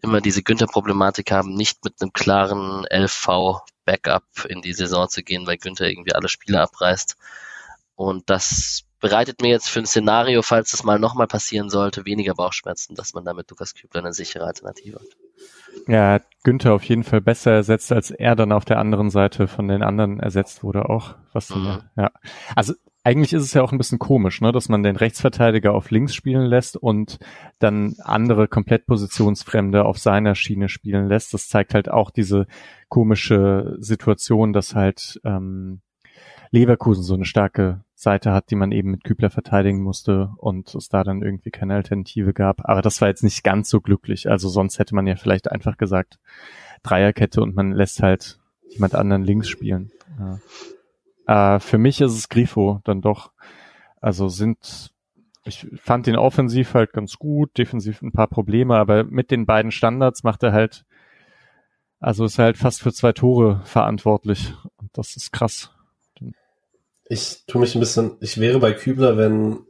[0.03, 5.59] immer diese Günther-Problematik haben, nicht mit einem klaren LV-Backup in die Saison zu gehen, weil
[5.59, 7.17] Günther irgendwie alle Spiele abreißt.
[7.95, 12.35] Und das bereitet mir jetzt für ein Szenario, falls das mal nochmal passieren sollte, weniger
[12.35, 15.28] Bauchschmerzen, dass man damit Lukas Kübler eine sichere Alternative hat.
[15.87, 19.69] Ja, Günther auf jeden Fall besser ersetzt, als er dann auf der anderen Seite von
[19.69, 21.15] den anderen ersetzt wurde auch.
[21.33, 21.81] Was mhm.
[21.97, 22.11] ja.
[22.55, 22.75] Also
[23.05, 26.15] eigentlich ist es ja auch ein bisschen komisch, ne, dass man den Rechtsverteidiger auf links
[26.15, 27.19] spielen lässt und
[27.59, 31.33] dann andere komplett positionsfremde auf seiner Schiene spielen lässt.
[31.33, 32.47] Das zeigt halt auch diese
[32.89, 35.81] komische Situation, dass halt ähm,
[36.51, 40.89] Leverkusen so eine starke Seite hat, die man eben mit Kübler verteidigen musste und es
[40.89, 42.69] da dann irgendwie keine Alternative gab.
[42.69, 44.31] Aber das war jetzt nicht ganz so glücklich.
[44.31, 46.21] Also sonst hätte man ja vielleicht einfach gesagt
[46.85, 48.39] Dreierkette und man lässt halt
[48.69, 49.91] jemand anderen links spielen.
[51.27, 51.57] Ja.
[51.57, 53.33] Äh, für mich ist es Grifo dann doch.
[54.01, 54.93] Also sind
[55.45, 59.73] ich fand ihn offensiv halt ganz gut, defensiv ein paar Probleme, aber mit den beiden
[59.73, 60.85] Standards macht er halt,
[61.99, 64.55] also ist er halt fast für zwei Tore verantwortlich.
[64.77, 65.75] Und das ist krass.
[67.09, 69.61] Ich tue mich ein bisschen, ich wäre bei Kübler, wenn,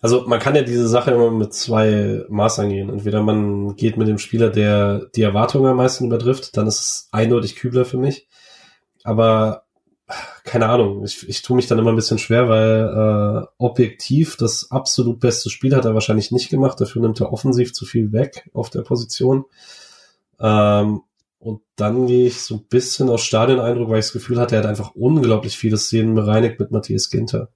[0.00, 2.90] also man kann ja diese Sache immer mit zwei Maß angehen.
[2.90, 7.08] Entweder man geht mit dem Spieler, der die Erwartungen am meisten übertrifft, dann ist es
[7.12, 8.26] eindeutig Kübler für mich.
[9.02, 9.64] Aber
[10.44, 14.70] keine Ahnung, ich, ich tue mich dann immer ein bisschen schwer, weil äh, objektiv das
[14.70, 16.80] absolut beste Spiel hat er wahrscheinlich nicht gemacht.
[16.80, 19.44] Dafür nimmt er offensiv zu viel weg auf der Position.
[20.38, 21.00] Ähm,
[21.44, 24.62] und dann gehe ich so ein bisschen aus Stadioneindruck, weil ich das Gefühl hatte, er
[24.62, 27.48] hat einfach unglaublich viele Szenen bereinigt mit Matthias Ginter,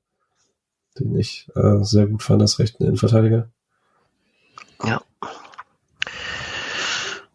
[0.98, 3.50] den ich äh, sehr gut fand als rechten Innenverteidiger.
[4.84, 5.02] Ja.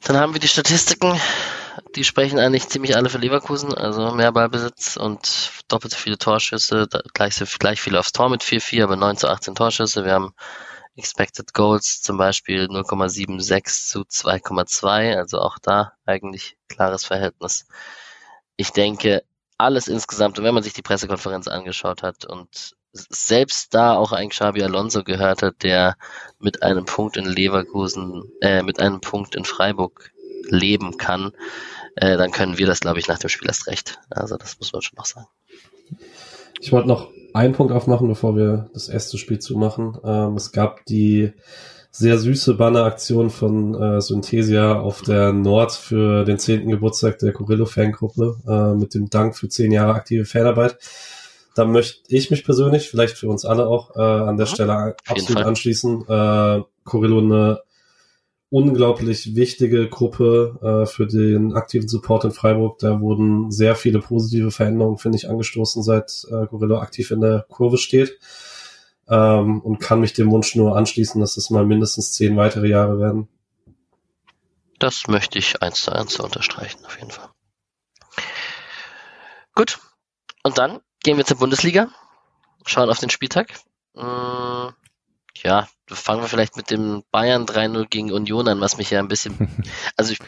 [0.03, 1.19] Dann haben wir die Statistiken
[1.95, 6.87] die sprechen eigentlich ziemlich alle für Leverkusen, also mehr Ballbesitz und doppelt so viele Torschüsse,
[7.13, 10.05] gleich, gleich viele aufs Tor mit 4-4, aber 9 zu 18 Torschüsse.
[10.05, 10.33] Wir haben
[10.95, 17.65] Expected Goals zum Beispiel 0,76 zu 2,2, also auch da eigentlich klares Verhältnis.
[18.57, 19.23] Ich denke,
[19.57, 24.29] alles insgesamt, und wenn man sich die Pressekonferenz angeschaut hat und selbst da auch ein
[24.29, 25.97] Xabi Alonso gehört hat, der
[26.39, 30.11] mit einem Punkt in Leverkusen, äh, mit einem Punkt in Freiburg
[30.43, 31.31] leben kann,
[31.95, 33.99] äh, dann können wir das, glaube ich, nach dem Spiel erst recht.
[34.09, 35.27] Also das muss man schon noch sagen.
[36.59, 39.97] Ich wollte noch einen Punkt aufmachen, bevor wir das erste Spiel zumachen.
[40.03, 41.33] Ähm, es gab die
[41.91, 48.37] sehr süße Banneraktion von äh, Synthesia auf der Nord für den zehnten Geburtstag der Corillo-Fangruppe
[48.47, 50.77] äh, mit dem Dank für zehn Jahre aktive Fanarbeit.
[51.55, 54.47] Da möchte ich mich persönlich, vielleicht für uns alle auch, äh, an der.
[54.47, 56.01] Stelle absolut anschließen.
[56.07, 57.61] Äh, Corillo eine
[58.53, 62.77] unglaublich wichtige Gruppe äh, für den aktiven Support in Freiburg.
[62.77, 67.47] Da wurden sehr viele positive Veränderungen, finde ich, angestoßen, seit äh, Gorillo aktiv in der
[67.49, 68.19] Kurve steht.
[69.09, 72.99] Ähm, und kann mich dem Wunsch nur anschließen, dass es mal mindestens zehn weitere Jahre
[72.99, 73.27] werden.
[74.77, 77.29] Das möchte ich eins zu eins unterstreichen, auf jeden Fall.
[79.55, 79.79] Gut.
[80.43, 81.89] Und dann gehen wir zur Bundesliga.
[82.67, 83.47] Schauen auf den Spieltag.
[83.95, 84.73] Hm,
[85.43, 89.09] ja, fangen wir vielleicht mit dem Bayern 3-0 gegen Union an, was mich ja ein
[89.09, 89.63] bisschen,
[89.97, 90.19] also ich,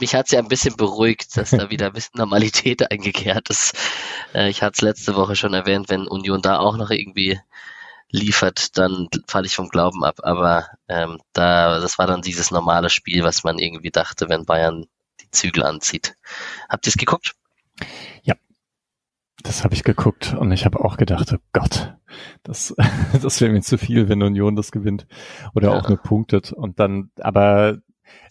[0.00, 3.76] mich hat es ja ein bisschen beruhigt, dass da wieder ein bisschen Normalität eingekehrt ist.
[4.34, 7.38] Äh, ich hatte es letzte Woche schon erwähnt, wenn Union da auch noch irgendwie
[8.10, 10.20] liefert, dann falle ich vom Glauben ab.
[10.22, 14.86] Aber ähm, da, das war dann dieses normale Spiel, was man irgendwie dachte, wenn Bayern
[15.20, 16.14] die Zügel anzieht.
[16.68, 17.34] Habt ihr es geguckt?
[18.22, 18.34] Ja,
[19.42, 21.94] das habe ich geguckt und ich habe auch gedacht, oh Gott,
[22.42, 22.74] das,
[23.22, 25.06] das wäre mir zu viel, wenn Union das gewinnt
[25.54, 25.78] oder ja.
[25.78, 26.52] auch nur punktet.
[26.52, 27.78] Und dann, aber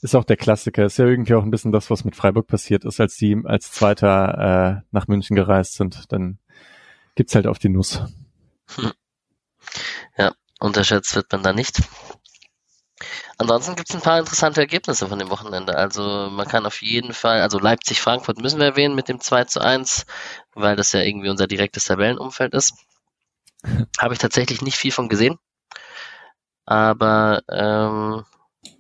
[0.02, 2.86] ist auch der Klassiker, ist ja irgendwie auch ein bisschen das, was mit Freiburg passiert
[2.86, 6.12] ist, als die als Zweiter äh, nach München gereist sind.
[6.12, 6.40] Dann
[7.16, 8.04] gibt's halt auf die Nuss.
[8.76, 8.92] Hm.
[10.18, 11.82] Ja, unterschätzt wird man da nicht.
[13.38, 15.76] Ansonsten gibt es ein paar interessante Ergebnisse von dem Wochenende.
[15.76, 19.62] Also man kann auf jeden Fall, also Leipzig-Frankfurt müssen wir erwähnen mit dem 2 zu
[19.62, 20.06] 1,
[20.54, 22.76] weil das ja irgendwie unser direktes Tabellenumfeld ist.
[24.00, 25.38] Habe ich tatsächlich nicht viel von gesehen.
[26.66, 28.26] Aber ähm,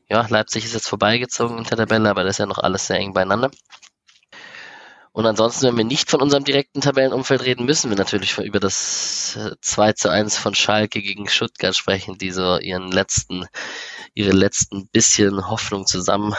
[0.09, 2.97] ja, Leipzig ist jetzt vorbeigezogen in der Tabelle, aber das ist ja noch alles sehr
[2.97, 3.51] eng beieinander.
[5.13, 9.37] Und ansonsten, wenn wir nicht von unserem direkten Tabellenumfeld reden, müssen wir natürlich über das
[9.61, 13.45] 2 äh, zu 1 von Schalke gegen Stuttgart sprechen, die so ihren letzten,
[14.13, 16.33] ihre letzten bisschen Hoffnung zusammen,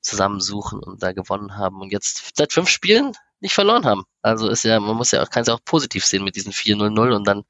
[0.00, 4.04] zusammensuchen und da gewonnen haben und jetzt seit fünf Spielen nicht verloren haben.
[4.22, 6.52] Also ist ja, man muss ja auch, kann es ja auch positiv sehen mit diesen
[6.52, 7.44] 4-0-0 und dann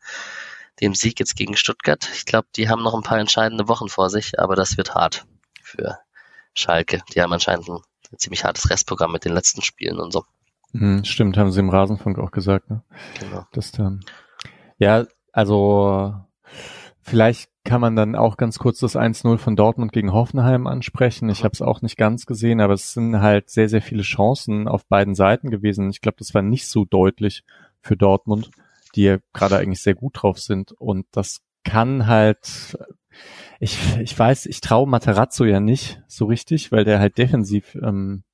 [0.80, 2.08] dem Sieg jetzt gegen Stuttgart.
[2.14, 5.26] Ich glaube, die haben noch ein paar entscheidende Wochen vor sich, aber das wird hart
[5.62, 5.98] für
[6.54, 7.02] Schalke.
[7.14, 7.80] Die haben anscheinend ein,
[8.16, 10.24] ziemlich hartes Restprogramm mit den letzten Spielen und so.
[10.72, 12.82] Mhm, stimmt, haben sie im Rasenfunk auch gesagt, ne?
[13.18, 13.46] Genau.
[13.52, 14.04] Das dann.
[14.78, 16.14] Ja, also
[17.02, 21.28] vielleicht kann man dann auch ganz kurz das 1-0 von Dortmund gegen Hoffenheim ansprechen.
[21.28, 24.66] Ich habe es auch nicht ganz gesehen, aber es sind halt sehr, sehr viele Chancen
[24.66, 25.90] auf beiden Seiten gewesen.
[25.90, 27.44] Ich glaube, das war nicht so deutlich
[27.80, 28.50] für Dortmund,
[28.94, 30.72] die ja gerade eigentlich sehr gut drauf sind.
[30.72, 32.78] Und das kann halt,
[33.58, 38.24] ich, ich weiß, ich traue Materazzo ja nicht so richtig, weil der halt defensiv ähm,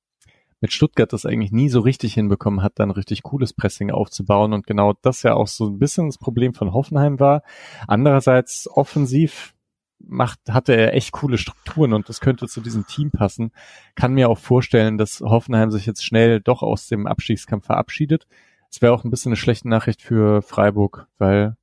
[0.59, 4.53] mit Stuttgart das eigentlich nie so richtig hinbekommen hat, dann richtig cooles Pressing aufzubauen.
[4.53, 7.43] Und genau das ja auch so ein bisschen das Problem von Hoffenheim war.
[7.87, 9.53] Andererseits offensiv
[9.99, 13.51] macht, hatte er echt coole Strukturen und das könnte zu diesem Team passen.
[13.95, 18.27] Kann mir auch vorstellen, dass Hoffenheim sich jetzt schnell doch aus dem Abstiegskampf verabschiedet.
[18.69, 21.55] Es wäre auch ein bisschen eine schlechte Nachricht für Freiburg, weil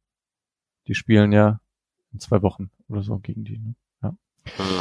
[0.86, 1.60] die spielen ja
[2.12, 3.58] in zwei Wochen oder so gegen die.
[3.58, 3.74] Ne?
[4.02, 4.10] Ja.
[4.10, 4.80] Mhm.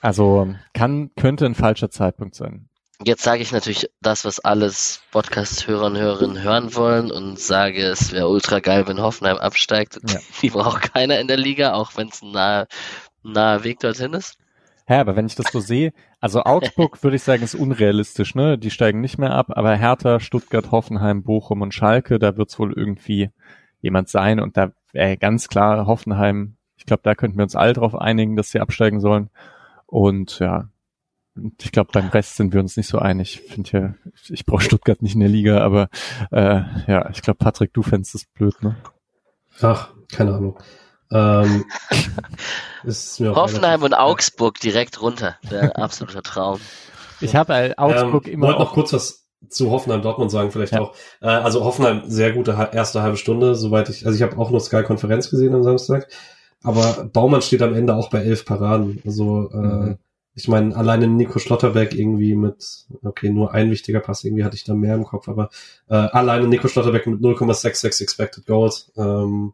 [0.00, 2.68] Also kann, könnte ein falscher Zeitpunkt sein.
[3.02, 8.12] Jetzt sage ich natürlich das, was alles Podcast-Hörer und Hörerinnen hören wollen und sage, es
[8.12, 9.98] wäre ultra geil, wenn Hoffenheim absteigt.
[10.08, 10.20] Ja.
[10.42, 12.68] Die braucht keiner in der Liga, auch wenn es ein naher,
[13.24, 14.38] naher Weg dorthin ist.
[14.88, 18.58] Ja, aber wenn ich das so sehe, also Augsburg würde ich sagen, ist unrealistisch, ne?
[18.58, 22.58] Die steigen nicht mehr ab, aber Hertha, Stuttgart, Hoffenheim, Bochum und Schalke, da wird es
[22.58, 23.30] wohl irgendwie
[23.80, 27.72] jemand sein und da wäre ganz klar Hoffenheim, ich glaube, da könnten wir uns alle
[27.72, 29.30] drauf einigen, dass sie absteigen sollen.
[29.86, 30.68] Und ja,
[31.60, 33.42] ich glaube, beim Rest sind wir uns nicht so einig.
[33.44, 35.88] Ich finde ja, ich, ich brauche Stuttgart nicht in der Liga, aber
[36.30, 38.76] äh, ja, ich glaube, Patrick, du fändest es blöd, ne?
[39.60, 40.58] Ach, keine Ahnung.
[41.10, 41.64] Ähm,
[43.20, 45.36] Hoffenheim und Augsburg direkt runter.
[45.42, 46.60] Wäre absoluter Traum.
[47.20, 48.46] Ich habe äh, Augsburg ähm, immer.
[48.48, 50.80] wollte noch kurz was zu Hoffenheim Dortmund sagen, vielleicht ja.
[50.80, 50.94] auch.
[51.20, 54.60] Äh, also Hoffenheim, sehr gute erste halbe Stunde, soweit ich, also ich habe auch nur
[54.60, 56.08] Sky-Konferenz gesehen am Samstag.
[56.62, 59.02] Aber Baumann steht am Ende auch bei elf Paraden.
[59.04, 59.98] Also äh, mhm.
[60.34, 64.64] Ich meine, alleine Nico Schlotterbeck irgendwie mit, okay, nur ein wichtiger Pass, irgendwie hatte ich
[64.64, 65.50] da mehr im Kopf, aber
[65.88, 68.92] äh, alleine Nico Schlotterbeck mit 0,66 Expected Goals.
[68.96, 69.52] Ähm,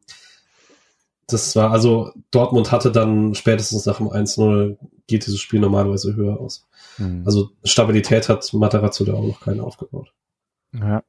[1.26, 4.76] das war, also Dortmund hatte dann spätestens nach dem 1-0
[5.06, 6.66] geht dieses Spiel normalerweise höher aus.
[6.98, 7.22] Mhm.
[7.26, 10.12] Also Stabilität hat Materazzo da auch noch keine aufgebaut.
[10.72, 11.02] Ja.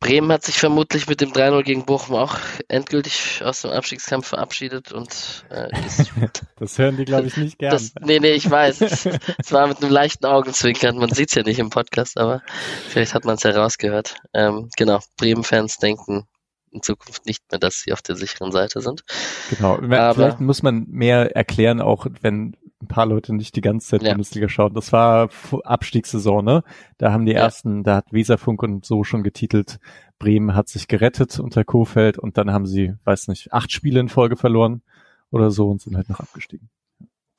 [0.00, 2.36] Bremen hat sich vermutlich mit dem 3-0 gegen Bochum auch
[2.68, 5.68] endgültig aus dem Abstiegskampf verabschiedet und äh,
[6.58, 7.72] Das hören die, glaube ich, nicht gern.
[7.72, 8.80] Das, nee, nee, ich weiß.
[8.80, 9.06] Es
[9.52, 10.98] war mit einem leichten Augenzwinkern.
[10.98, 12.42] Man sieht es ja nicht im Podcast, aber
[12.88, 14.16] vielleicht hat man es ja rausgehört.
[14.34, 16.28] Ähm, genau, Bremen-Fans denken
[16.70, 19.02] in Zukunft nicht mehr, dass sie auf der sicheren Seite sind.
[19.50, 19.76] Genau.
[19.76, 24.02] Aber, Vielleicht muss man mehr erklären, auch wenn ein paar Leute nicht die ganze Zeit
[24.02, 24.10] ja.
[24.10, 24.74] Bundesliga schauen.
[24.74, 25.30] Das war
[25.64, 26.62] Abstiegssaison, ne?
[26.96, 27.40] Da haben die ja.
[27.40, 29.78] ersten, da hat Weserfunk und so schon getitelt,
[30.18, 34.08] Bremen hat sich gerettet unter Kofeld und dann haben sie, weiß nicht, acht Spiele in
[34.08, 34.82] Folge verloren
[35.30, 36.70] oder so und sind halt noch abgestiegen.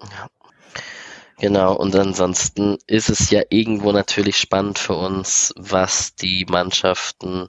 [0.01, 0.29] Ja.
[1.39, 7.47] Genau, und ansonsten ist es ja irgendwo natürlich spannend für uns, was die Mannschaften,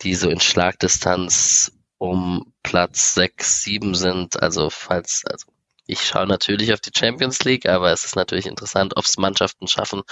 [0.00, 5.46] die so in Schlagdistanz um Platz 6, 7 sind, also falls, also
[5.88, 9.66] ich schaue natürlich auf die Champions League, aber es ist natürlich interessant, ob es Mannschaften
[9.66, 10.02] schaffen,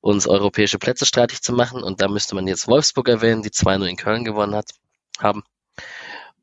[0.00, 1.82] uns europäische Plätze streitig zu machen.
[1.82, 4.70] Und da müsste man jetzt Wolfsburg erwähnen, die 2-0 in Köln gewonnen hat,
[5.18, 5.42] haben.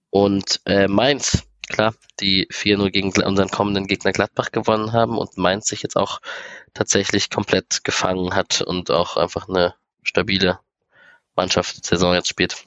[0.10, 5.68] Und äh, Mainz, klar, die 4-0 gegen unseren kommenden Gegner Gladbach gewonnen haben und Mainz
[5.68, 6.20] sich jetzt auch
[6.74, 10.60] tatsächlich komplett gefangen hat und auch einfach eine stabile
[11.38, 12.67] Mannschaftssaison jetzt spielt.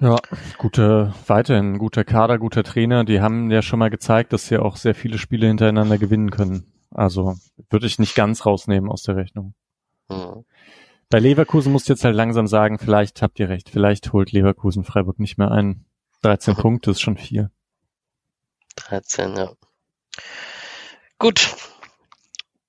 [0.00, 0.16] Ja,
[0.56, 3.04] gute, weiterhin guter Kader, guter Trainer.
[3.04, 6.72] Die haben ja schon mal gezeigt, dass sie auch sehr viele Spiele hintereinander gewinnen können.
[6.90, 7.36] Also
[7.68, 9.54] würde ich nicht ganz rausnehmen aus der Rechnung.
[10.08, 10.44] Mhm.
[11.10, 14.84] Bei Leverkusen musst du jetzt halt langsam sagen, vielleicht habt ihr recht, vielleicht holt Leverkusen
[14.84, 15.84] Freiburg nicht mehr ein.
[16.22, 16.58] 13 mhm.
[16.62, 17.50] Punkte ist schon viel.
[18.76, 19.52] 13, ja.
[21.18, 21.54] Gut.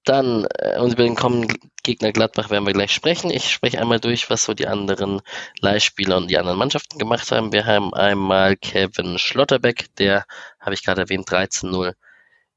[0.03, 3.29] Dann, äh, und über den kommenden Gegner Gladbach werden wir gleich sprechen.
[3.31, 5.21] Ich spreche einmal durch, was so die anderen
[5.59, 7.53] Leihspieler und die anderen Mannschaften gemacht haben.
[7.53, 10.25] Wir haben einmal Kevin Schlotterbeck, der,
[10.59, 11.93] habe ich gerade erwähnt, 13-0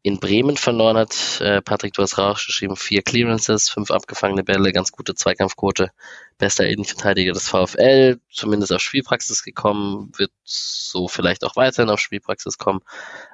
[0.05, 1.41] in Bremen verloren hat.
[1.41, 5.91] Äh, Patrick, du hast rausgeschrieben, vier Clearances, fünf abgefangene Bälle, ganz gute Zweikampfquote,
[6.37, 12.59] bester Innenverteidiger des VfL, zumindest auf Spielpraxis gekommen, wird so vielleicht auch weiterhin auf Spielpraxis
[12.59, 12.81] kommen,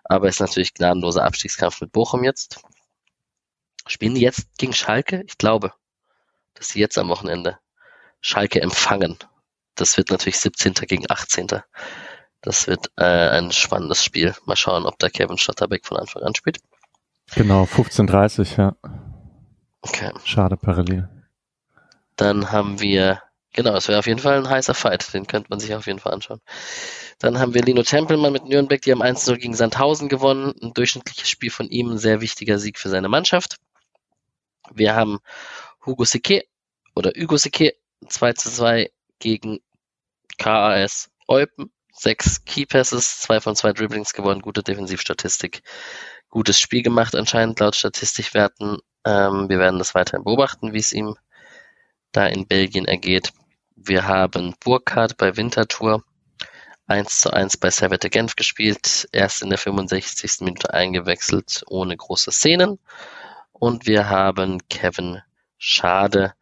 [0.05, 2.61] aber ist natürlich gnadenloser Abstiegskampf mit Bochum jetzt.
[3.91, 5.25] Spielen die jetzt gegen Schalke?
[5.27, 5.73] Ich glaube
[6.61, 7.59] dass sie jetzt am Wochenende
[8.21, 9.19] Schalke empfangen.
[9.75, 10.75] Das wird natürlich 17.
[10.75, 11.49] gegen 18.
[12.43, 14.35] Das wird äh, ein spannendes Spiel.
[14.45, 16.59] Mal schauen, ob da Kevin Schotterbeck von Anfang an spielt.
[17.35, 18.77] Genau, 15.30 ja.
[19.81, 20.12] Okay.
[20.25, 21.09] Schade parallel.
[22.17, 23.23] Dann haben wir,
[23.55, 25.15] genau, es wäre auf jeden Fall ein heißer Fight.
[25.15, 26.41] Den könnte man sich auf jeden Fall anschauen.
[27.19, 30.55] Dann haben wir Lino Tempelmann mit Nürnberg, die haben 1-0 gegen Sandhausen gewonnen.
[30.61, 33.59] Ein durchschnittliches Spiel von ihm, ein sehr wichtiger Sieg für seine Mannschaft.
[34.72, 35.18] Wir haben
[35.84, 36.44] Hugo Sique
[36.94, 37.74] oder Hugo Sique
[38.09, 39.60] 2 zu 2 gegen
[40.38, 41.70] KAS Eupen.
[41.92, 45.62] Sechs Keypasses, zwei von zwei Dribblings gewonnen, gute Defensivstatistik.
[46.30, 48.78] Gutes Spiel gemacht anscheinend laut Statistikwerten.
[49.05, 51.16] Ähm, wir werden das weiterhin beobachten, wie es ihm
[52.12, 53.32] da in Belgien ergeht.
[53.76, 56.05] Wir haben Burkhardt bei Winterthur
[56.86, 60.40] 1 zu 1 bei Servette Genf gespielt, erst in der 65.
[60.40, 62.78] Minute eingewechselt, ohne große Szenen.
[63.61, 65.20] Und wir haben Kevin
[65.59, 66.32] Schade.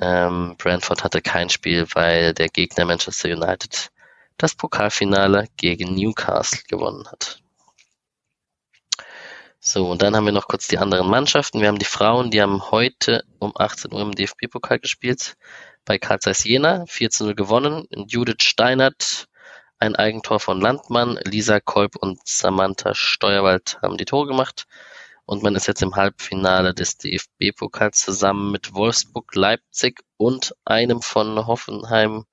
[0.00, 3.90] Ähm, Brentford hatte kein Spiel, weil der Gegner Manchester United
[4.38, 7.42] das Pokalfinale gegen Newcastle gewonnen hat.
[9.58, 11.60] So, und dann haben wir noch kurz die anderen Mannschaften.
[11.60, 15.36] Wir haben die Frauen, die haben heute um 18 Uhr im DFB-Pokal gespielt.
[15.84, 17.86] Bei Karl Zeiss Jena 14-0 gewonnen.
[17.90, 19.28] Judith Steinert,
[19.78, 21.18] ein Eigentor von Landmann.
[21.22, 24.66] Lisa Kolb und Samantha Steuerwald haben die Tore gemacht.
[25.30, 31.46] Und man ist jetzt im Halbfinale des DFB-Pokals zusammen mit Wolfsburg, Leipzig und einem von
[31.46, 32.24] Hoffenheim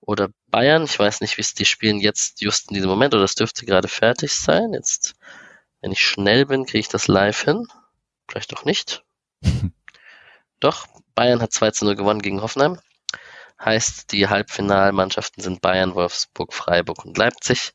[0.00, 0.82] oder Bayern.
[0.82, 3.66] Ich weiß nicht, wie es die spielen jetzt just in diesem Moment oder es dürfte
[3.66, 4.72] gerade fertig sein.
[4.72, 5.14] Jetzt,
[5.80, 7.68] wenn ich schnell bin, kriege ich das live hin.
[8.26, 9.04] Vielleicht doch nicht.
[10.58, 12.80] doch, Bayern hat 2 zu 0 gewonnen gegen Hoffenheim.
[13.64, 17.74] Heißt, die Halbfinalmannschaften sind Bayern, Wolfsburg, Freiburg und Leipzig.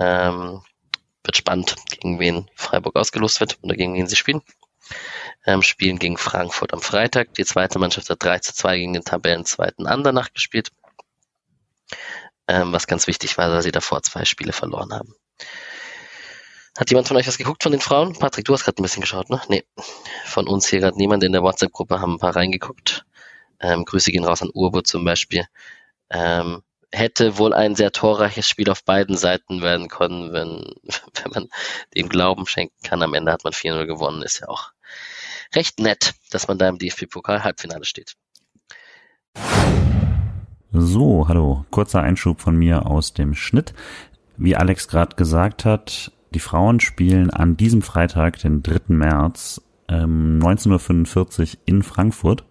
[0.00, 0.64] Ähm,
[1.28, 4.42] wird spannend, gegen wen Freiburg ausgelost wird oder gegen wen sie spielen.
[5.46, 7.34] Ähm, spielen gegen Frankfurt am Freitag.
[7.34, 10.70] Die zweite Mannschaft hat 3 zu 2 gegen den Tabellenzweiten Andernach gespielt.
[12.48, 15.14] Ähm, was ganz wichtig war, weil sie davor zwei Spiele verloren haben.
[16.78, 18.14] Hat jemand von euch was geguckt von den Frauen?
[18.14, 19.42] Patrick, du hast gerade ein bisschen geschaut, ne?
[19.48, 19.64] Nee.
[20.24, 23.04] Von uns hier gerade niemand in der WhatsApp-Gruppe haben ein paar reingeguckt.
[23.60, 25.44] Ähm, Grüße gehen raus an Urbo zum Beispiel.
[26.08, 26.62] Ähm,
[26.92, 30.74] hätte wohl ein sehr torreiches Spiel auf beiden Seiten werden können, wenn,
[31.22, 31.48] wenn man
[31.94, 33.02] dem Glauben schenken kann.
[33.02, 34.72] Am Ende hat man 4-0 gewonnen, ist ja auch
[35.54, 38.16] recht nett, dass man da im DFB-Pokal-Halbfinale steht.
[40.72, 41.64] So, hallo.
[41.70, 43.72] Kurzer Einschub von mir aus dem Schnitt.
[44.36, 48.94] Wie Alex gerade gesagt hat, die Frauen spielen an diesem Freitag, den 3.
[48.94, 52.44] März, ähm, 19.45 Uhr in Frankfurt.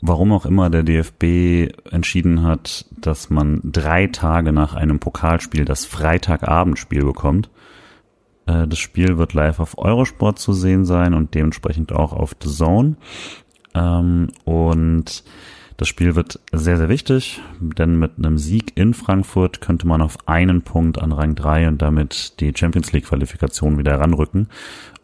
[0.00, 5.84] Warum auch immer der DFB entschieden hat, dass man drei Tage nach einem Pokalspiel das
[5.86, 7.50] Freitagabendspiel bekommt.
[8.46, 12.48] Äh, das Spiel wird live auf Eurosport zu sehen sein und dementsprechend auch auf The
[12.48, 12.96] Zone.
[13.74, 15.24] Ähm, und
[15.76, 20.16] das Spiel wird sehr, sehr wichtig, denn mit einem Sieg in Frankfurt könnte man auf
[20.26, 24.48] einen Punkt an Rang 3 und damit die Champions League Qualifikation wieder ranrücken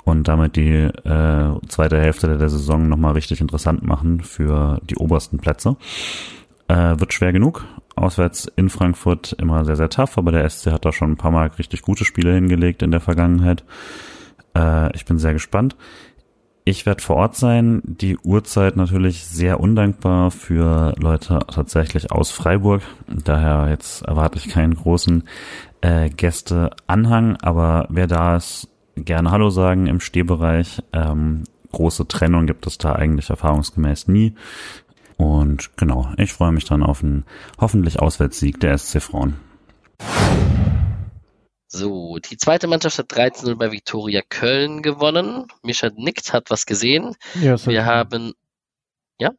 [0.05, 5.39] und damit die äh, zweite Hälfte der Saison nochmal richtig interessant machen für die obersten
[5.39, 5.76] Plätze.
[6.68, 7.64] Äh, wird schwer genug.
[7.97, 11.31] Auswärts in Frankfurt immer sehr, sehr tough, aber der SC hat da schon ein paar
[11.31, 13.64] Mal richtig gute Spiele hingelegt in der Vergangenheit.
[14.56, 15.76] Äh, ich bin sehr gespannt.
[16.66, 17.82] Ich werde vor Ort sein.
[17.85, 22.81] Die Uhrzeit natürlich sehr undankbar für Leute tatsächlich aus Freiburg.
[23.06, 25.24] Daher jetzt erwarte ich keinen großen
[25.82, 30.83] äh, Gästeanhang, aber wer da ist, gerne Hallo sagen im Stehbereich.
[30.93, 34.35] Ähm, große Trennung gibt es da eigentlich erfahrungsgemäß nie.
[35.16, 37.25] Und genau, ich freue mich dann auf einen
[37.59, 39.37] hoffentlich Auswärtssieg der SC Frauen.
[41.69, 45.47] So, die zweite Mannschaft hat 13-0 bei Viktoria Köln gewonnen.
[45.62, 47.16] Mischa nickt, hat was gesehen.
[47.41, 48.35] Ja, Wir haben,
[49.19, 49.33] ja?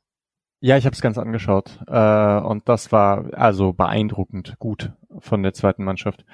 [0.60, 1.80] Ja, ich habe es ganz angeschaut.
[1.88, 6.26] Äh, und das war also beeindruckend gut von der zweiten Mannschaft.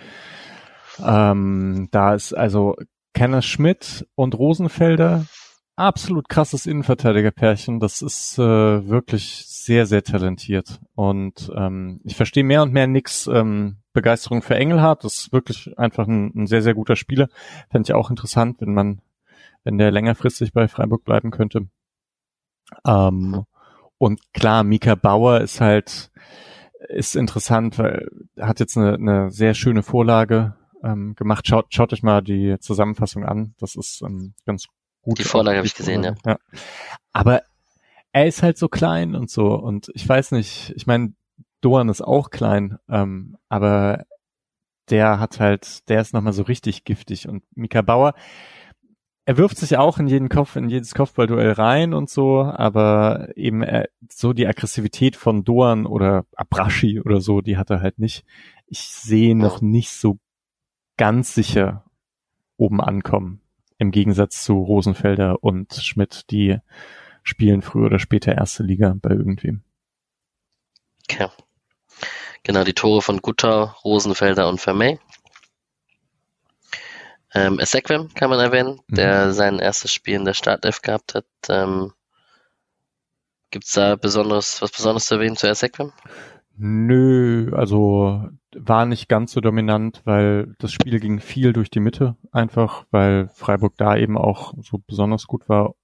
[1.03, 2.75] Ähm, da ist also
[3.21, 5.27] Kenner Schmidt und Rosenfelder
[5.75, 7.79] absolut krasses Innenverteidigerpärchen.
[7.79, 8.41] Das ist äh,
[8.87, 10.79] wirklich sehr, sehr talentiert.
[10.95, 15.03] Und ähm, ich verstehe mehr und mehr nix ähm, Begeisterung für Engelhardt.
[15.03, 17.27] Das ist wirklich einfach ein, ein sehr, sehr guter Spieler.
[17.69, 19.03] Fände ich auch interessant, wenn man,
[19.63, 21.67] wenn der längerfristig bei Freiburg bleiben könnte.
[22.87, 23.43] Ähm,
[23.99, 26.09] und klar, Mika Bauer ist halt,
[26.89, 31.47] ist interessant, weil er hat jetzt eine, eine sehr schöne Vorlage ähm, gemacht.
[31.47, 33.55] Schaut, schaut euch mal die Zusammenfassung an.
[33.59, 34.67] Das ist ähm, ganz
[35.01, 35.19] gut.
[35.19, 36.15] Die Vorlage habe ich gesehen, ja.
[36.25, 36.37] ja.
[37.13, 37.41] Aber
[38.13, 39.53] er ist halt so klein und so.
[39.53, 41.13] Und ich weiß nicht, ich meine,
[41.61, 44.05] Doan ist auch klein, ähm, aber
[44.89, 47.27] der hat halt, der ist nochmal so richtig giftig.
[47.27, 48.13] Und Mika Bauer,
[49.25, 53.61] er wirft sich auch in jeden Kopf, in jedes Kopfballduell rein und so, aber eben
[53.61, 58.25] er, so die Aggressivität von Doan oder Abrashi oder so, die hat er halt nicht.
[58.65, 60.17] Ich sehe noch nicht so
[61.01, 61.83] ganz sicher
[62.57, 63.41] oben ankommen.
[63.79, 66.59] Im Gegensatz zu Rosenfelder und Schmidt, die
[67.23, 69.63] spielen früher oder später erste Liga bei irgendwem.
[71.09, 71.27] Okay.
[72.43, 74.99] Genau, die Tore von Gutter, Rosenfelder und Vermey.
[77.33, 78.95] Ähm, Esequem kann man erwähnen, mhm.
[78.95, 81.25] der sein erstes Spiel in der Startelf gehabt hat.
[81.49, 81.93] Ähm,
[83.49, 85.93] Gibt es da besonderes, was Besonderes zu erwähnen zu Esequem?
[86.57, 92.15] Nö, also war nicht ganz so dominant, weil das Spiel ging viel durch die Mitte,
[92.31, 95.75] einfach weil Freiburg da eben auch so besonders gut war.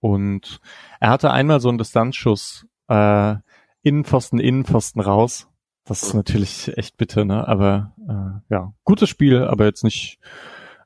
[0.00, 0.60] Und
[1.00, 3.36] er hatte einmal so einen Distanzschuss, äh,
[3.82, 5.48] Innenpfosten, Innenpfosten raus.
[5.84, 7.46] Das ist natürlich echt bitter, ne?
[7.46, 10.18] Aber äh, ja, gutes Spiel, aber jetzt nicht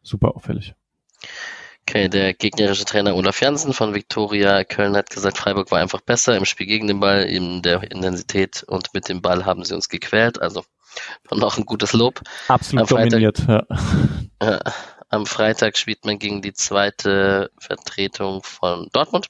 [0.03, 0.75] super auffällig.
[1.89, 6.37] Okay, der gegnerische Trainer Olaf Janssen von Viktoria Köln hat gesagt, Freiburg war einfach besser
[6.37, 9.89] im Spiel gegen den Ball, in der Intensität und mit dem Ball haben sie uns
[9.89, 10.41] gequält.
[10.43, 10.65] Also
[11.31, 12.21] noch ein gutes Lob.
[12.49, 13.67] Absolut Freitag, dominiert, ja.
[14.41, 14.59] Äh,
[15.09, 19.27] am Freitag spielt man gegen die zweite Vertretung von Dortmund.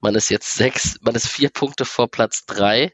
[0.00, 2.92] Man ist jetzt sechs, man ist vier Punkte vor Platz drei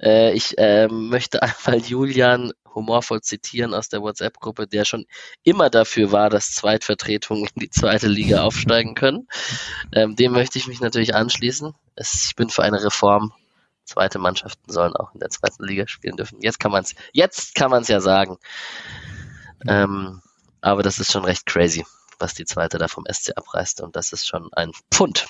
[0.00, 5.06] Äh, ich äh, möchte einmal Julian humorvoll zitieren aus der WhatsApp-Gruppe, der schon
[5.42, 9.26] immer dafür war, dass Zweitvertretungen in die zweite Liga aufsteigen können.
[9.92, 11.72] Ähm, dem möchte ich mich natürlich anschließen.
[11.94, 13.32] Es, ich bin für eine Reform.
[13.86, 16.40] Zweite Mannschaften sollen auch in der zweiten Liga spielen dürfen.
[16.40, 18.36] Jetzt kann man es, jetzt kann man es ja sagen.
[19.66, 20.20] Ähm,
[20.60, 21.86] aber das ist schon recht crazy,
[22.18, 25.26] was die zweite da vom SC abreißt und das ist schon ein Pfund.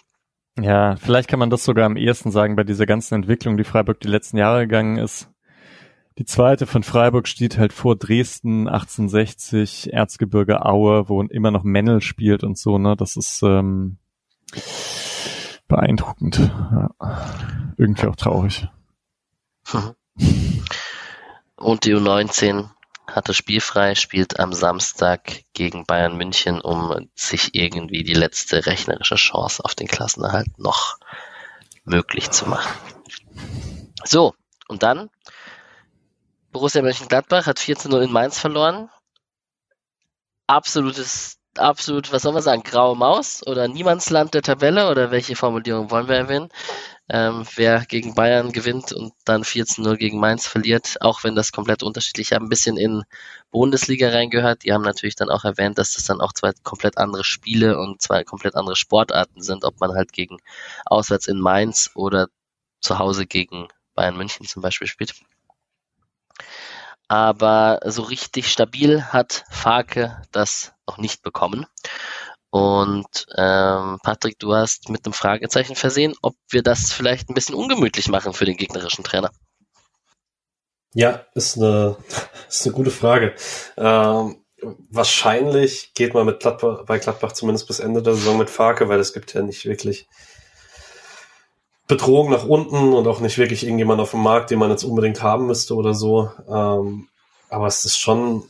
[0.59, 4.01] Ja, vielleicht kann man das sogar am ehesten sagen bei dieser ganzen Entwicklung, die Freiburg
[4.01, 5.28] die letzten Jahre gegangen ist.
[6.19, 12.01] Die zweite von Freiburg steht halt vor Dresden 1860, Erzgebirge Aue, wo immer noch Mennel
[12.01, 12.97] spielt und so, ne?
[12.97, 13.99] Das ist ähm,
[15.68, 16.38] beeindruckend.
[16.38, 16.90] Ja.
[17.76, 18.68] Irgendwie auch traurig.
[21.56, 22.70] Und die U19
[23.06, 29.64] hatte spielfrei, spielt am Samstag gegen Bayern München, um sich irgendwie die letzte rechnerische Chance
[29.64, 30.98] auf den Klassenerhalt noch
[31.84, 32.72] möglich zu machen.
[34.05, 34.34] So,
[34.68, 35.09] und dann
[36.52, 38.88] Borussia Mönchengladbach hat 4 zu 0 in Mainz verloren.
[40.47, 45.91] Absolutes, absolut, was soll man sagen, graue Maus oder Niemandsland der Tabelle oder welche Formulierung
[45.91, 46.49] wollen wir erwähnen?
[47.09, 51.37] Ähm, wer gegen Bayern gewinnt und dann 4 zu 0 gegen Mainz verliert, auch wenn
[51.37, 53.05] das komplett unterschiedlich ein bisschen in
[53.51, 54.65] Bundesliga reingehört.
[54.65, 58.03] Die haben natürlich dann auch erwähnt, dass das dann auch zwei komplett andere Spiele und
[58.03, 60.39] zwei komplett andere Sportarten sind, ob man halt gegen
[60.85, 62.28] auswärts in Mainz oder
[62.81, 65.15] zu Hause gegen Bayern München zum Beispiel spielt.
[67.09, 71.66] Aber so richtig stabil hat Farke das noch nicht bekommen.
[72.51, 77.55] Und ähm, Patrick, du hast mit einem Fragezeichen versehen, ob wir das vielleicht ein bisschen
[77.55, 79.31] ungemütlich machen für den gegnerischen Trainer.
[80.95, 81.97] Ja, ist eine,
[82.49, 83.35] ist eine gute Frage.
[83.77, 84.43] Ähm,
[84.91, 89.01] wahrscheinlich geht man mit Gladbach, bei Gladbach zumindest bis Ende der Saison mit Farke, weil
[89.01, 90.09] es gibt ja nicht wirklich
[91.86, 95.22] Bedrohung nach unten und auch nicht wirklich irgendjemand auf dem Markt, den man jetzt unbedingt
[95.22, 96.30] haben müsste oder so.
[96.48, 97.08] Ähm,
[97.48, 98.42] aber es ist schon,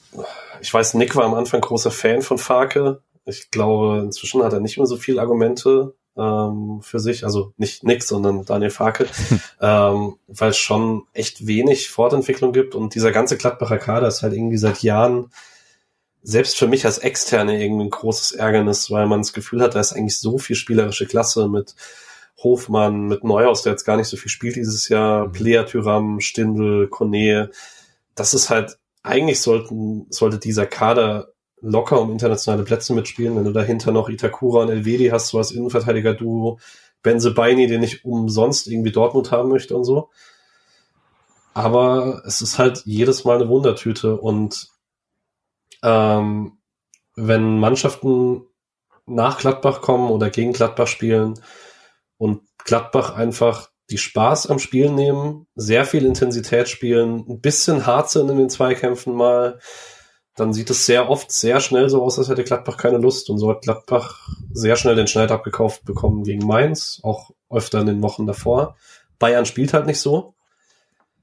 [0.61, 3.03] ich weiß, Nick war am Anfang großer Fan von Farke.
[3.27, 7.85] Ich glaube, inzwischen hat er nicht mehr so viele Argumente ähm, für sich, also nicht
[7.85, 9.07] Nick, sondern Daniel Farke,
[9.61, 14.33] ähm, weil es schon echt wenig Fortentwicklung gibt und dieser ganze Gladbacher Kader ist halt
[14.33, 15.31] irgendwie seit Jahren
[16.23, 19.81] selbst für mich als Externe irgendwie ein großes Ärgernis, weil man das Gefühl hat, da
[19.81, 21.77] ist eigentlich so viel spielerische Klasse mit
[22.43, 25.33] Hofmann, mit Neuhaus, der jetzt gar nicht so viel spielt dieses Jahr, mhm.
[25.33, 27.51] Plea, Tyram, Stindl, Kone.
[28.15, 33.53] Das ist halt, eigentlich sollten, sollte dieser Kader locker um internationale Plätze mitspielen, wenn du
[33.53, 36.59] dahinter noch Itakura und Elvedi hast, so als Innenverteidiger-Duo,
[37.03, 40.11] Benzebaini, den ich umsonst irgendwie Dortmund haben möchte und so.
[41.55, 44.69] Aber es ist halt jedes Mal eine Wundertüte und
[45.83, 46.59] ähm,
[47.15, 48.43] wenn Mannschaften
[49.07, 51.41] nach Gladbach kommen oder gegen Gladbach spielen,
[52.19, 58.11] und Gladbach einfach die Spaß am Spielen nehmen, sehr viel Intensität spielen, ein bisschen hart
[58.11, 59.61] sind in den Zweikämpfen mal,
[60.37, 63.31] dann sieht es sehr oft sehr schnell so aus, als hätte Gladbach keine Lust.
[63.31, 67.87] Und so hat Gladbach sehr schnell den Schneid abgekauft bekommen gegen Mainz, auch öfter in
[67.87, 68.77] den Wochen davor.
[69.19, 70.35] Bayern spielt halt nicht so.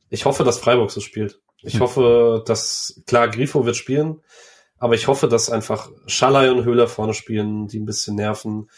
[0.10, 1.40] Ich hoffe, dass Freiburg so spielt.
[1.62, 1.82] Ich hm.
[1.82, 4.22] hoffe, dass, klar, Grifo wird spielen,
[4.80, 8.70] aber ich hoffe, dass einfach Schallei und Höhler vorne spielen, die ein bisschen nerven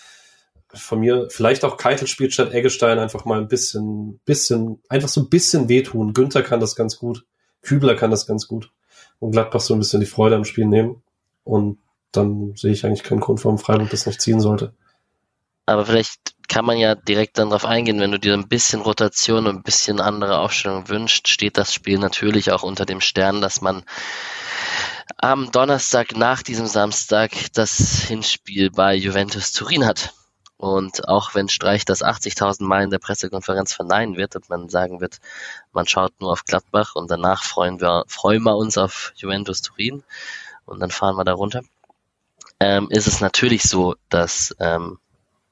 [0.75, 5.21] von mir vielleicht auch Keitel spielt statt Eggestein einfach mal ein bisschen, bisschen, einfach so
[5.21, 6.13] ein bisschen wehtun.
[6.13, 7.25] Günther kann das ganz gut.
[7.61, 8.71] Kübler kann das ganz gut.
[9.19, 11.01] Und Gladbach so ein bisschen die Freude am Spiel nehmen.
[11.43, 11.79] Und
[12.11, 14.73] dann sehe ich eigentlich keinen Grund, warum Freiburg das nicht ziehen sollte.
[15.65, 19.47] Aber vielleicht kann man ja direkt dann darauf eingehen, wenn du dir ein bisschen Rotation
[19.47, 23.61] und ein bisschen andere Aufstellung wünscht, steht das Spiel natürlich auch unter dem Stern, dass
[23.61, 23.83] man
[25.17, 30.13] am Donnerstag nach diesem Samstag das Hinspiel bei Juventus Turin hat.
[30.57, 35.01] Und auch wenn Streich das 80.000 Mal in der Pressekonferenz verneinen wird und man sagen
[35.01, 35.19] wird,
[35.73, 40.03] man schaut nur auf Gladbach und danach freuen wir, freuen wir uns auf Juventus Turin
[40.65, 41.61] und dann fahren wir da runter,
[42.59, 44.97] ähm, ist es natürlich so, dass, ähm,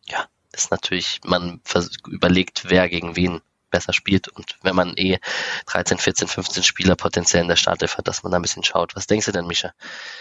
[0.05, 1.59] ja, ist natürlich, man
[2.07, 5.17] überlegt, wer gegen wen besser spielt und wenn man eh
[5.65, 8.95] 13, 14, 15 Spieler potenziell in der Startelf hat, dass man da ein bisschen schaut.
[8.95, 9.73] Was denkst du denn, Mischa?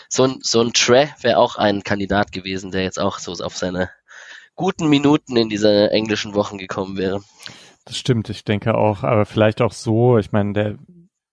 [0.09, 3.57] So ein, so ein Tre wäre auch ein Kandidat gewesen, der jetzt auch so auf
[3.57, 3.91] seine
[4.55, 7.23] guten Minuten in diese englischen Wochen gekommen wäre.
[7.85, 10.79] Das stimmt, ich denke auch, aber vielleicht auch so, ich meine, der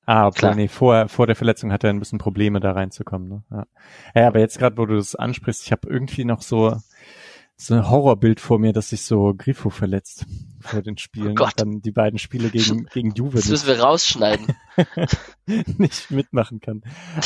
[0.09, 3.29] Ah, obwohl, nee, vor, vor der Verletzung hat er ein bisschen Probleme, da reinzukommen.
[3.29, 3.43] Ne?
[3.51, 3.67] Ja.
[4.15, 6.75] ja, aber jetzt gerade, wo du das ansprichst, ich habe irgendwie noch so,
[7.55, 10.25] so ein Horrorbild vor mir, dass sich so Grifo verletzt
[10.61, 11.33] vor den Spielen.
[11.33, 11.53] Oh Gott.
[11.57, 13.37] dann die beiden Spiele gegen, gegen Juve.
[13.37, 14.47] Das müssen wir rausschneiden.
[15.77, 16.81] nicht mitmachen kann.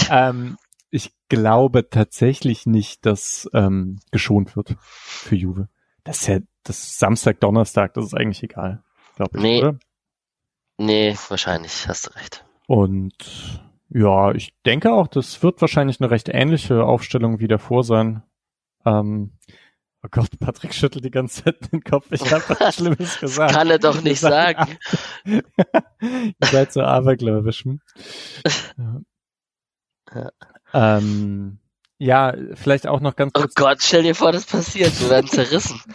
[0.10, 0.58] ähm,
[0.90, 5.70] ich glaube tatsächlich nicht, dass ähm, geschont wird für Juve.
[6.04, 8.84] Das ist ja das Samstag, Donnerstag, das ist eigentlich egal,
[9.16, 9.60] glaube ich, nee.
[9.60, 9.78] oder?
[10.78, 12.46] Nee, wahrscheinlich, hast du recht.
[12.68, 13.14] Und
[13.90, 18.24] ja, ich denke auch, das wird wahrscheinlich eine recht ähnliche Aufstellung wie davor sein.
[18.86, 19.34] Ähm,
[20.04, 22.08] oh Gott, Patrick schüttelt die ganze Zeit den Kopf.
[22.12, 23.54] Ich habe was Schlimmes gesagt.
[23.54, 24.78] Kann er doch nicht sagen.
[25.26, 25.44] Ihr
[26.42, 27.66] seid so abergläubisch.
[30.16, 30.30] Ja.
[30.74, 31.58] Ähm,
[32.04, 33.56] ja, vielleicht auch noch ganz Oh kurz.
[33.56, 35.00] Gott, stell dir vor, das passiert.
[35.02, 35.80] Wir werden zerrissen.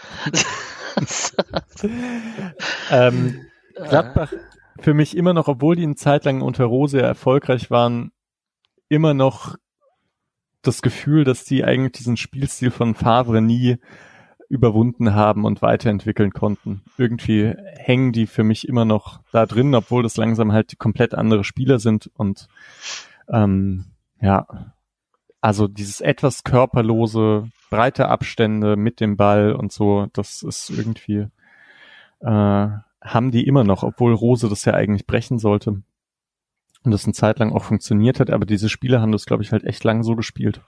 [2.91, 4.33] Ähm, Gladbach
[4.81, 8.11] für mich immer noch, obwohl die eine Zeit lang unter Rose erfolgreich waren,
[8.89, 9.55] immer noch
[10.63, 13.77] das Gefühl, dass die eigentlich diesen Spielstil von Favre nie
[14.49, 16.83] überwunden haben und weiterentwickeln konnten.
[16.97, 21.45] Irgendwie hängen die für mich immer noch da drin, obwohl das langsam halt komplett andere
[21.45, 22.49] Spieler sind und
[23.29, 23.85] ähm,
[24.21, 24.47] ja,
[25.41, 31.29] also dieses etwas körperlose, breite Abstände mit dem Ball und so, das ist irgendwie
[32.21, 32.69] äh,
[33.01, 35.83] haben die immer noch, obwohl Rose das ja eigentlich brechen sollte.
[36.85, 39.53] Und das eine Zeit lang auch funktioniert hat, aber diese Spieler haben das, glaube ich,
[39.53, 40.61] halt echt lang so gespielt.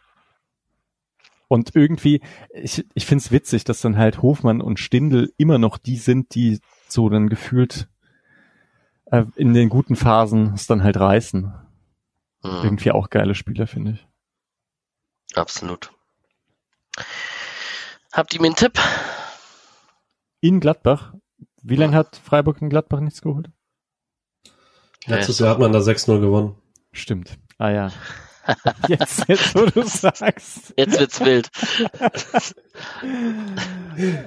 [1.48, 2.20] Und irgendwie,
[2.52, 6.34] ich, ich finde es witzig, dass dann halt Hofmann und Stindl immer noch die sind,
[6.34, 7.88] die so dann gefühlt
[9.06, 11.52] äh, in den guten Phasen es dann halt reißen.
[12.42, 14.06] Hm, Irgendwie auch geile Spieler, finde ich.
[15.36, 15.92] Absolut.
[18.12, 18.78] Habt ihr mir einen Tipp?
[20.40, 21.14] In Gladbach.
[21.62, 23.50] Wie lange hat Freiburg in Gladbach nichts geholt?
[25.06, 26.56] Letztes Jahr hat man da 6-0 gewonnen.
[26.92, 27.38] Stimmt.
[27.58, 27.92] Ah ja.
[28.88, 30.74] Jetzt, jetzt wo du sagst.
[30.76, 31.50] Jetzt wird's wild.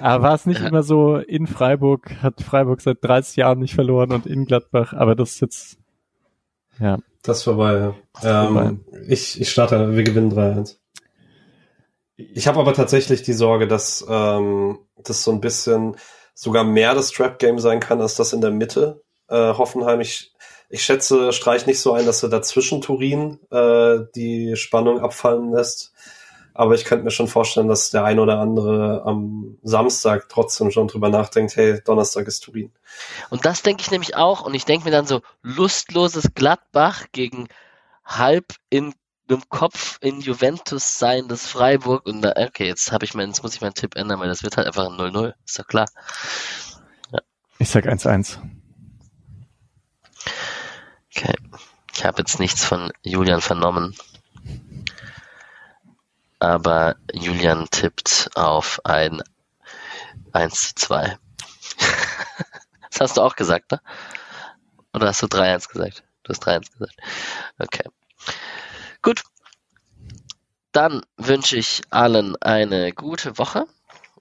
[0.00, 4.12] Aber war es nicht immer so, in Freiburg hat Freiburg seit 30 Jahren nicht verloren
[4.12, 5.78] und in Gladbach, aber das ist jetzt,
[6.78, 6.98] ja.
[7.22, 8.48] Das ist vorbei, ja.
[8.48, 10.76] Ähm, ich, ich starte, wir gewinnen 3-1.
[12.16, 15.96] Ich habe aber tatsächlich die Sorge, dass ähm, das so ein bisschen
[16.34, 19.02] sogar mehr das Trap-Game sein kann, als das in der Mitte.
[19.28, 20.32] Äh, Hoffenheim, ich,
[20.68, 25.92] ich schätze, streich nicht so ein, dass er dazwischen Turin äh, die Spannung abfallen lässt.
[26.56, 30.86] Aber ich könnte mir schon vorstellen, dass der ein oder andere am Samstag trotzdem schon
[30.86, 32.72] drüber nachdenkt, hey, Donnerstag ist Turin.
[33.28, 34.42] Und das denke ich nämlich auch.
[34.42, 37.48] Und ich denke mir dann so, lustloses Gladbach gegen
[38.04, 38.94] halb in
[39.28, 42.06] einem Kopf in Juventus seiendes Freiburg.
[42.06, 44.42] Und da, okay, jetzt habe ich mein, jetzt muss ich meinen Tipp ändern, weil das
[44.42, 45.34] wird halt einfach ein 0-0.
[45.44, 45.86] Ist doch klar.
[47.58, 48.38] Ich sag 1-1.
[51.10, 51.34] Okay.
[51.94, 53.94] Ich habe jetzt nichts von Julian vernommen.
[56.40, 59.22] Aber Julian tippt auf ein
[60.32, 61.18] 1 zu 2.
[62.90, 63.80] das hast du auch gesagt, ne?
[64.92, 66.04] Oder hast du 3-1 gesagt?
[66.24, 66.96] Du hast 3-1 gesagt.
[67.58, 67.84] Okay.
[69.04, 69.22] Gut.
[70.72, 73.66] Dann wünsche ich allen eine gute Woche.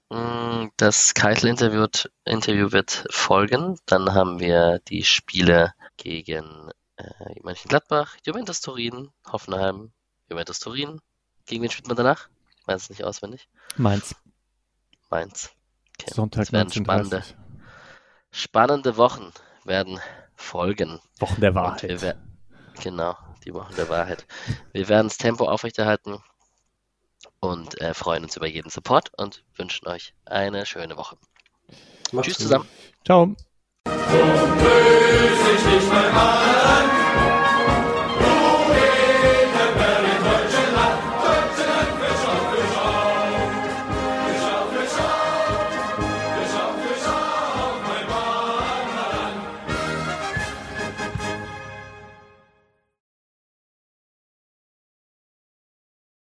[0.09, 1.87] Mm, Das Keitel-Interview
[2.25, 3.79] Interview wird folgen.
[3.85, 9.93] Dann haben wir die Spiele gegen äh, Mönchengladbach, Juventus Turin, Hoffenheim,
[10.29, 10.99] Juventus Turin.
[11.45, 12.27] Gegen wen spielt man danach?
[12.65, 13.47] Weiß es nicht auswendig.
[13.77, 14.13] Mainz.
[15.09, 15.49] Mainz.
[15.97, 16.11] Okay.
[16.13, 17.33] Sonntag Das werden spannende, 19.30
[18.31, 19.31] spannende Wochen
[19.63, 19.99] werden
[20.35, 20.99] folgen.
[21.19, 22.17] Wochen der Wahrheit.
[22.81, 24.25] genau, die Wochen der Wahrheit.
[24.71, 26.17] Wir werden das Tempo aufrechterhalten
[27.39, 31.17] und äh, freuen uns über jeden Support und wünschen euch eine schöne Woche.
[32.11, 32.43] Macht's Tschüss gut.
[32.43, 32.67] zusammen.
[33.05, 33.35] Ciao.
[33.85, 35.03] Böse